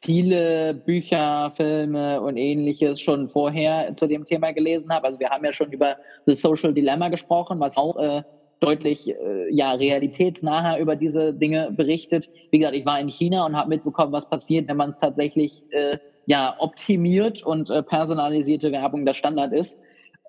viele 0.02 0.74
Bücher, 0.74 1.52
Filme 1.52 2.22
und 2.22 2.38
ähnliches 2.38 3.02
schon 3.02 3.28
vorher 3.30 3.96
zu 3.98 4.08
dem 4.08 4.26
Thema 4.26 4.52
gelesen 4.52 4.91
habe. 4.91 5.08
Also 5.08 5.19
wir 5.19 5.30
haben 5.30 5.43
ja 5.43 5.52
schon 5.52 5.72
über 5.72 5.98
The 6.26 6.36
Social 6.36 6.74
Dilemma 6.74 7.10
gesprochen, 7.10 7.60
was 7.60 7.76
auch 7.78 7.98
äh, 7.98 8.24
deutlich 8.60 9.10
äh, 9.10 9.54
ja 9.54 9.74
realitätsnaher 9.74 10.80
über 10.80 10.96
diese 10.96 11.34
Dinge 11.34 11.72
berichtet. 11.72 12.30
Wie 12.52 12.60
gesagt, 12.60 12.76
ich 12.76 12.86
war 12.86 13.00
in 13.00 13.10
China 13.10 13.46
und 13.46 13.56
habe 13.58 13.69
mitbekommen, 13.69 14.13
was 14.13 14.28
passiert, 14.28 14.67
wenn 14.69 14.78
man 14.78 14.89
es 14.89 14.98
tatsächlich 14.98 15.63
äh, 15.69 15.98
ja 16.26 16.56
optimiert 16.60 17.43
und 17.43 17.69
äh, 17.69 17.84
personalisierte 17.84 18.72
Werbung 18.72 19.06
der 19.06 19.13
Standard 19.13 19.52
ist. 19.52 19.80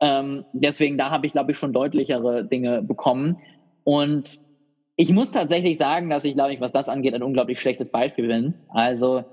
Ähm, 0.01 0.45
deswegen 0.53 0.99
da 0.99 1.11
habe 1.11 1.27
ich 1.27 1.33
glaube 1.33 1.53
ich 1.53 1.59
schon 1.59 1.73
deutlichere 1.73 2.45
Dinge 2.45 2.83
bekommen 2.83 3.37
und 3.85 4.37
ich 4.97 5.11
muss 5.13 5.33
tatsächlich 5.33 5.77
sagen, 5.77 6.09
dass 6.09 6.25
ich, 6.25 6.35
glaube 6.35 6.55
ich, 6.55 6.61
was 6.61 6.73
das 6.73 6.89
angeht, 6.89 7.15
ein 7.15 7.23
unglaublich 7.23 7.61
schlechtes 7.61 7.91
Beispiel 7.91 8.29
bin. 8.29 8.55
Also 8.69 9.25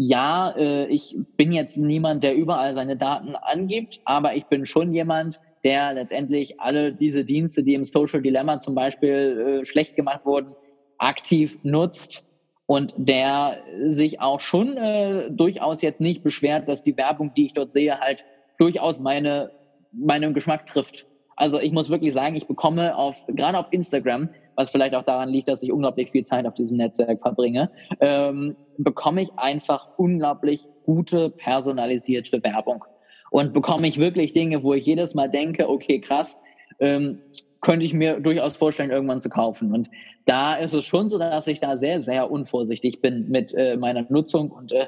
ja, 0.00 0.54
äh, 0.56 0.86
ich 0.86 1.16
bin 1.36 1.50
jetzt 1.50 1.76
niemand, 1.76 2.22
der 2.22 2.36
überall 2.36 2.72
seine 2.72 2.96
Daten 2.96 3.34
angibt, 3.34 4.00
aber 4.04 4.36
ich 4.36 4.46
bin 4.46 4.64
schon 4.64 4.94
jemand, 4.94 5.40
der 5.64 5.92
letztendlich 5.92 6.60
alle 6.60 6.92
diese 6.92 7.24
Dienste, 7.24 7.64
die 7.64 7.74
im 7.74 7.82
Social 7.82 8.22
Dilemma 8.22 8.60
zum 8.60 8.76
Beispiel 8.76 9.60
äh, 9.60 9.64
schlecht 9.64 9.96
gemacht 9.96 10.24
wurden, 10.24 10.54
aktiv 10.98 11.58
nutzt 11.64 12.22
und 12.66 12.94
der 12.96 13.58
sich 13.88 14.20
auch 14.20 14.38
schon 14.38 14.76
äh, 14.76 15.32
durchaus 15.32 15.82
jetzt 15.82 16.00
nicht 16.00 16.22
beschwert, 16.22 16.68
dass 16.68 16.82
die 16.82 16.96
Werbung, 16.96 17.34
die 17.34 17.46
ich 17.46 17.54
dort 17.54 17.72
sehe, 17.72 17.98
halt 17.98 18.24
durchaus 18.56 19.00
meine, 19.00 19.50
meinen 19.90 20.32
Geschmack 20.32 20.66
trifft. 20.66 21.06
Also 21.34 21.58
ich 21.58 21.72
muss 21.72 21.90
wirklich 21.90 22.12
sagen, 22.12 22.36
ich 22.36 22.46
bekomme 22.46 22.96
auf, 22.96 23.26
gerade 23.26 23.58
auf 23.58 23.72
Instagram, 23.72 24.30
was 24.58 24.70
vielleicht 24.70 24.96
auch 24.96 25.04
daran 25.04 25.28
liegt, 25.28 25.48
dass 25.48 25.62
ich 25.62 25.70
unglaublich 25.70 26.10
viel 26.10 26.24
Zeit 26.24 26.44
auf 26.44 26.54
diesem 26.54 26.78
Netzwerk 26.78 27.20
verbringe, 27.20 27.70
ähm, 28.00 28.56
bekomme 28.76 29.22
ich 29.22 29.30
einfach 29.36 29.90
unglaublich 29.96 30.66
gute 30.84 31.30
personalisierte 31.30 32.42
Werbung. 32.42 32.84
Und 33.30 33.52
bekomme 33.52 33.86
ich 33.86 33.98
wirklich 33.98 34.32
Dinge, 34.32 34.64
wo 34.64 34.74
ich 34.74 34.84
jedes 34.84 35.14
Mal 35.14 35.30
denke, 35.30 35.68
okay, 35.70 36.00
krass, 36.00 36.38
ähm, 36.80 37.20
könnte 37.60 37.86
ich 37.86 37.94
mir 37.94 38.18
durchaus 38.18 38.56
vorstellen, 38.56 38.90
irgendwann 38.90 39.20
zu 39.20 39.28
kaufen. 39.28 39.72
Und 39.72 39.90
da 40.24 40.56
ist 40.56 40.74
es 40.74 40.84
schon 40.84 41.08
so, 41.08 41.18
dass 41.18 41.46
ich 41.46 41.60
da 41.60 41.76
sehr, 41.76 42.00
sehr 42.00 42.28
unvorsichtig 42.28 43.00
bin 43.00 43.28
mit 43.28 43.54
äh, 43.54 43.76
meiner 43.76 44.06
Nutzung 44.08 44.50
und 44.50 44.72
äh, 44.72 44.86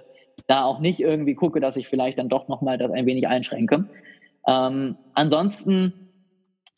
da 0.49 0.65
auch 0.65 0.81
nicht 0.81 0.99
irgendwie 0.99 1.37
gucke, 1.37 1.61
dass 1.61 1.77
ich 1.77 1.87
vielleicht 1.87 2.19
dann 2.19 2.29
doch 2.29 2.49
nochmal 2.49 2.77
das 2.77 2.91
ein 2.91 3.07
wenig 3.07 3.29
einschränke. 3.29 3.85
Ähm, 4.49 4.97
ansonsten 5.15 6.10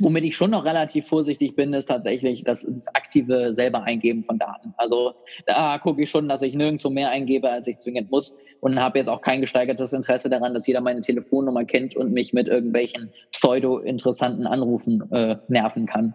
Womit 0.03 0.25
ich 0.25 0.35
schon 0.35 0.51
noch 0.51 0.65
relativ 0.65 1.07
vorsichtig 1.07 1.55
bin, 1.55 1.73
ist 1.75 1.87
tatsächlich 1.87 2.43
das 2.43 2.67
aktive 2.93 3.55
selber 3.55 3.85
Eingeben 3.85 4.25
von 4.25 4.37
Daten. 4.37 4.75
Also 4.77 5.15
da 5.47 5.79
gucke 5.79 6.03
ich 6.03 6.11
schon, 6.11 6.29
dass 6.29 6.43
ich 6.43 6.55
nirgendwo 6.55 6.91
mehr 6.91 7.11
eingebe, 7.11 7.49
als 7.49 7.69
ich 7.69 7.77
zwingend 7.77 8.11
muss 8.11 8.37
und 8.61 8.81
habe 8.81 8.99
jetzt 8.99 9.07
auch 9.07 9.21
kein 9.21 9.41
gesteigertes 9.41 9.93
Interesse 9.93 10.29
daran, 10.29 10.55
dass 10.55 10.67
jeder 10.67 10.81
meine 10.81 11.03
Telefonnummer 11.03 11.65
kennt 11.65 11.95
und 11.95 12.11
mich 12.11 12.33
mit 12.33 12.49
irgendwelchen 12.49 13.13
pseudo-interessanten 13.31 14.49
Anrufen 14.49 15.09
äh, 15.13 15.37
nerven 15.47 15.87
kann. 15.87 16.15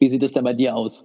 Wie 0.00 0.08
sieht 0.08 0.24
es 0.24 0.32
denn 0.32 0.42
bei 0.42 0.54
dir 0.54 0.74
aus? 0.74 1.04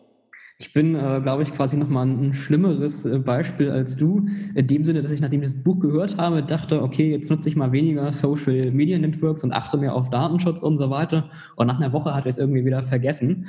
Ich 0.62 0.74
bin, 0.74 0.93
äh, 0.93 1.22
glaube 1.24 1.43
ich, 1.43 1.54
quasi 1.54 1.78
nochmal 1.78 2.06
ein 2.06 2.34
schlimmeres 2.34 3.06
äh, 3.06 3.17
Beispiel 3.19 3.72
als 3.72 3.95
du. 3.95 4.28
In 4.56 4.67
dem 4.67 4.84
Sinne, 4.84 5.02
dass 5.02 5.10
ich, 5.10 5.22
nachdem 5.22 5.41
ich 5.41 5.54
das 5.54 5.63
Buch 5.63 5.80
gehört 5.80 6.17
habe, 6.17 6.43
dachte, 6.43 6.84
okay, 6.84 7.12
jetzt 7.12 7.30
nutze 7.30 7.48
ich 7.48 7.56
mal 7.56 7.72
weniger 7.72 8.12
Social 8.12 8.69
Media 8.72 9.00
Networks 9.00 9.41
und 9.45 9.54
achte 9.54 9.78
mehr 9.78 9.95
auf 9.95 10.10
Datenschutz 10.10 10.62
und 10.62 10.78
so 10.78 10.89
weiter. 10.89 11.30
Und 11.56 11.67
nach 11.67 11.80
einer 11.80 11.93
Woche 11.93 12.13
hatte 12.13 12.28
ich 12.28 12.34
es 12.34 12.39
irgendwie 12.39 12.65
wieder 12.65 12.84
vergessen. 12.84 13.48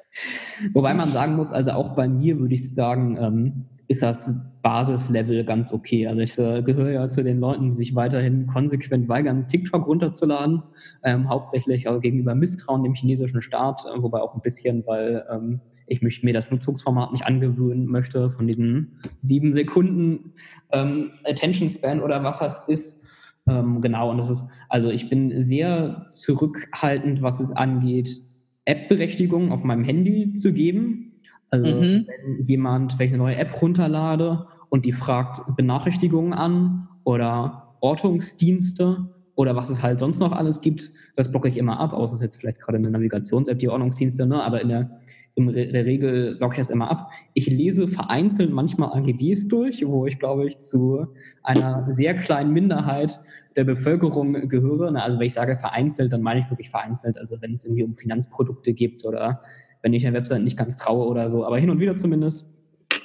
Wobei 0.74 0.92
man 0.92 1.12
sagen 1.12 1.34
muss, 1.34 1.50
also 1.50 1.70
auch 1.70 1.96
bei 1.96 2.06
mir 2.06 2.38
würde 2.38 2.54
ich 2.54 2.74
sagen, 2.74 3.16
ähm, 3.18 3.64
ist 3.86 4.02
das 4.02 4.30
Basislevel 4.60 5.46
ganz 5.46 5.72
okay. 5.72 6.06
Also 6.06 6.20
ich 6.20 6.38
äh, 6.38 6.60
gehöre 6.60 6.90
ja 6.90 7.08
zu 7.08 7.24
den 7.24 7.40
Leuten, 7.40 7.70
die 7.70 7.76
sich 7.76 7.94
weiterhin 7.94 8.46
konsequent 8.48 9.08
weigern, 9.08 9.48
TikTok 9.48 9.86
runterzuladen, 9.86 10.62
ähm, 11.04 11.26
hauptsächlich 11.26 11.88
also 11.88 12.00
gegenüber 12.00 12.34
Misstrauen 12.34 12.82
dem 12.82 12.92
chinesischen 12.92 13.40
Staat, 13.40 13.86
äh, 13.86 14.02
wobei 14.02 14.20
auch 14.20 14.34
ein 14.34 14.42
bisschen, 14.42 14.84
weil 14.86 15.24
ähm, 15.32 15.62
ich 15.88 16.02
mich, 16.02 16.22
mir 16.22 16.34
das 16.34 16.50
Nutzungsformat 16.50 17.12
nicht 17.12 17.24
angewöhnen 17.24 17.86
möchte 17.86 18.30
von 18.30 18.46
diesen 18.46 19.00
sieben 19.20 19.54
Sekunden 19.54 20.32
ähm, 20.72 21.10
Attention 21.24 21.68
Span 21.68 22.00
oder 22.00 22.22
was 22.22 22.38
das 22.38 22.68
ist. 22.68 23.00
Ähm, 23.48 23.80
genau, 23.80 24.10
und 24.10 24.18
das 24.18 24.30
ist, 24.30 24.42
also 24.68 24.90
ich 24.90 25.08
bin 25.08 25.42
sehr 25.42 26.06
zurückhaltend, 26.12 27.22
was 27.22 27.40
es 27.40 27.50
angeht, 27.50 28.22
App-Berechtigung 28.66 29.50
auf 29.50 29.64
meinem 29.64 29.84
Handy 29.84 30.34
zu 30.34 30.52
geben 30.52 31.08
also 31.50 31.66
mhm. 31.66 32.06
wenn 32.06 32.40
jemand, 32.40 32.98
wenn 32.98 33.06
ich 33.06 33.12
eine 33.12 33.22
neue 33.22 33.36
App 33.36 33.60
runterlade 33.60 34.46
und 34.68 34.84
die 34.84 34.92
fragt 34.92 35.40
Benachrichtigungen 35.56 36.32
an 36.32 36.88
oder 37.04 37.74
Ortungsdienste 37.80 39.08
oder 39.34 39.56
was 39.56 39.70
es 39.70 39.82
halt 39.82 40.00
sonst 40.00 40.18
noch 40.18 40.32
alles 40.32 40.60
gibt, 40.60 40.90
das 41.16 41.30
blocke 41.30 41.48
ich 41.48 41.56
immer 41.56 41.80
ab, 41.80 41.92
außer 41.92 42.14
es 42.14 42.20
jetzt 42.20 42.36
vielleicht 42.36 42.60
gerade 42.60 42.78
eine 42.78 42.90
Navigations-App, 42.90 43.58
die 43.58 43.68
Ordnungsdienste, 43.68 44.26
ne? 44.26 44.42
aber 44.42 44.60
in 44.60 44.68
der, 44.68 45.00
in 45.38 45.72
der 45.72 45.86
Regel 45.86 46.36
blocke 46.36 46.56
ich 46.56 46.62
es 46.62 46.70
immer 46.70 46.90
ab. 46.90 47.10
Ich 47.34 47.46
lese 47.46 47.88
vereinzelt 47.88 48.50
manchmal 48.50 48.96
AGBs 48.98 49.48
durch, 49.48 49.86
wo 49.86 50.06
ich, 50.06 50.18
glaube 50.18 50.46
ich, 50.46 50.58
zu 50.58 51.06
einer 51.42 51.86
sehr 51.90 52.14
kleinen 52.14 52.52
Minderheit 52.52 53.20
der 53.56 53.64
Bevölkerung 53.64 54.48
gehöre. 54.48 54.94
Also 54.96 55.18
wenn 55.18 55.26
ich 55.26 55.34
sage 55.34 55.56
vereinzelt, 55.56 56.12
dann 56.12 56.22
meine 56.22 56.40
ich 56.40 56.50
wirklich 56.50 56.70
vereinzelt. 56.70 57.18
Also 57.18 57.40
wenn 57.40 57.54
es 57.54 57.64
irgendwie 57.64 57.84
um 57.84 57.96
Finanzprodukte 57.96 58.72
geht 58.72 59.04
oder 59.04 59.42
wenn 59.82 59.92
ich 59.92 60.02
der 60.02 60.12
Website 60.12 60.42
nicht 60.42 60.56
ganz 60.56 60.76
traue 60.76 61.06
oder 61.06 61.30
so. 61.30 61.44
Aber 61.44 61.58
hin 61.58 61.70
und 61.70 61.80
wieder 61.80 61.96
zumindest. 61.96 62.46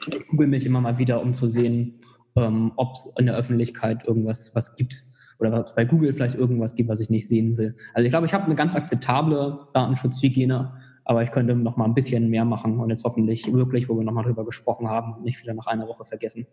Ich 0.08 0.28
google 0.28 0.48
mich 0.48 0.66
immer 0.66 0.82
mal 0.82 0.98
wieder, 0.98 1.22
um 1.22 1.34
zu 1.34 1.48
sehen, 1.48 2.02
ähm, 2.36 2.72
ob 2.76 2.94
es 2.94 3.08
in 3.18 3.28
der 3.28 3.36
Öffentlichkeit 3.36 4.06
irgendwas 4.08 4.52
was 4.54 4.76
gibt 4.76 5.04
oder 5.40 5.60
ob 5.60 5.66
es 5.66 5.76
bei 5.76 5.86
Google 5.86 6.14
vielleicht 6.14 6.36
irgendwas 6.36 6.76
gibt, 6.76 6.90
was 6.90 7.00
ich 7.00 7.10
nicht 7.10 7.28
sehen 7.28 7.58
will. 7.58 7.76
Also 7.94 8.06
ich 8.06 8.12
glaube, 8.12 8.26
ich 8.26 8.34
habe 8.34 8.46
eine 8.46 8.56
ganz 8.56 8.76
akzeptable 8.76 9.68
Datenschutzhygiene, 9.74 10.72
aber 11.06 11.24
ich 11.24 11.32
könnte 11.32 11.56
noch 11.56 11.78
mal 11.78 11.86
ein 11.86 11.94
bisschen 11.94 12.30
mehr 12.30 12.46
machen 12.46 12.80
und 12.80 12.90
jetzt 12.90 13.04
hoffentlich 13.04 13.52
wirklich, 13.52 13.90
wo 13.90 13.98
wir 13.98 14.04
noch 14.04 14.14
mal 14.14 14.24
drüber 14.24 14.46
gesprochen 14.46 14.90
haben, 14.90 15.22
nicht 15.24 15.42
wieder 15.42 15.54
nach 15.54 15.68
einer 15.68 15.88
Woche 15.88 16.06
vergessen. 16.06 16.48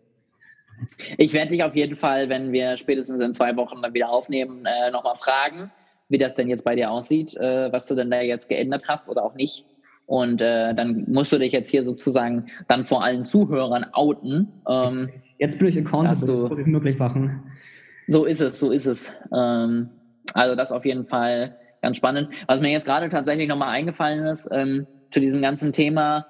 Ich 1.17 1.33
werde 1.33 1.51
dich 1.51 1.63
auf 1.63 1.75
jeden 1.75 1.95
Fall, 1.95 2.29
wenn 2.29 2.51
wir 2.51 2.77
spätestens 2.77 3.21
in 3.23 3.33
zwei 3.33 3.55
Wochen 3.55 3.81
dann 3.81 3.93
wieder 3.93 4.09
aufnehmen, 4.09 4.65
äh, 4.65 4.91
nochmal 4.91 5.15
fragen, 5.15 5.71
wie 6.09 6.17
das 6.17 6.35
denn 6.35 6.49
jetzt 6.49 6.63
bei 6.63 6.75
dir 6.75 6.91
aussieht, 6.91 7.35
äh, 7.37 7.71
was 7.71 7.87
du 7.87 7.95
denn 7.95 8.09
da 8.11 8.21
jetzt 8.21 8.49
geändert 8.49 8.85
hast 8.87 9.09
oder 9.09 9.23
auch 9.23 9.35
nicht. 9.35 9.65
Und 10.07 10.41
äh, 10.41 10.73
dann 10.73 11.05
musst 11.07 11.31
du 11.31 11.37
dich 11.37 11.53
jetzt 11.53 11.69
hier 11.69 11.83
sozusagen 11.83 12.47
dann 12.67 12.83
vor 12.83 13.03
allen 13.03 13.25
Zuhörern 13.25 13.85
outen. 13.93 14.51
Ähm, 14.67 15.09
jetzt 15.37 15.59
bin 15.59 15.69
ich 15.69 15.77
accountable, 15.77 16.27
du, 16.27 16.47
muss 16.47 16.57
ich 16.57 16.65
möglich 16.65 16.97
machen. 16.97 17.43
So 18.07 18.25
ist 18.25 18.41
es, 18.41 18.59
so 18.59 18.71
ist 18.71 18.87
es. 18.87 19.03
Ähm, 19.33 19.89
also 20.33 20.55
das 20.55 20.71
auf 20.71 20.85
jeden 20.85 21.05
Fall 21.05 21.55
ganz 21.81 21.97
spannend. 21.97 22.29
Was 22.47 22.61
mir 22.61 22.71
jetzt 22.71 22.85
gerade 22.85 23.09
tatsächlich 23.09 23.47
nochmal 23.47 23.69
eingefallen 23.69 24.25
ist, 24.27 24.47
ähm, 24.51 24.87
zu 25.11 25.19
diesem 25.19 25.41
ganzen 25.41 25.73
Thema 25.73 26.25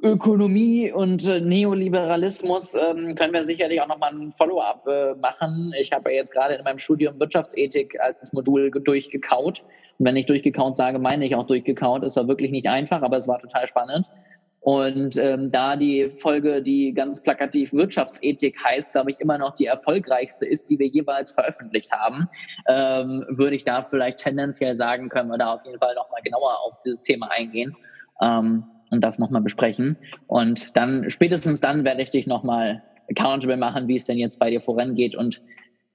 Ökonomie 0.00 0.92
und 0.92 1.26
äh, 1.26 1.40
Neoliberalismus 1.40 2.72
ähm, 2.74 3.16
können 3.16 3.32
wir 3.32 3.44
sicherlich 3.44 3.82
auch 3.82 3.88
nochmal 3.88 4.12
ein 4.12 4.30
Follow-up 4.30 4.86
äh, 4.86 5.14
machen. 5.16 5.72
Ich 5.80 5.90
habe 5.90 6.10
ja 6.10 6.18
jetzt 6.18 6.32
gerade 6.32 6.54
in 6.54 6.62
meinem 6.62 6.78
Studium 6.78 7.18
Wirtschaftsethik 7.18 7.98
als 8.00 8.32
Modul 8.32 8.70
durchgekaut 8.70 9.64
und 9.98 10.06
wenn 10.06 10.16
ich 10.16 10.26
durchgekaut 10.26 10.76
sage, 10.76 11.00
meine 11.00 11.26
ich 11.26 11.34
auch 11.34 11.46
durchgekaut. 11.46 12.04
Es 12.04 12.14
war 12.16 12.28
wirklich 12.28 12.52
nicht 12.52 12.68
einfach, 12.68 13.02
aber 13.02 13.16
es 13.16 13.26
war 13.26 13.40
total 13.40 13.66
spannend. 13.66 14.06
Und 14.60 15.16
ähm, 15.16 15.50
da 15.52 15.76
die 15.76 16.10
Folge, 16.10 16.62
die 16.62 16.92
ganz 16.92 17.22
plakativ 17.22 17.72
Wirtschaftsethik 17.72 18.62
heißt, 18.62 18.92
glaube 18.92 19.10
ich, 19.10 19.20
immer 19.20 19.38
noch 19.38 19.54
die 19.54 19.66
erfolgreichste 19.66 20.46
ist, 20.46 20.68
die 20.68 20.78
wir 20.78 20.88
jeweils 20.88 21.30
veröffentlicht 21.30 21.92
haben, 21.92 22.28
ähm, 22.66 23.24
würde 23.28 23.56
ich 23.56 23.64
da 23.64 23.82
vielleicht 23.82 24.18
tendenziell 24.18 24.74
sagen, 24.74 25.08
können 25.08 25.30
wir 25.30 25.38
da 25.38 25.54
auf 25.54 25.64
jeden 25.64 25.78
Fall 25.78 25.94
nochmal 25.94 26.22
genauer 26.22 26.60
auf 26.64 26.82
dieses 26.84 27.02
Thema 27.02 27.30
eingehen 27.30 27.76
ähm, 28.20 28.64
und 28.90 29.02
das 29.02 29.18
nochmal 29.18 29.42
besprechen. 29.42 29.96
Und 30.26 30.76
dann, 30.76 31.08
spätestens 31.08 31.60
dann 31.60 31.84
werde 31.84 32.02
ich 32.02 32.10
dich 32.10 32.26
nochmal 32.26 32.82
accountable 33.08 33.56
machen, 33.56 33.88
wie 33.88 33.96
es 33.96 34.04
denn 34.04 34.18
jetzt 34.18 34.38
bei 34.38 34.50
dir 34.50 34.60
vorangeht 34.60 35.14
und 35.14 35.40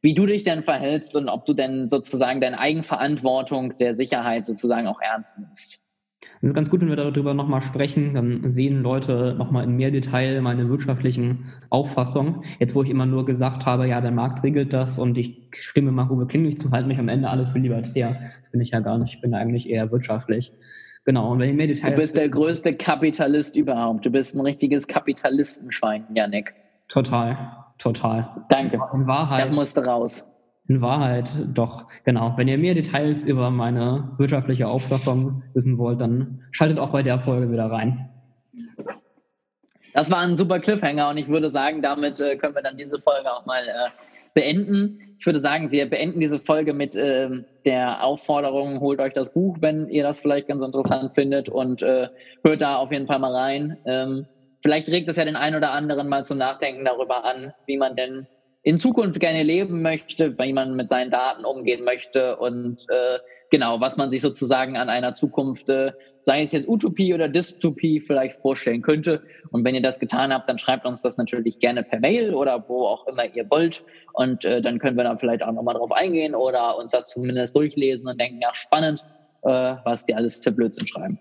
wie 0.02 0.13
du 0.13 0.26
dich 0.26 0.43
denn 0.43 0.63
verhältst 0.63 1.15
und 1.15 1.30
ob 1.30 1.45
du 1.45 1.54
denn 1.54 1.89
sozusagen 1.89 2.41
deine 2.41 2.60
Eigenverantwortung 2.60 3.78
der 3.78 3.93
Sicherheit 3.93 4.45
sozusagen 4.45 4.88
auch 4.88 4.99
ernst 4.99 5.38
nimmst. 5.38 5.83
Das 6.43 6.49
ist 6.49 6.56
ganz 6.56 6.69
gut, 6.69 6.82
wenn 6.82 6.89
wir 6.89 6.97
darüber 6.97 7.34
nochmal 7.34 7.62
sprechen. 7.62 8.15
Dann 8.15 8.41
sehen 8.43 8.84
Leute 8.84 9.34
nochmal 9.38 9.63
in 9.63 9.77
mehr 9.77 9.91
Detail 9.91 10.41
meine 10.41 10.67
wirtschaftlichen 10.67 11.45
Auffassungen. 11.69 12.41
Jetzt, 12.60 12.75
wo 12.75 12.84
ich 12.84 12.89
immer 12.89 13.06
nur 13.06 13.25
gesagt 13.25 13.65
habe, 13.65 13.88
ja, 13.88 14.01
der 14.01 14.12
Markt 14.12 14.43
regelt 14.43 14.73
das 14.73 14.99
und 14.99 15.17
ich 15.17 15.47
stimme 15.53 15.93
Marco 15.93 16.17
Klinglich 16.25 16.58
zu, 16.58 16.69
halten 16.71 16.89
mich 16.89 16.99
am 16.99 17.08
Ende 17.08 17.29
alle 17.29 17.47
für 17.47 17.60
libertär. 17.60 18.17
Das 18.41 18.51
bin 18.51 18.60
ich 18.60 18.71
ja 18.71 18.82
gar 18.82 18.97
nicht. 18.97 19.15
Ich 19.15 19.21
bin 19.21 19.34
eigentlich 19.34 19.69
eher 19.69 19.89
wirtschaftlich. 19.89 20.51
Genau. 21.06 21.32
Und 21.32 21.39
wenn 21.39 21.51
ich 21.51 21.56
mehr 21.56 21.67
Details. 21.67 21.93
Du 21.93 22.01
bist 22.01 22.17
der 22.17 22.27
größte 22.27 22.75
Kapitalist 22.75 23.56
überhaupt. 23.56 24.06
Du 24.06 24.10
bist 24.10 24.36
ein 24.36 24.41
richtiges 24.41 24.86
Kapitalistenschwein, 24.86 26.03
Janik. 26.13 26.53
Total. 26.89 27.38
Total. 27.77 28.43
Danke. 28.49 28.82
In 28.93 29.08
Wahrheit. 29.08 29.45
Das 29.45 29.53
musste 29.53 29.86
raus. 29.86 30.21
In 30.69 30.82
Wahrheit 30.82 31.30
doch, 31.54 31.86
genau. 32.06 32.34
Wenn 32.38 32.47
ihr 32.47 32.58
mehr 32.58 32.73
Details 32.73 33.26
über 33.26 33.52
meine 33.52 34.13
wirtschaftliche 34.17 34.67
Auffassung 34.67 35.43
wissen 35.54 35.78
wollt, 35.78 35.99
dann 35.99 36.41
schaltet 36.52 36.80
auch 36.80 36.91
bei 36.91 37.04
der 37.04 37.19
Folge 37.19 37.52
wieder 37.52 37.69
rein. 37.69 38.10
Das 39.93 40.10
war 40.10 40.19
ein 40.19 40.38
super 40.38 40.60
Cliffhanger 40.60 41.10
und 41.10 41.17
ich 41.17 41.28
würde 41.28 41.49
sagen, 41.49 41.82
damit 41.82 42.19
äh, 42.19 42.38
können 42.38 42.56
wir 42.56 42.62
dann 42.62 42.78
diese 42.78 42.99
Folge 42.99 43.32
auch 43.32 43.45
mal 43.45 43.62
äh, 43.67 43.89
beenden. 44.34 44.99
Ich 45.19 45.26
würde 45.26 45.39
sagen, 45.39 45.71
wir 45.71 45.89
beenden 45.89 46.19
diese 46.19 46.39
Folge 46.39 46.73
mit 46.73 46.95
äh, 46.95 47.30
der 47.65 48.04
Aufforderung, 48.04 48.80
holt 48.80 48.99
euch 48.99 49.13
das 49.13 49.34
Buch, 49.34 49.58
wenn 49.60 49.88
ihr 49.89 50.04
das 50.04 50.19
vielleicht 50.19 50.47
ganz 50.47 50.63
interessant 50.63 51.13
findet 51.13 51.49
und 51.49 51.82
äh, 51.82 52.08
hört 52.43 52.62
da 52.62 52.78
auf 52.78 52.91
jeden 52.91 53.06
Fall 53.06 53.19
mal 53.19 53.36
rein. 53.36 53.78
Ähm, 53.86 54.26
vielleicht 54.63 54.88
regt 54.88 55.10
es 55.10 55.17
ja 55.17 55.26
den 55.26 55.36
einen 55.36 55.58
oder 55.58 55.71
anderen 55.71 56.10
mal 56.10 56.26
zum 56.26 56.39
Nachdenken 56.39 56.86
darüber 56.86 57.23
an, 57.23 57.54
wie 57.67 57.78
man 57.78 57.95
denn 57.95 58.28
in 58.63 58.80
Zukunft 58.80 59.19
gerne 59.19 59.43
leben 59.43 59.82
möchte, 59.82 60.38
wie 60.38 60.54
man 60.54 60.76
mit 60.76 60.89
seinen 60.89 61.12
Daten 61.12 61.45
umgehen 61.45 61.84
möchte 61.84 62.38
und 62.38 62.86
äh, 62.89 63.19
genau, 63.54 63.80
was 63.80 63.97
man 63.97 64.10
sich 64.10 64.21
sozusagen 64.21 64.78
an 64.78 64.89
einer 64.89 65.13
Zukunft, 65.13 65.69
äh, 65.69 65.91
sei 66.21 66.41
es 66.41 66.54
jetzt 66.54 66.67
Utopie 66.67 67.13
oder 67.13 67.30
Dystopie, 67.30 67.99
vielleicht 67.99 68.41
vorstellen 68.41 68.82
könnte. 68.82 69.21
Und 69.52 69.63
wenn 69.63 69.76
ihr 69.76 69.82
das 69.82 69.99
getan 69.99 70.34
habt, 70.34 70.49
dann 70.49 70.58
schreibt 70.58 70.88
uns 70.88 71.04
das 71.04 71.17
natürlich 71.17 71.60
gerne 71.60 71.84
per 71.84 71.99
Mail 71.99 72.34
oder 72.34 72.67
wo 72.67 72.88
auch 72.88 73.06
immer 73.06 73.26
ihr 73.26 73.47
wollt. 73.52 73.84
Und 74.13 74.43
äh, 74.43 74.60
dann 74.62 74.80
können 74.80 74.97
wir 74.97 75.04
da 75.04 75.15
vielleicht 75.17 75.43
auch 75.43 75.52
nochmal 75.52 75.76
drauf 75.76 75.91
eingehen 75.91 76.34
oder 76.34 76.78
uns 76.78 76.93
das 76.93 77.10
zumindest 77.10 77.56
durchlesen 77.56 78.08
und 78.08 78.19
denken, 78.19 78.41
ja, 78.41 78.56
spannend, 78.56 79.06
äh, 79.43 79.76
was 79.84 80.06
die 80.06 80.15
alles 80.15 80.38
für 80.38 80.52
Blödsinn 80.52 80.88
schreiben. 80.88 81.19